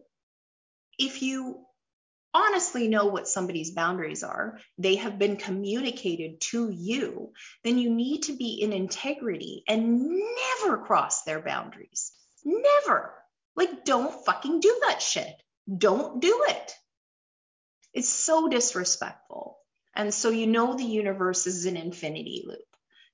if 0.98 1.22
you 1.22 1.66
honestly 2.34 2.88
know 2.88 3.08
what 3.08 3.28
somebody's 3.28 3.72
boundaries 3.72 4.24
are, 4.24 4.60
they 4.78 4.96
have 4.96 5.20
been 5.20 5.38
communicated 5.38 6.42
to 6.42 6.70
you, 6.72 7.32
then 7.64 7.78
you 7.78 7.90
need 7.90 8.24
to 8.24 8.34
be 8.34 8.62
in 8.62 8.74
integrity 8.74 9.64
and 9.68 10.10
never 10.10 10.78
cross 10.78 11.24
their 11.24 11.42
boundaries. 11.42 12.12
Never. 12.44 13.14
Like, 13.56 13.86
don't 13.86 14.26
fucking 14.26 14.60
do 14.60 14.82
that 14.88 15.02
shit. 15.02 15.34
Don't 15.78 16.22
do 16.22 16.46
it. 16.48 16.74
It's 17.94 18.10
so 18.10 18.48
disrespectful. 18.48 19.58
And 19.94 20.14
so, 20.14 20.30
you 20.30 20.48
know, 20.48 20.76
the 20.76 20.86
universe 20.86 21.48
is 21.48 21.66
an 21.66 21.76
infinity 21.76 22.44
loop. 22.48 22.60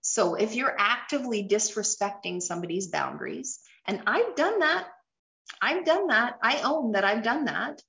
So 0.02 0.36
if 0.36 0.56
you're 0.56 0.76
actively 0.78 1.48
disrespecting 1.48 2.42
somebody's 2.42 2.88
boundaries, 2.88 3.60
and 3.86 4.02
I've 4.06 4.36
done 4.36 4.60
that, 4.60 4.88
I've 5.62 5.86
done 5.86 6.08
that, 6.08 6.38
I 6.42 6.62
own 6.62 6.92
that 6.92 7.04
I've 7.04 7.24
done 7.24 7.46
that, 7.46 7.82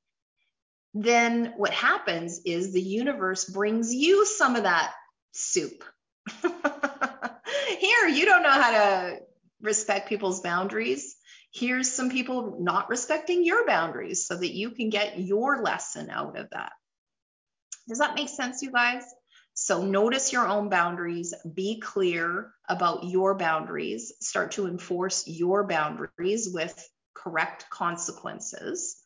then 0.94 1.54
what 1.56 1.72
happens 1.72 2.40
is 2.44 2.72
the 2.72 2.80
universe 2.80 3.44
brings 3.44 3.94
you 3.94 4.24
some 4.26 4.56
of 4.56 4.64
that 4.64 4.92
soup. 5.32 5.84
Here, 6.42 8.08
you 8.08 8.24
don't 8.24 8.42
know 8.42 8.50
how 8.50 8.70
to 8.70 9.18
respect 9.60 10.08
people's 10.08 10.40
boundaries. 10.40 11.16
Here's 11.52 11.90
some 11.90 12.10
people 12.10 12.58
not 12.60 12.88
respecting 12.88 13.44
your 13.44 13.66
boundaries 13.66 14.26
so 14.26 14.36
that 14.36 14.54
you 14.54 14.70
can 14.70 14.90
get 14.90 15.18
your 15.18 15.62
lesson 15.62 16.10
out 16.10 16.38
of 16.38 16.50
that. 16.50 16.72
Does 17.88 17.98
that 17.98 18.14
make 18.14 18.28
sense, 18.28 18.62
you 18.62 18.70
guys? 18.70 19.02
So 19.54 19.84
notice 19.84 20.32
your 20.32 20.46
own 20.46 20.68
boundaries, 20.68 21.34
be 21.52 21.80
clear 21.80 22.52
about 22.68 23.04
your 23.04 23.34
boundaries, 23.34 24.12
start 24.20 24.52
to 24.52 24.68
enforce 24.68 25.26
your 25.26 25.66
boundaries 25.66 26.48
with 26.52 26.88
correct 27.14 27.66
consequences. 27.68 28.97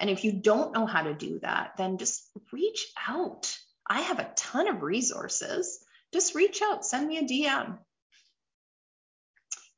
And 0.00 0.08
if 0.08 0.24
you 0.24 0.32
don't 0.32 0.74
know 0.74 0.86
how 0.86 1.02
to 1.02 1.14
do 1.14 1.38
that, 1.40 1.72
then 1.76 1.98
just 1.98 2.26
reach 2.52 2.86
out. 3.06 3.54
I 3.86 4.00
have 4.00 4.18
a 4.18 4.32
ton 4.34 4.66
of 4.66 4.82
resources. 4.82 5.78
Just 6.12 6.34
reach 6.34 6.62
out, 6.62 6.86
send 6.86 7.06
me 7.06 7.18
a 7.18 7.22
DM. 7.22 7.78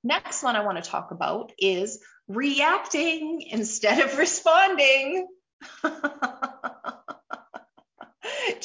Next 0.04 0.42
one 0.42 0.56
I 0.56 0.64
want 0.64 0.82
to 0.82 0.90
talk 0.90 1.10
about 1.10 1.52
is 1.58 2.00
reacting 2.28 3.44
instead 3.50 4.00
of 4.00 4.16
responding. 4.16 5.26
Do 5.82 5.90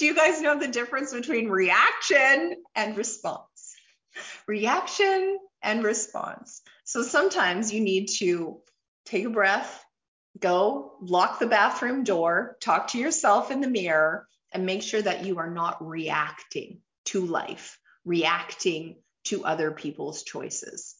you 0.06 0.16
guys 0.16 0.42
know 0.42 0.60
the 0.60 0.68
difference 0.68 1.12
between 1.12 1.50
reaction 1.50 2.56
and 2.76 2.96
response? 2.96 3.76
Reaction 4.48 5.40
and 5.64 5.84
response. 5.84 6.62
So 6.84 7.02
sometimes 7.02 7.74
you 7.74 7.82
need 7.82 8.10
to 8.20 8.62
take 9.06 9.26
a 9.26 9.30
breath, 9.30 9.84
go 10.40 10.94
lock 11.02 11.40
the 11.40 11.48
bathroom 11.48 12.04
door, 12.04 12.58
talk 12.62 12.90
to 12.90 12.98
yourself 12.98 13.52
in 13.52 13.62
the 13.62 13.70
mirror, 13.70 14.28
and 14.54 14.66
make 14.66 14.84
sure 14.84 15.02
that 15.02 15.26
you 15.26 15.40
are 15.40 15.50
not 15.50 15.86
reacting 15.86 16.82
to 17.06 17.26
life, 17.26 17.80
reacting 18.06 18.98
to 19.26 19.46
other 19.46 19.72
people's 19.72 20.24
choices. 20.24 20.96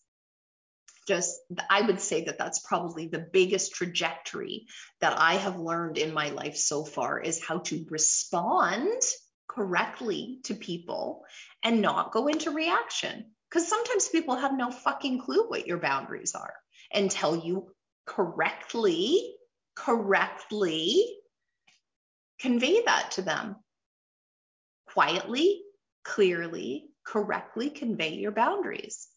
Just 1.08 1.40
i 1.70 1.82
would 1.82 2.02
say 2.02 2.26
that 2.26 2.38
that's 2.38 2.60
probably 2.60 3.08
the 3.08 3.26
biggest 3.32 3.74
trajectory 3.74 4.66
that 5.00 5.18
i 5.18 5.36
have 5.36 5.58
learned 5.58 5.98
in 5.98 6.14
my 6.14 6.32
life 6.32 6.58
so 6.58 6.84
far 6.84 7.18
is 7.18 7.42
how 7.42 7.60
to 7.60 7.86
respond 7.90 9.02
correctly 9.58 10.40
to 10.44 10.54
people 10.54 11.24
and 11.64 11.82
not 11.82 12.12
go 12.12 12.28
into 12.28 12.52
reaction. 12.52 13.32
Because 13.50 13.68
sometimes 13.68 14.10
people 14.10 14.36
have 14.36 14.56
no 14.56 14.72
fucking 14.72 15.22
clue 15.22 15.48
what 15.48 15.66
your 15.66 15.80
boundaries 15.80 16.36
are 16.36 16.54
until 16.94 17.36
you 17.36 17.72
correctly 18.08 19.36
correctly 19.76 21.06
convey 22.40 22.82
that 22.86 23.12
to 23.12 23.22
them 23.22 23.56
quietly 24.88 25.62
clearly 26.04 26.90
correctly 27.06 27.70
convey 27.70 28.16
your 28.16 28.32
boundaries 28.32 29.08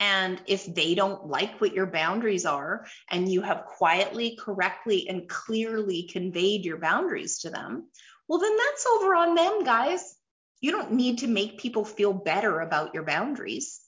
and 0.00 0.40
if 0.46 0.64
they 0.64 0.94
don't 0.94 1.26
like 1.26 1.60
what 1.60 1.74
your 1.74 1.86
boundaries 1.86 2.46
are 2.46 2.86
and 3.10 3.30
you 3.30 3.42
have 3.42 3.66
quietly, 3.66 4.34
correctly, 4.40 5.06
and 5.06 5.28
clearly 5.28 6.08
conveyed 6.10 6.64
your 6.64 6.78
boundaries 6.78 7.40
to 7.40 7.50
them, 7.50 7.86
well, 8.26 8.40
then 8.40 8.56
that's 8.56 8.86
over 8.86 9.14
on 9.14 9.34
them, 9.34 9.62
guys. 9.62 10.16
You 10.62 10.72
don't 10.72 10.92
need 10.92 11.18
to 11.18 11.26
make 11.26 11.60
people 11.60 11.84
feel 11.84 12.14
better 12.14 12.60
about 12.60 12.94
your 12.94 13.02
boundaries. 13.02 13.80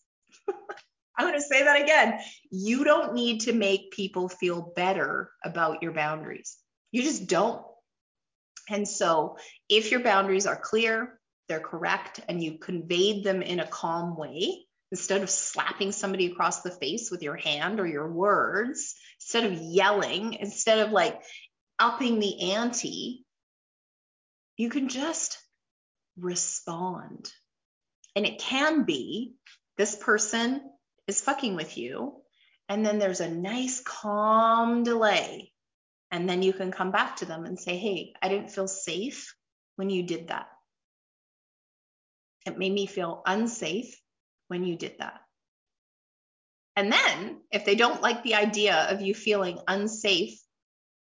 I'm 1.16 1.26
going 1.26 1.38
to 1.38 1.46
say 1.46 1.64
that 1.64 1.82
again. 1.82 2.18
You 2.50 2.84
don't 2.84 3.14
need 3.14 3.42
to 3.42 3.52
make 3.52 3.92
people 3.92 4.28
feel 4.28 4.72
better 4.74 5.30
about 5.44 5.82
your 5.82 5.92
boundaries. 5.92 6.56
You 6.90 7.02
just 7.02 7.26
don't. 7.26 7.62
And 8.70 8.86
so, 8.88 9.36
if 9.68 9.90
your 9.90 10.00
boundaries 10.00 10.46
are 10.46 10.56
clear, 10.56 11.18
they're 11.48 11.60
correct, 11.60 12.20
and 12.28 12.42
you 12.42 12.58
conveyed 12.58 13.24
them 13.24 13.42
in 13.42 13.60
a 13.60 13.66
calm 13.66 14.16
way, 14.16 14.66
instead 14.90 15.22
of 15.22 15.30
slapping 15.30 15.90
somebody 15.90 16.26
across 16.26 16.62
the 16.62 16.70
face 16.70 17.10
with 17.10 17.22
your 17.22 17.36
hand 17.36 17.80
or 17.80 17.86
your 17.86 18.10
words, 18.10 18.94
instead 19.20 19.44
of 19.44 19.58
yelling, 19.58 20.34
instead 20.34 20.78
of 20.78 20.92
like 20.92 21.20
upping 21.78 22.20
the 22.20 22.52
ante, 22.52 23.24
you 24.56 24.68
can 24.68 24.88
just 24.88 25.38
respond. 26.16 27.32
And 28.14 28.26
it 28.26 28.38
can 28.38 28.84
be 28.84 29.34
this 29.76 29.96
person 29.96 30.60
is 31.06 31.20
fucking 31.20 31.54
with 31.54 31.76
you. 31.76 32.22
And 32.68 32.84
then 32.86 32.98
there's 32.98 33.20
a 33.20 33.30
nice, 33.30 33.80
calm 33.80 34.82
delay. 34.82 35.52
And 36.10 36.28
then 36.28 36.42
you 36.42 36.52
can 36.52 36.70
come 36.70 36.90
back 36.90 37.16
to 37.16 37.24
them 37.24 37.44
and 37.44 37.58
say, 37.58 37.76
Hey, 37.76 38.12
I 38.22 38.28
didn't 38.28 38.50
feel 38.50 38.68
safe 38.68 39.34
when 39.76 39.90
you 39.90 40.02
did 40.02 40.28
that. 40.28 40.48
It 42.46 42.58
made 42.58 42.72
me 42.72 42.86
feel 42.86 43.22
unsafe 43.24 43.98
when 44.48 44.64
you 44.64 44.76
did 44.76 44.96
that. 44.98 45.20
And 46.76 46.92
then 46.92 47.40
if 47.50 47.64
they 47.64 47.74
don't 47.74 48.02
like 48.02 48.22
the 48.22 48.34
idea 48.34 48.74
of 48.90 49.02
you 49.02 49.14
feeling 49.14 49.58
unsafe, 49.68 50.40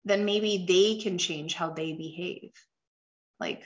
then 0.05 0.25
maybe 0.25 0.65
they 0.67 1.01
can 1.01 1.17
change 1.17 1.53
how 1.53 1.71
they 1.71 1.93
behave. 1.93 2.51
Like, 3.39 3.63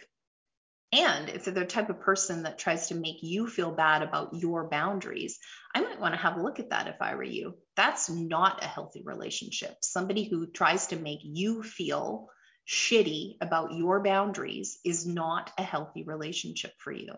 and 0.94 1.28
if 1.30 1.46
they're 1.46 1.54
the 1.56 1.66
type 1.66 1.89
of 1.89 2.02
person 2.02 2.44
that 2.44 2.60
tries 2.60 2.89
to 2.89 2.96
make 2.96 3.24
you 3.24 3.48
feel 3.48 3.72
bad 3.72 4.04
about 4.04 4.36
your 4.36 4.70
boundaries, 4.70 5.39
I 5.74 5.82
might 5.82 6.00
want 6.00 6.14
to 6.14 6.20
have 6.20 6.38
a 6.38 6.41
look 6.41 6.60
at 6.60 6.70
that 6.70 6.88
if 6.88 7.02
I 7.02 7.16
were 7.16 7.24
you. 7.24 7.56
That's 7.76 8.12
not 8.12 8.64
a 8.64 8.68
healthy 8.68 9.02
relationship. 9.04 9.76
Somebody 9.82 10.24
who 10.24 10.46
tries 10.46 10.88
to 10.88 10.96
make 10.96 11.22
you 11.24 11.64
feel 11.64 12.30
shitty 12.70 13.38
about 13.41 13.74
your 13.74 14.04
boundaries 14.04 14.78
is 14.86 15.08
not 15.08 15.50
a 15.58 15.64
healthy 15.64 16.04
relationship 16.04 16.74
for 16.78 16.91
you. 16.91 17.14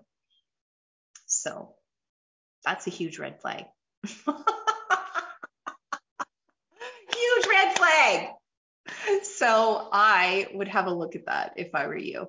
So 1.25 1.75
that's 2.63 2.87
a 2.87 2.91
huge 2.91 3.19
red 3.19 3.41
flag. 3.41 3.65
huge 4.05 4.15
red 7.49 7.75
flag. 7.75 8.29
So 9.23 9.89
I 9.91 10.47
would 10.53 10.69
have 10.69 10.87
a 10.87 10.93
look 10.93 11.17
at 11.17 11.25
that 11.25 11.55
if 11.57 11.75
I 11.75 11.87
were 11.87 11.97
you. 11.97 12.27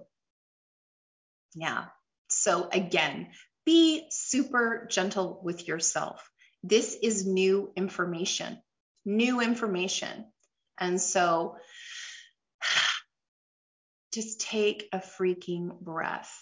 Yeah. 1.54 1.86
So 2.28 2.68
again, 2.70 3.28
be 3.64 4.06
super 4.10 4.86
gentle 4.90 5.40
with 5.42 5.66
yourself. 5.66 6.28
This 6.62 6.96
is 7.00 7.26
new 7.26 7.72
information, 7.76 8.60
new 9.04 9.40
information. 9.40 10.26
And 10.78 11.00
so 11.00 11.56
just 14.14 14.40
take 14.40 14.88
a 14.92 14.98
freaking 14.98 15.78
breath 15.80 16.32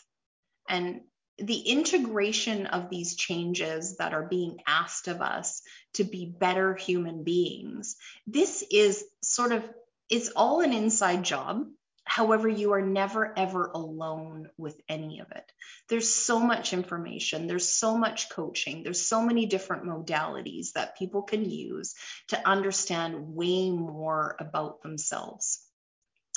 and 0.68 1.00
the 1.38 1.58
integration 1.58 2.66
of 2.66 2.90
these 2.90 3.16
changes 3.16 3.96
that 3.96 4.14
are 4.14 4.28
being 4.28 4.58
asked 4.66 5.08
of 5.08 5.20
us 5.20 5.62
to 5.94 6.04
be 6.04 6.26
better 6.26 6.74
human 6.76 7.24
beings 7.24 7.96
this 8.26 8.62
is 8.70 9.04
sort 9.20 9.50
of 9.50 9.68
it's 10.08 10.30
all 10.36 10.60
an 10.60 10.72
inside 10.72 11.24
job 11.24 11.66
However, 12.04 12.48
you 12.48 12.72
are 12.72 12.82
never 12.82 13.36
ever 13.36 13.70
alone 13.74 14.50
with 14.56 14.78
any 14.88 15.20
of 15.20 15.30
it. 15.32 15.50
There's 15.88 16.12
so 16.12 16.38
much 16.38 16.72
information, 16.72 17.46
there's 17.46 17.68
so 17.68 17.96
much 17.96 18.30
coaching, 18.30 18.82
there's 18.82 19.06
so 19.06 19.22
many 19.22 19.46
different 19.46 19.84
modalities 19.84 20.72
that 20.72 20.98
people 20.98 21.22
can 21.22 21.44
use 21.44 21.94
to 22.28 22.48
understand 22.48 23.34
way 23.34 23.70
more 23.70 24.36
about 24.38 24.82
themselves. 24.82 25.66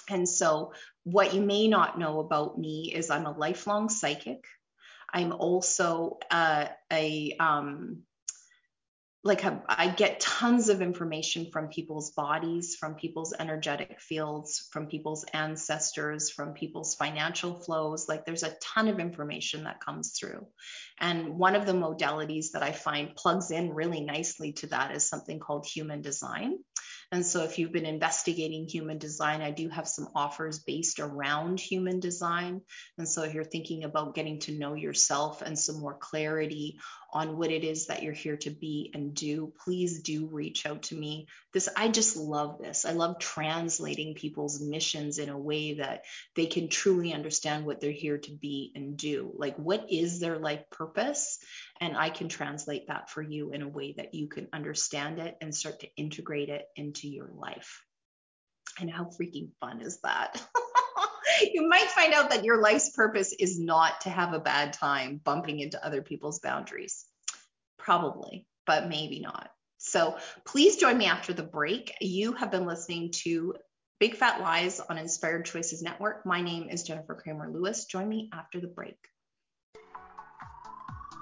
And 0.09 0.27
so, 0.27 0.73
what 1.03 1.33
you 1.33 1.41
may 1.41 1.67
not 1.67 1.99
know 1.99 2.19
about 2.19 2.57
me 2.57 2.93
is 2.95 3.09
I'm 3.09 3.25
a 3.25 3.37
lifelong 3.37 3.89
psychic. 3.89 4.45
I'm 5.13 5.33
also 5.33 6.17
uh, 6.31 6.67
a 6.91 7.35
um, 7.39 8.03
like 9.27 9.43
I 9.67 9.89
get 9.89 10.21
tons 10.21 10.69
of 10.69 10.81
information 10.81 11.51
from 11.51 11.67
people's 11.67 12.11
bodies, 12.11 12.75
from 12.75 12.95
people's 12.95 13.33
energetic 13.37 13.99
fields, 13.99 14.69
from 14.71 14.87
people's 14.87 15.25
ancestors, 15.33 16.31
from 16.31 16.53
people's 16.53 16.95
financial 16.95 17.59
flows. 17.59 18.07
Like 18.07 18.25
there's 18.25 18.43
a 18.43 18.55
ton 18.61 18.87
of 18.87 18.99
information 18.99 19.65
that 19.65 19.83
comes 19.83 20.17
through. 20.17 20.47
And 20.99 21.37
one 21.37 21.55
of 21.55 21.65
the 21.65 21.73
modalities 21.73 22.51
that 22.53 22.63
I 22.63 22.71
find 22.71 23.15
plugs 23.15 23.51
in 23.51 23.73
really 23.73 24.01
nicely 24.01 24.53
to 24.53 24.67
that 24.67 24.95
is 24.95 25.07
something 25.07 25.39
called 25.39 25.67
human 25.67 26.01
design. 26.01 26.57
And 27.11 27.25
so, 27.25 27.43
if 27.43 27.57
you've 27.57 27.71
been 27.71 27.85
investigating 27.85 28.67
human 28.67 28.97
design, 28.97 29.41
I 29.41 29.51
do 29.51 29.69
have 29.69 29.87
some 29.87 30.09
offers 30.13 30.59
based 30.59 30.99
around 30.99 31.57
human 31.57 32.01
design. 32.01 32.61
And 32.97 33.07
so, 33.07 33.23
if 33.23 33.33
you're 33.33 33.45
thinking 33.45 33.85
about 33.85 34.13
getting 34.13 34.39
to 34.41 34.51
know 34.51 34.73
yourself 34.73 35.41
and 35.41 35.57
some 35.57 35.79
more 35.79 35.93
clarity 35.93 36.79
on 37.13 37.37
what 37.37 37.49
it 37.49 37.63
is 37.63 37.87
that 37.87 38.03
you're 38.03 38.11
here 38.11 38.35
to 38.37 38.49
be 38.49 38.91
and 38.93 39.13
do, 39.13 39.53
please 39.63 40.01
do 40.01 40.27
reach 40.27 40.65
out 40.65 40.83
to 40.83 40.95
me. 40.95 41.27
This, 41.53 41.69
I 41.77 41.87
just 41.87 42.17
love 42.17 42.59
this. 42.59 42.83
I 42.83 42.91
love 42.91 43.19
translating 43.19 44.13
people's 44.13 44.61
missions 44.61 45.17
in 45.17 45.29
a 45.29 45.37
way 45.37 45.75
that 45.75 46.03
they 46.35 46.47
can 46.47 46.67
truly 46.67 47.13
understand 47.13 47.65
what 47.65 47.79
they're 47.79 47.91
here 47.91 48.17
to 48.17 48.31
be 48.31 48.73
and 48.75 48.97
do. 48.97 49.31
Like, 49.37 49.55
what 49.55 49.85
is 49.89 50.19
their 50.19 50.37
life 50.37 50.69
purpose? 50.69 51.39
And 51.79 51.95
I 51.95 52.09
can 52.09 52.29
translate 52.29 52.87
that 52.87 53.09
for 53.09 53.21
you 53.21 53.51
in 53.51 53.61
a 53.61 53.67
way 53.67 53.93
that 53.97 54.13
you 54.13 54.27
can 54.27 54.47
understand 54.51 55.19
it 55.19 55.37
and 55.41 55.53
start 55.53 55.81
to 55.81 55.95
integrate 55.95 56.49
it 56.49 56.65
into 56.75 57.07
your 57.07 57.29
life. 57.33 57.83
And 58.79 58.89
how 58.89 59.05
freaking 59.05 59.49
fun 59.59 59.81
is 59.81 59.99
that? 60.01 60.41
you 61.53 61.67
might 61.67 61.89
find 61.89 62.13
out 62.13 62.31
that 62.31 62.43
your 62.43 62.61
life's 62.61 62.89
purpose 62.89 63.33
is 63.37 63.59
not 63.59 64.01
to 64.01 64.09
have 64.09 64.33
a 64.33 64.39
bad 64.39 64.73
time 64.73 65.21
bumping 65.23 65.59
into 65.59 65.83
other 65.85 66.01
people's 66.01 66.39
boundaries. 66.39 67.05
Probably, 67.77 68.47
but 68.65 68.89
maybe 68.89 69.19
not. 69.19 69.49
So 69.77 70.17
please 70.45 70.77
join 70.77 70.97
me 70.97 71.05
after 71.05 71.33
the 71.33 71.43
break. 71.43 71.93
You 72.01 72.33
have 72.33 72.51
been 72.51 72.65
listening 72.65 73.11
to 73.23 73.55
Big 73.99 74.15
Fat 74.15 74.41
Lies 74.41 74.79
on 74.79 74.97
Inspired 74.97 75.45
Choices 75.45 75.81
Network. 75.81 76.25
My 76.25 76.41
name 76.41 76.69
is 76.69 76.83
Jennifer 76.83 77.15
Kramer 77.15 77.51
Lewis. 77.51 77.85
Join 77.85 78.09
me 78.09 78.29
after 78.33 78.59
the 78.59 78.67
break. 78.67 78.97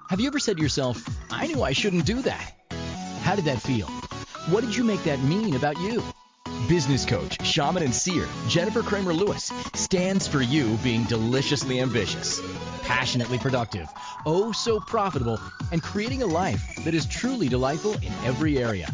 Have 0.07 0.21
you 0.21 0.27
ever 0.27 0.37
said 0.37 0.57
to 0.57 0.63
yourself, 0.63 1.03
I 1.31 1.47
knew 1.47 1.63
I 1.63 1.71
shouldn't 1.71 2.05
do 2.05 2.21
that? 2.21 2.53
How 3.23 3.35
did 3.35 3.45
that 3.45 3.59
feel? 3.59 3.87
What 4.49 4.61
did 4.61 4.75
you 4.75 4.83
make 4.83 5.03
that 5.05 5.19
mean 5.23 5.55
about 5.55 5.79
you? 5.79 6.03
Business 6.69 7.05
coach, 7.05 7.43
shaman, 7.43 7.81
and 7.81 7.93
seer 7.93 8.27
Jennifer 8.47 8.83
Kramer 8.83 9.13
Lewis 9.13 9.51
stands 9.73 10.27
for 10.27 10.43
you 10.43 10.77
being 10.83 11.05
deliciously 11.05 11.79
ambitious, 11.79 12.39
passionately 12.83 13.39
productive, 13.39 13.89
oh 14.27 14.51
so 14.51 14.79
profitable, 14.79 15.39
and 15.71 15.81
creating 15.81 16.21
a 16.21 16.27
life 16.27 16.63
that 16.83 16.93
is 16.93 17.07
truly 17.07 17.49
delightful 17.49 17.93
in 17.93 18.13
every 18.25 18.59
area. 18.59 18.87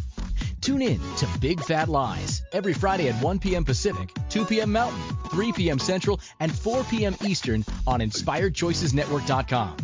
Tune 0.61 0.81
in 0.81 1.01
to 1.17 1.27
Big 1.41 1.61
Fat 1.61 1.89
Lies 1.89 2.41
every 2.53 2.73
Friday 2.73 3.09
at 3.09 3.21
1 3.21 3.39
p.m. 3.39 3.65
Pacific, 3.65 4.13
2 4.29 4.45
p.m. 4.45 4.71
Mountain, 4.71 5.01
3 5.29 5.51
p.m. 5.51 5.79
Central, 5.79 6.21
and 6.39 6.57
4 6.57 6.85
p.m. 6.85 7.17
Eastern 7.21 7.65
on 7.85 7.99
InspiredChoicesNetwork.com 7.99 9.75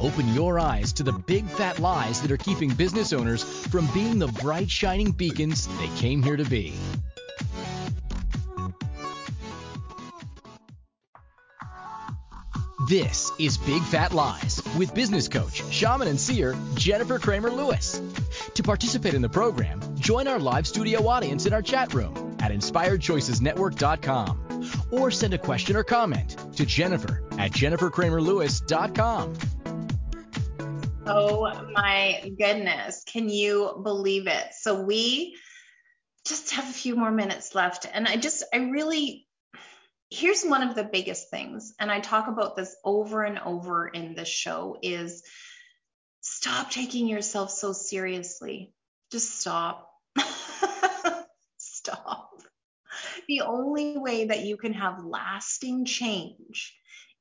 open 0.00 0.32
your 0.34 0.58
eyes 0.58 0.92
to 0.94 1.02
the 1.02 1.12
big 1.12 1.46
fat 1.46 1.78
lies 1.78 2.20
that 2.22 2.30
are 2.30 2.36
keeping 2.36 2.70
business 2.70 3.12
owners 3.12 3.42
from 3.42 3.86
being 3.94 4.18
the 4.18 4.28
bright 4.28 4.70
shining 4.70 5.12
beacons 5.12 5.66
they 5.78 5.88
came 5.96 6.22
here 6.22 6.36
to 6.36 6.44
be. 6.44 6.74
This 12.88 13.32
is 13.40 13.58
Big 13.58 13.82
Fat 13.82 14.12
Lies 14.12 14.62
with 14.78 14.94
business 14.94 15.26
coach, 15.26 15.60
shaman, 15.72 16.06
and 16.06 16.20
seer 16.20 16.54
Jennifer 16.76 17.18
Kramer 17.18 17.50
Lewis. 17.50 18.00
To 18.54 18.62
participate 18.62 19.14
in 19.14 19.22
the 19.22 19.28
program, 19.28 19.80
join 19.96 20.28
our 20.28 20.38
live 20.38 20.68
studio 20.68 21.08
audience 21.08 21.46
in 21.46 21.52
our 21.52 21.62
chat 21.62 21.92
room 21.94 22.36
at 22.38 22.52
inspiredchoicesnetwork.com 22.52 24.70
or 24.92 25.10
send 25.10 25.34
a 25.34 25.38
question 25.38 25.74
or 25.74 25.82
comment 25.82 26.36
to 26.54 26.64
Jennifer 26.64 27.24
at 27.38 27.50
jenniferkramerlewis.com. 27.50 29.34
Oh 31.06 31.50
my 31.74 32.34
goodness. 32.38 33.02
Can 33.06 33.28
you 33.28 33.80
believe 33.82 34.26
it? 34.26 34.46
So 34.52 34.82
we 34.82 35.36
just 36.26 36.52
have 36.52 36.68
a 36.68 36.72
few 36.72 36.96
more 36.96 37.10
minutes 37.10 37.54
left. 37.54 37.86
And 37.92 38.06
I 38.06 38.16
just, 38.16 38.42
I 38.52 38.58
really 38.58 39.26
here's 40.10 40.44
one 40.44 40.62
of 40.62 40.74
the 40.74 40.84
biggest 40.84 41.30
things 41.30 41.74
and 41.80 41.90
i 41.90 41.98
talk 41.98 42.28
about 42.28 42.56
this 42.56 42.76
over 42.84 43.24
and 43.24 43.38
over 43.40 43.88
in 43.88 44.14
the 44.14 44.24
show 44.24 44.78
is 44.82 45.22
stop 46.20 46.70
taking 46.70 47.08
yourself 47.08 47.50
so 47.50 47.72
seriously 47.72 48.72
just 49.10 49.40
stop 49.40 49.90
stop 51.56 52.30
the 53.28 53.40
only 53.40 53.98
way 53.98 54.26
that 54.26 54.44
you 54.44 54.56
can 54.56 54.72
have 54.72 55.04
lasting 55.04 55.84
change 55.84 56.74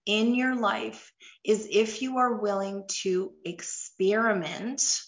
in 0.06 0.36
your 0.36 0.56
life 0.56 1.12
is 1.44 1.68
if 1.72 2.02
you 2.02 2.18
are 2.18 2.36
willing 2.36 2.84
to 3.02 3.34
experiment 3.44 5.02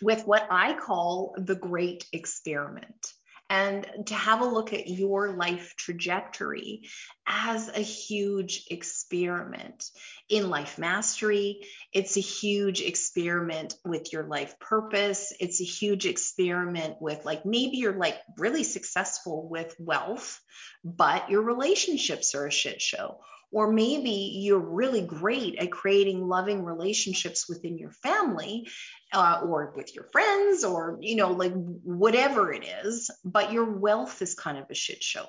with 0.00 0.26
what 0.26 0.46
I 0.50 0.74
call 0.74 1.34
the 1.36 1.54
great 1.54 2.06
experiment 2.12 3.12
and 3.50 3.86
to 4.06 4.14
have 4.14 4.42
a 4.42 4.46
look 4.46 4.74
at 4.74 4.88
your 4.88 5.32
life 5.32 5.74
trajectory 5.76 6.82
as 7.26 7.68
a 7.68 7.80
huge 7.80 8.66
experiment 8.70 9.84
in 10.28 10.50
life 10.50 10.78
mastery. 10.78 11.66
It's 11.92 12.18
a 12.18 12.20
huge 12.20 12.82
experiment 12.82 13.74
with 13.86 14.12
your 14.12 14.24
life 14.24 14.58
purpose. 14.60 15.32
It's 15.40 15.62
a 15.62 15.64
huge 15.64 16.04
experiment 16.04 16.96
with, 17.00 17.24
like, 17.24 17.46
maybe 17.46 17.78
you're 17.78 17.96
like 17.96 18.18
really 18.36 18.64
successful 18.64 19.48
with 19.48 19.74
wealth, 19.78 20.38
but 20.84 21.30
your 21.30 21.42
relationships 21.42 22.34
are 22.34 22.46
a 22.46 22.52
shit 22.52 22.82
show 22.82 23.18
or 23.50 23.72
maybe 23.72 24.38
you're 24.40 24.58
really 24.58 25.00
great 25.00 25.56
at 25.56 25.72
creating 25.72 26.26
loving 26.26 26.64
relationships 26.64 27.48
within 27.48 27.78
your 27.78 27.90
family 27.90 28.68
uh, 29.12 29.40
or 29.44 29.72
with 29.76 29.94
your 29.94 30.04
friends 30.04 30.64
or 30.64 30.98
you 31.00 31.16
know 31.16 31.32
like 31.32 31.52
whatever 31.54 32.52
it 32.52 32.64
is 32.84 33.10
but 33.24 33.52
your 33.52 33.78
wealth 33.78 34.20
is 34.22 34.34
kind 34.34 34.58
of 34.58 34.66
a 34.70 34.74
shit 34.74 35.02
show. 35.02 35.24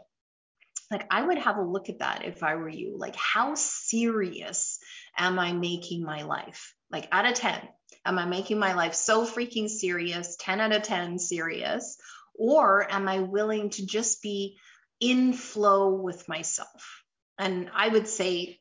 Like 0.92 1.06
i 1.12 1.22
would 1.22 1.38
have 1.38 1.58
a 1.58 1.64
look 1.64 1.90
at 1.90 2.00
that 2.00 2.26
if 2.26 2.44
i 2.44 2.56
were 2.56 2.70
you. 2.70 2.98
Like 2.98 3.16
how 3.16 3.56
serious 3.56 4.80
am 5.18 5.40
i 5.40 5.54
making 5.54 6.04
my 6.04 6.24
life? 6.24 6.74
Like 6.92 7.08
out 7.12 7.26
of 7.26 7.36
10 7.36 7.62
am 8.06 8.18
i 8.18 8.26
making 8.26 8.60
my 8.60 8.74
life 8.74 8.94
so 8.94 9.26
freaking 9.26 9.70
serious 9.70 10.36
10 10.40 10.60
out 10.60 10.74
of 10.74 10.84
10 10.84 11.20
serious? 11.20 11.98
Or 12.36 12.92
am 12.92 13.08
i 13.08 13.20
willing 13.20 13.70
to 13.72 13.86
just 13.86 14.22
be 14.22 14.58
in 15.00 15.32
flow 15.32 15.96
with 15.96 16.28
myself 16.28 17.00
and 17.40 17.72
I 17.74 17.88
would 17.88 18.08
say 18.08 18.60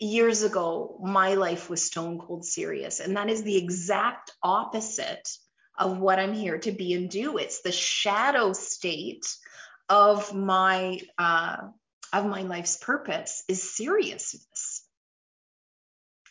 years 0.00 0.42
ago, 0.42 0.98
my 1.02 1.34
life 1.34 1.68
was 1.68 1.82
stone 1.82 2.18
cold 2.18 2.44
serious. 2.44 3.00
And 3.00 3.16
that 3.16 3.28
is 3.28 3.42
the 3.42 3.56
exact 3.56 4.30
opposite 4.42 5.28
of 5.76 5.98
what 5.98 6.18
I'm 6.18 6.32
here 6.32 6.58
to 6.58 6.72
be 6.72 6.94
and 6.94 7.10
do. 7.10 7.38
It's 7.38 7.62
the 7.62 7.72
shadow 7.72 8.52
state 8.52 9.26
of 9.88 10.34
my 10.34 11.00
uh, 11.18 11.56
of 12.12 12.26
my 12.26 12.42
life's 12.42 12.76
purpose 12.76 13.42
is 13.48 13.74
seriousness. 13.74 14.84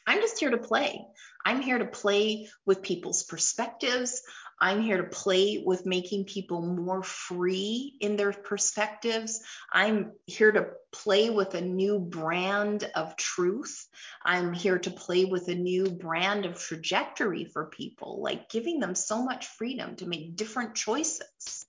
I'm 0.07 0.21
just 0.21 0.39
here 0.39 0.51
to 0.51 0.57
play. 0.57 1.05
I'm 1.45 1.61
here 1.61 1.79
to 1.79 1.85
play 1.85 2.49
with 2.65 2.81
people's 2.81 3.23
perspectives. 3.23 4.21
I'm 4.61 4.79
here 4.79 4.97
to 4.97 5.09
play 5.09 5.63
with 5.65 5.87
making 5.87 6.25
people 6.25 6.61
more 6.61 7.01
free 7.01 7.97
in 7.99 8.15
their 8.15 8.31
perspectives. 8.31 9.41
I'm 9.73 10.11
here 10.27 10.51
to 10.51 10.67
play 10.91 11.31
with 11.31 11.55
a 11.55 11.61
new 11.61 11.97
brand 11.97 12.83
of 12.93 13.15
truth. 13.15 13.87
I'm 14.23 14.53
here 14.53 14.77
to 14.77 14.91
play 14.91 15.25
with 15.25 15.47
a 15.47 15.55
new 15.55 15.89
brand 15.89 16.45
of 16.45 16.59
trajectory 16.59 17.45
for 17.45 17.65
people, 17.65 18.21
like 18.21 18.49
giving 18.49 18.79
them 18.79 18.93
so 18.93 19.23
much 19.23 19.47
freedom 19.47 19.95
to 19.95 20.05
make 20.05 20.35
different 20.35 20.75
choices. 20.75 21.65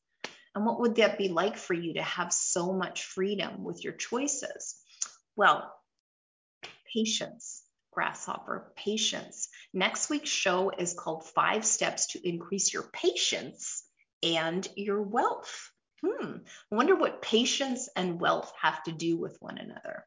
And 0.55 0.67
what 0.67 0.81
would 0.81 0.97
that 0.97 1.17
be 1.17 1.29
like 1.29 1.57
for 1.57 1.73
you 1.73 1.95
to 1.95 2.03
have 2.03 2.31
so 2.31 2.75
much 2.75 3.05
freedom 3.05 3.65
with 3.65 3.83
your 3.83 3.95
choices? 3.95 4.77
Well, 5.35 5.75
patience 6.93 7.63
grasshopper 7.93 8.73
patience. 8.75 9.49
Next 9.75 10.11
week's 10.11 10.29
show 10.29 10.71
is 10.71 10.93
called 10.93 11.25
Five 11.25 11.65
Steps 11.65 12.09
to 12.09 12.29
Increase 12.29 12.75
Your 12.75 12.83
Patience 12.83 13.85
and 14.23 14.67
Your 14.77 15.01
Wealth. 15.03 15.71
Hmm, 16.05 16.37
I 16.71 16.75
wonder 16.75 16.95
what 16.95 17.23
patience 17.23 17.89
and 17.97 18.21
wealth 18.21 18.53
have 18.61 18.83
to 18.85 18.93
do 18.93 19.17
with 19.17 19.37
one 19.41 19.57
another. 19.57 20.05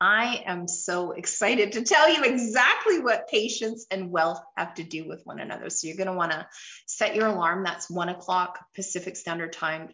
I 0.00 0.42
am 0.44 0.66
so 0.66 1.12
excited 1.12 1.72
to 1.72 1.84
tell 1.84 2.12
you 2.12 2.24
exactly 2.24 3.00
what 3.00 3.28
patience 3.28 3.86
and 3.90 4.10
wealth 4.10 4.42
have 4.56 4.74
to 4.74 4.82
do 4.82 5.08
with 5.08 5.22
one 5.24 5.38
another. 5.38 5.70
So 5.70 5.86
you're 5.86 5.96
going 5.96 6.08
to 6.08 6.12
want 6.12 6.32
to 6.32 6.46
set 6.86 7.14
your 7.14 7.28
alarm. 7.28 7.64
That's 7.64 7.88
one 7.88 8.08
o'clock 8.08 8.58
Pacific 8.74 9.16
Standard 9.16 9.52
Time, 9.52 9.90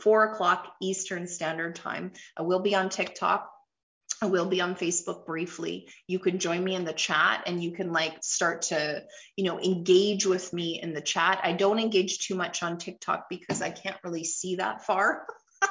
four 0.00 0.32
o'clock 0.32 0.74
Eastern 0.80 1.26
Standard 1.26 1.74
Time. 1.74 2.12
I 2.36 2.42
will 2.42 2.60
be 2.60 2.74
on 2.74 2.88
TikTok. 2.88 3.50
I 4.20 4.26
will 4.26 4.46
be 4.46 4.60
on 4.60 4.74
Facebook 4.74 5.26
briefly. 5.26 5.88
You 6.06 6.18
can 6.18 6.38
join 6.38 6.64
me 6.64 6.74
in 6.74 6.84
the 6.84 6.92
chat 6.92 7.44
and 7.46 7.62
you 7.62 7.72
can 7.72 7.92
like 7.92 8.16
start 8.22 8.62
to, 8.62 9.04
you 9.36 9.44
know, 9.44 9.60
engage 9.60 10.26
with 10.26 10.52
me 10.52 10.80
in 10.82 10.92
the 10.92 11.00
chat. 11.00 11.40
I 11.42 11.52
don't 11.52 11.78
engage 11.78 12.18
too 12.26 12.34
much 12.34 12.62
on 12.62 12.78
TikTok 12.78 13.26
because 13.30 13.62
I 13.62 13.70
can't 13.70 13.96
really 14.02 14.24
see 14.24 14.56
that 14.56 14.84
far. 14.84 15.24
I'm 15.62 15.68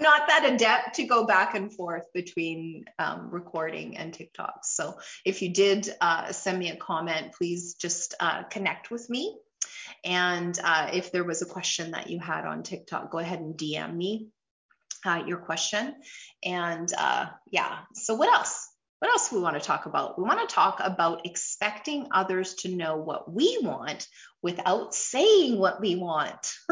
not 0.00 0.28
that 0.28 0.50
adept 0.50 0.94
to 0.96 1.04
go 1.04 1.26
back 1.26 1.54
and 1.54 1.70
forth 1.70 2.04
between 2.14 2.86
um, 2.98 3.28
recording 3.30 3.98
and 3.98 4.14
TikTok. 4.14 4.60
So 4.64 4.98
if 5.26 5.42
you 5.42 5.52
did 5.52 5.90
uh, 6.00 6.32
send 6.32 6.58
me 6.58 6.70
a 6.70 6.76
comment, 6.76 7.34
please 7.36 7.74
just 7.74 8.14
uh, 8.18 8.44
connect 8.44 8.90
with 8.90 9.10
me. 9.10 9.36
And 10.04 10.58
uh, 10.64 10.88
if 10.94 11.12
there 11.12 11.24
was 11.24 11.42
a 11.42 11.46
question 11.46 11.90
that 11.90 12.08
you 12.08 12.18
had 12.18 12.46
on 12.46 12.62
TikTok, 12.62 13.10
go 13.10 13.18
ahead 13.18 13.40
and 13.40 13.58
DM 13.58 13.94
me 13.94 14.28
uh, 15.04 15.22
your 15.26 15.38
question. 15.38 15.94
And 16.44 16.92
uh, 16.96 17.26
yeah, 17.50 17.78
so 17.94 18.14
what 18.14 18.32
else? 18.32 18.68
What 19.00 19.10
else 19.10 19.32
we 19.32 19.40
want 19.40 19.56
to 19.56 19.66
talk 19.66 19.86
about? 19.86 20.18
We 20.18 20.24
want 20.24 20.46
to 20.46 20.54
talk 20.54 20.80
about 20.82 21.24
expecting 21.24 22.08
others 22.12 22.54
to 22.56 22.74
know 22.74 22.96
what 22.96 23.32
we 23.32 23.58
want 23.62 24.06
without 24.42 24.94
saying 24.94 25.58
what 25.58 25.80
we 25.80 25.96
want. 25.96 26.52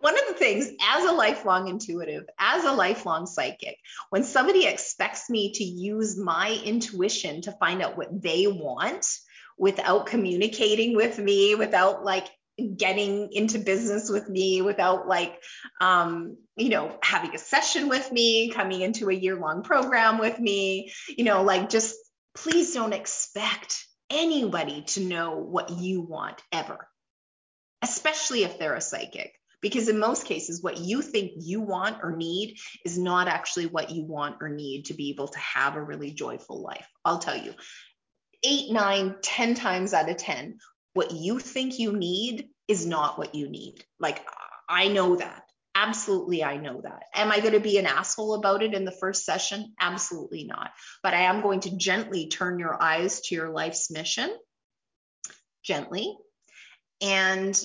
one 0.00 0.18
of 0.18 0.26
the 0.28 0.34
things 0.34 0.70
as 0.82 1.04
a 1.04 1.12
lifelong 1.12 1.68
intuitive, 1.68 2.24
as 2.38 2.64
a 2.64 2.72
lifelong 2.72 3.26
psychic, 3.26 3.76
when 4.10 4.24
somebody 4.24 4.66
expects 4.66 5.28
me 5.28 5.52
to 5.52 5.64
use 5.64 6.16
my 6.18 6.60
intuition 6.64 7.40
to 7.42 7.52
find 7.52 7.82
out 7.82 7.96
what 7.96 8.22
they 8.22 8.46
want 8.46 9.06
without 9.58 10.06
communicating 10.06 10.94
with 10.94 11.18
me, 11.18 11.54
without 11.54 12.04
like 12.04 12.28
getting 12.76 13.32
into 13.32 13.58
business 13.58 14.10
with 14.10 14.28
me, 14.28 14.62
without 14.62 15.06
like, 15.06 15.40
um, 15.80 16.36
you 16.56 16.68
know, 16.68 16.98
having 17.02 17.34
a 17.34 17.38
session 17.38 17.88
with 17.88 18.10
me, 18.10 18.50
coming 18.50 18.80
into 18.80 19.10
a 19.10 19.14
year 19.14 19.36
long 19.36 19.62
program 19.62 20.18
with 20.18 20.38
me, 20.38 20.92
you 21.08 21.24
know, 21.24 21.42
like 21.42 21.68
just 21.68 21.94
please 22.34 22.74
don't 22.74 22.92
expect 22.92 23.84
anybody 24.10 24.82
to 24.82 25.00
know 25.00 25.36
what 25.36 25.70
you 25.70 26.00
want 26.00 26.42
ever, 26.52 26.88
especially 27.82 28.44
if 28.44 28.58
they're 28.58 28.74
a 28.74 28.80
psychic 28.80 29.32
because 29.60 29.88
in 29.88 29.98
most 29.98 30.24
cases, 30.24 30.62
what 30.62 30.78
you 30.78 31.02
think 31.02 31.32
you 31.36 31.60
want 31.60 31.98
or 32.02 32.16
need 32.16 32.56
is 32.84 32.98
not 32.98 33.28
actually 33.28 33.66
what 33.66 33.90
you 33.90 34.04
want 34.04 34.36
or 34.40 34.48
need 34.48 34.86
to 34.86 34.94
be 34.94 35.10
able 35.10 35.28
to 35.28 35.38
have 35.38 35.74
a 35.74 35.82
really 35.82 36.12
joyful 36.12 36.62
life. 36.62 36.86
I'll 37.04 37.18
tell 37.18 37.36
you, 37.36 37.54
eight, 38.44 38.70
nine, 38.72 39.16
ten 39.22 39.54
times 39.54 39.92
out 39.92 40.08
of 40.08 40.16
10, 40.16 40.58
what 40.98 41.12
you 41.12 41.38
think 41.38 41.78
you 41.78 41.92
need 41.92 42.48
is 42.66 42.84
not 42.84 43.18
what 43.18 43.36
you 43.36 43.48
need. 43.48 43.84
Like, 44.00 44.20
I 44.68 44.88
know 44.88 45.14
that. 45.14 45.44
Absolutely, 45.72 46.42
I 46.42 46.56
know 46.56 46.80
that. 46.82 47.04
Am 47.14 47.30
I 47.30 47.38
going 47.38 47.52
to 47.52 47.60
be 47.60 47.78
an 47.78 47.86
asshole 47.86 48.34
about 48.34 48.64
it 48.64 48.74
in 48.74 48.84
the 48.84 48.90
first 48.90 49.24
session? 49.24 49.74
Absolutely 49.78 50.42
not. 50.42 50.72
But 51.04 51.14
I 51.14 51.20
am 51.20 51.40
going 51.40 51.60
to 51.60 51.76
gently 51.76 52.26
turn 52.26 52.58
your 52.58 52.82
eyes 52.82 53.20
to 53.20 53.36
your 53.36 53.50
life's 53.50 53.92
mission, 53.92 54.28
gently, 55.62 56.18
and 57.00 57.64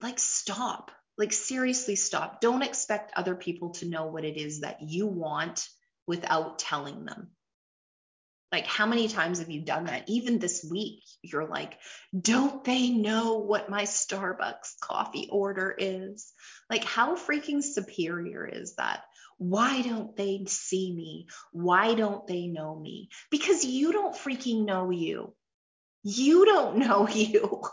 like 0.00 0.18
stop 0.18 0.90
like 1.18 1.34
seriously 1.34 1.94
stop 1.94 2.40
don't 2.40 2.62
expect 2.62 3.12
other 3.14 3.34
people 3.34 3.72
to 3.72 3.86
know 3.86 4.06
what 4.06 4.24
it 4.24 4.38
is 4.38 4.60
that 4.60 4.78
you 4.80 5.06
want 5.06 5.68
without 6.06 6.58
telling 6.58 7.04
them 7.04 7.28
like 8.52 8.66
how 8.66 8.86
many 8.86 9.08
times 9.08 9.38
have 9.38 9.50
you 9.50 9.62
done 9.62 9.84
that? 9.84 10.08
Even 10.08 10.38
this 10.38 10.66
week 10.68 11.02
you're 11.22 11.46
like 11.46 11.78
don't 12.18 12.64
they 12.64 12.90
know 12.90 13.38
what 13.38 13.70
my 13.70 13.82
starbucks 13.84 14.78
coffee 14.80 15.28
order 15.30 15.74
is? 15.76 16.32
Like 16.68 16.84
how 16.84 17.16
freaking 17.16 17.62
superior 17.62 18.46
is 18.46 18.76
that? 18.76 19.02
Why 19.38 19.82
don't 19.82 20.14
they 20.16 20.44
see 20.46 20.92
me? 20.94 21.26
Why 21.52 21.94
don't 21.94 22.26
they 22.26 22.46
know 22.46 22.78
me? 22.78 23.08
Because 23.30 23.64
you 23.64 23.92
don't 23.92 24.14
freaking 24.14 24.64
know 24.66 24.90
you. 24.90 25.34
You 26.02 26.44
don't 26.44 26.76
know 26.86 27.08
you. 27.08 27.62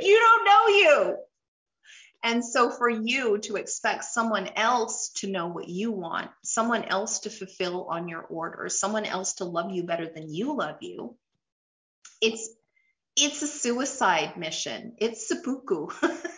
You 0.00 0.20
don't 0.20 0.44
know 0.44 0.66
you. 0.68 1.16
And 2.24 2.42
so 2.42 2.70
for 2.70 2.88
you 2.88 3.36
to 3.40 3.56
expect 3.56 4.04
someone 4.04 4.48
else 4.56 5.10
to 5.16 5.30
know 5.30 5.48
what 5.48 5.68
you 5.68 5.92
want, 5.92 6.30
someone 6.42 6.84
else 6.84 7.20
to 7.20 7.30
fulfill 7.30 7.84
on 7.84 8.08
your 8.08 8.22
order, 8.22 8.70
someone 8.70 9.04
else 9.04 9.34
to 9.34 9.44
love 9.44 9.70
you 9.70 9.82
better 9.82 10.08
than 10.08 10.32
you 10.32 10.56
love 10.56 10.78
you, 10.80 11.16
it's 12.22 12.48
it's 13.14 13.42
a 13.42 13.46
suicide 13.46 14.38
mission. 14.38 14.94
It's 14.98 15.28
seppuku. 15.28 15.88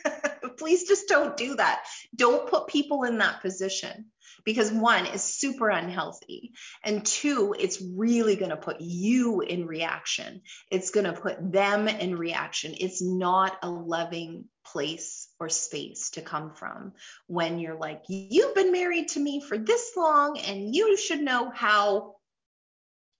Please 0.58 0.88
just 0.88 1.08
don't 1.08 1.36
do 1.36 1.54
that. 1.54 1.84
Don't 2.14 2.50
put 2.50 2.66
people 2.66 3.04
in 3.04 3.18
that 3.18 3.40
position 3.40 4.06
because 4.44 4.72
one 4.72 5.06
is 5.06 5.22
super 5.22 5.68
unhealthy 5.68 6.52
and 6.82 7.06
two 7.06 7.54
it's 7.58 7.82
really 7.82 8.36
going 8.36 8.50
to 8.50 8.56
put 8.56 8.80
you 8.80 9.40
in 9.40 9.66
reaction 9.66 10.42
it's 10.70 10.90
going 10.90 11.06
to 11.06 11.12
put 11.12 11.52
them 11.52 11.88
in 11.88 12.16
reaction 12.16 12.74
it's 12.78 13.02
not 13.02 13.56
a 13.62 13.68
loving 13.70 14.44
place 14.64 15.25
or 15.38 15.48
space 15.48 16.10
to 16.10 16.22
come 16.22 16.52
from 16.52 16.92
when 17.26 17.58
you're 17.58 17.78
like 17.78 18.02
you've 18.08 18.54
been 18.54 18.72
married 18.72 19.08
to 19.08 19.20
me 19.20 19.40
for 19.40 19.58
this 19.58 19.92
long 19.96 20.38
and 20.38 20.74
you 20.74 20.96
should 20.96 21.20
know 21.20 21.50
how 21.54 22.14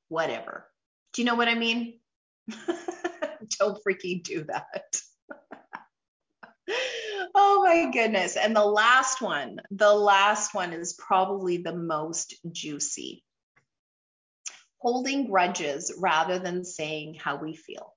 whatever 0.09 0.67
do 1.13 1.23
you 1.23 1.27
know 1.27 1.35
what 1.35 1.49
i 1.49 1.55
mean 1.55 1.99
don't 3.59 3.79
freaking 3.87 4.23
do 4.23 4.45
that 4.45 5.01
oh 7.35 7.63
my 7.65 7.91
goodness. 7.91 8.37
And 8.37 8.55
the 8.55 8.65
last 8.65 9.21
one, 9.21 9.61
the 9.71 9.93
last 9.93 10.55
one 10.55 10.73
is 10.73 10.95
probably 10.95 11.59
the 11.59 11.75
most 11.75 12.35
juicy. 12.51 13.23
Holding 14.79 15.27
grudges 15.27 15.95
rather 15.99 16.39
than 16.39 16.65
saying 16.65 17.17
how 17.21 17.37
we 17.37 17.57
feel. 17.57 17.93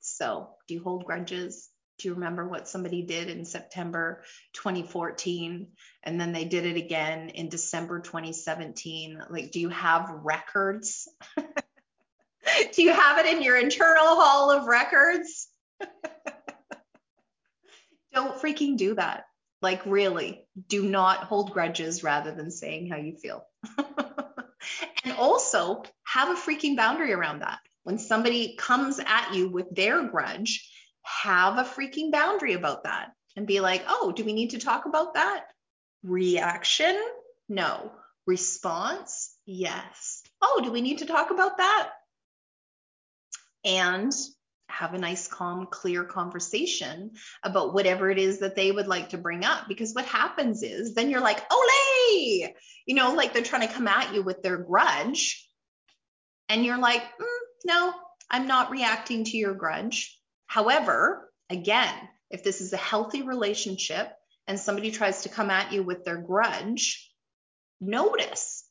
So, 0.00 0.50
do 0.68 0.74
you 0.74 0.82
hold 0.82 1.04
grudges? 1.04 1.69
Do 2.00 2.08
you 2.08 2.14
remember 2.14 2.48
what 2.48 2.66
somebody 2.66 3.02
did 3.02 3.28
in 3.28 3.44
September 3.44 4.22
2014? 4.54 5.68
And 6.02 6.18
then 6.18 6.32
they 6.32 6.46
did 6.46 6.64
it 6.64 6.78
again 6.78 7.28
in 7.28 7.50
December 7.50 8.00
2017. 8.00 9.20
Like, 9.28 9.50
do 9.50 9.60
you 9.60 9.68
have 9.68 10.08
records? 10.22 11.08
do 11.36 12.82
you 12.82 12.94
have 12.94 13.18
it 13.18 13.26
in 13.26 13.42
your 13.42 13.58
internal 13.58 14.16
hall 14.16 14.50
of 14.50 14.66
records? 14.66 15.48
Don't 18.14 18.40
freaking 18.40 18.78
do 18.78 18.94
that. 18.94 19.24
Like, 19.60 19.84
really, 19.84 20.46
do 20.68 20.82
not 20.82 21.24
hold 21.24 21.52
grudges 21.52 22.02
rather 22.02 22.34
than 22.34 22.50
saying 22.50 22.88
how 22.88 22.96
you 22.96 23.14
feel. 23.18 23.44
and 25.04 25.12
also 25.18 25.82
have 26.04 26.30
a 26.30 26.40
freaking 26.40 26.78
boundary 26.78 27.12
around 27.12 27.40
that. 27.40 27.58
When 27.82 27.98
somebody 27.98 28.56
comes 28.56 28.98
at 28.98 29.34
you 29.34 29.50
with 29.50 29.74
their 29.74 30.08
grudge, 30.08 30.66
have 31.02 31.58
a 31.58 31.64
freaking 31.64 32.12
boundary 32.12 32.54
about 32.54 32.84
that 32.84 33.12
and 33.36 33.46
be 33.46 33.60
like, 33.60 33.84
oh, 33.88 34.12
do 34.12 34.24
we 34.24 34.32
need 34.32 34.50
to 34.50 34.58
talk 34.58 34.86
about 34.86 35.14
that? 35.14 35.44
Reaction? 36.02 37.00
No. 37.48 37.92
Response? 38.26 39.34
Yes. 39.46 40.22
Oh, 40.42 40.60
do 40.62 40.70
we 40.70 40.80
need 40.80 40.98
to 40.98 41.06
talk 41.06 41.30
about 41.30 41.58
that? 41.58 41.90
And 43.64 44.12
have 44.68 44.94
a 44.94 44.98
nice, 44.98 45.26
calm, 45.28 45.66
clear 45.66 46.04
conversation 46.04 47.10
about 47.42 47.74
whatever 47.74 48.10
it 48.10 48.18
is 48.18 48.38
that 48.38 48.56
they 48.56 48.70
would 48.70 48.86
like 48.86 49.10
to 49.10 49.18
bring 49.18 49.44
up. 49.44 49.68
Because 49.68 49.94
what 49.94 50.06
happens 50.06 50.62
is 50.62 50.94
then 50.94 51.10
you're 51.10 51.20
like, 51.20 51.42
ole, 51.52 52.48
you 52.86 52.94
know, 52.94 53.14
like 53.14 53.32
they're 53.32 53.42
trying 53.42 53.66
to 53.66 53.74
come 53.74 53.88
at 53.88 54.14
you 54.14 54.22
with 54.22 54.42
their 54.42 54.58
grudge. 54.58 55.46
And 56.48 56.64
you're 56.64 56.78
like, 56.78 57.02
mm, 57.02 57.38
no, 57.64 57.92
I'm 58.30 58.46
not 58.46 58.70
reacting 58.70 59.24
to 59.24 59.36
your 59.36 59.54
grudge. 59.54 60.19
However, 60.50 61.32
again, 61.48 61.94
if 62.28 62.42
this 62.42 62.60
is 62.60 62.72
a 62.72 62.76
healthy 62.76 63.22
relationship 63.22 64.12
and 64.48 64.58
somebody 64.58 64.90
tries 64.90 65.22
to 65.22 65.28
come 65.28 65.48
at 65.48 65.72
you 65.72 65.84
with 65.84 66.04
their 66.04 66.16
grudge, 66.16 67.08
notice, 67.80 68.64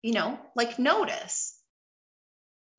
you 0.00 0.14
know, 0.14 0.40
like 0.54 0.78
notice, 0.78 1.54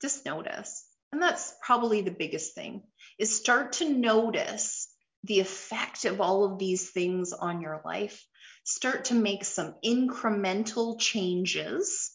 just 0.01 0.25
notice. 0.25 0.83
And 1.11 1.21
that's 1.21 1.53
probably 1.61 2.01
the 2.01 2.09
biggest 2.09 2.55
thing 2.55 2.81
is 3.19 3.37
start 3.37 3.73
to 3.73 3.87
notice 3.87 4.91
the 5.23 5.39
effect 5.39 6.05
of 6.05 6.19
all 6.19 6.43
of 6.43 6.57
these 6.57 6.89
things 6.89 7.33
on 7.33 7.61
your 7.61 7.83
life. 7.85 8.25
Start 8.63 9.05
to 9.05 9.13
make 9.13 9.45
some 9.45 9.75
incremental 9.85 10.99
changes 10.99 12.11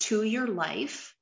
to 0.00 0.22
your 0.22 0.46
life 0.46 1.15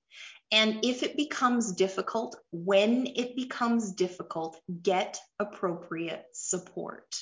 And 0.53 0.85
if 0.85 1.03
it 1.03 1.17
becomes 1.17 1.73
difficult, 1.73 2.37
when 2.53 3.07
it 3.07 3.35
becomes 3.35 3.93
difficult, 3.93 4.61
get 4.83 5.19
appropriate 5.39 6.25
support. 6.33 7.17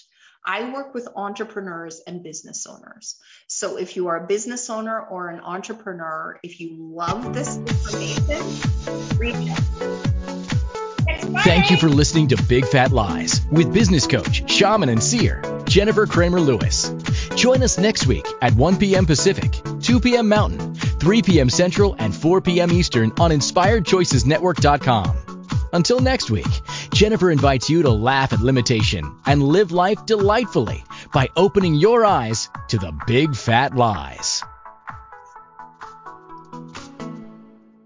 I 0.45 0.73
work 0.73 0.93
with 0.93 1.09
entrepreneurs 1.15 2.01
and 2.07 2.23
business 2.23 2.67
owners. 2.67 3.17
So 3.47 3.79
if 3.79 3.95
you 3.97 4.09
are 4.09 4.25
a 4.25 4.27
business 4.27 4.69
owner 4.71 5.01
or 5.01 5.29
an 5.29 5.41
entrepreneur, 5.41 6.39
if 6.43 6.59
you 6.59 6.77
love 6.77 7.33
this 7.33 7.57
information, 7.57 9.19
reach 9.19 9.51
out. 9.51 10.13
Thank 11.45 11.71
you 11.71 11.77
for 11.77 11.89
listening 11.89 12.29
to 12.29 12.43
Big 12.43 12.67
Fat 12.67 12.91
Lies 12.91 13.41
with 13.51 13.73
business 13.73 14.07
coach, 14.07 14.51
shaman, 14.51 14.89
and 14.89 15.03
seer, 15.03 15.43
Jennifer 15.65 16.07
Kramer 16.07 16.41
Lewis. 16.41 16.93
Join 17.37 17.63
us 17.63 17.79
next 17.79 18.07
week 18.07 18.27
at 18.43 18.53
1 18.55 18.77
p.m. 18.77 19.07
Pacific, 19.07 19.57
2 19.81 20.01
p.m. 20.01 20.29
Mountain, 20.29 20.75
3 21.03 21.21
p.m. 21.23 21.51
Central, 21.51 21.97
and 21.99 22.15
4 22.15 22.41
p.m. 22.43 22.71
Eastern 22.71 23.11
on 23.19 23.33
InspiredChoicesNetwork.com. 23.33 25.17
Until 25.73 25.99
next 25.99 26.31
week, 26.31 26.47
Jennifer 26.95 27.33
invites 27.33 27.69
you 27.69 27.83
to 27.83 27.91
laugh 27.91 28.33
at 28.33 28.39
limitation 28.39 29.17
and 29.27 29.43
live 29.43 29.73
life 29.73 30.07
delightfully 30.07 30.85
by 31.13 31.29
opening 31.35 31.75
your 31.75 32.05
eyes 32.05 32.49
to 32.69 32.79
the 32.79 32.97
big 33.09 33.35
fat 33.35 33.75
lies. 33.75 34.45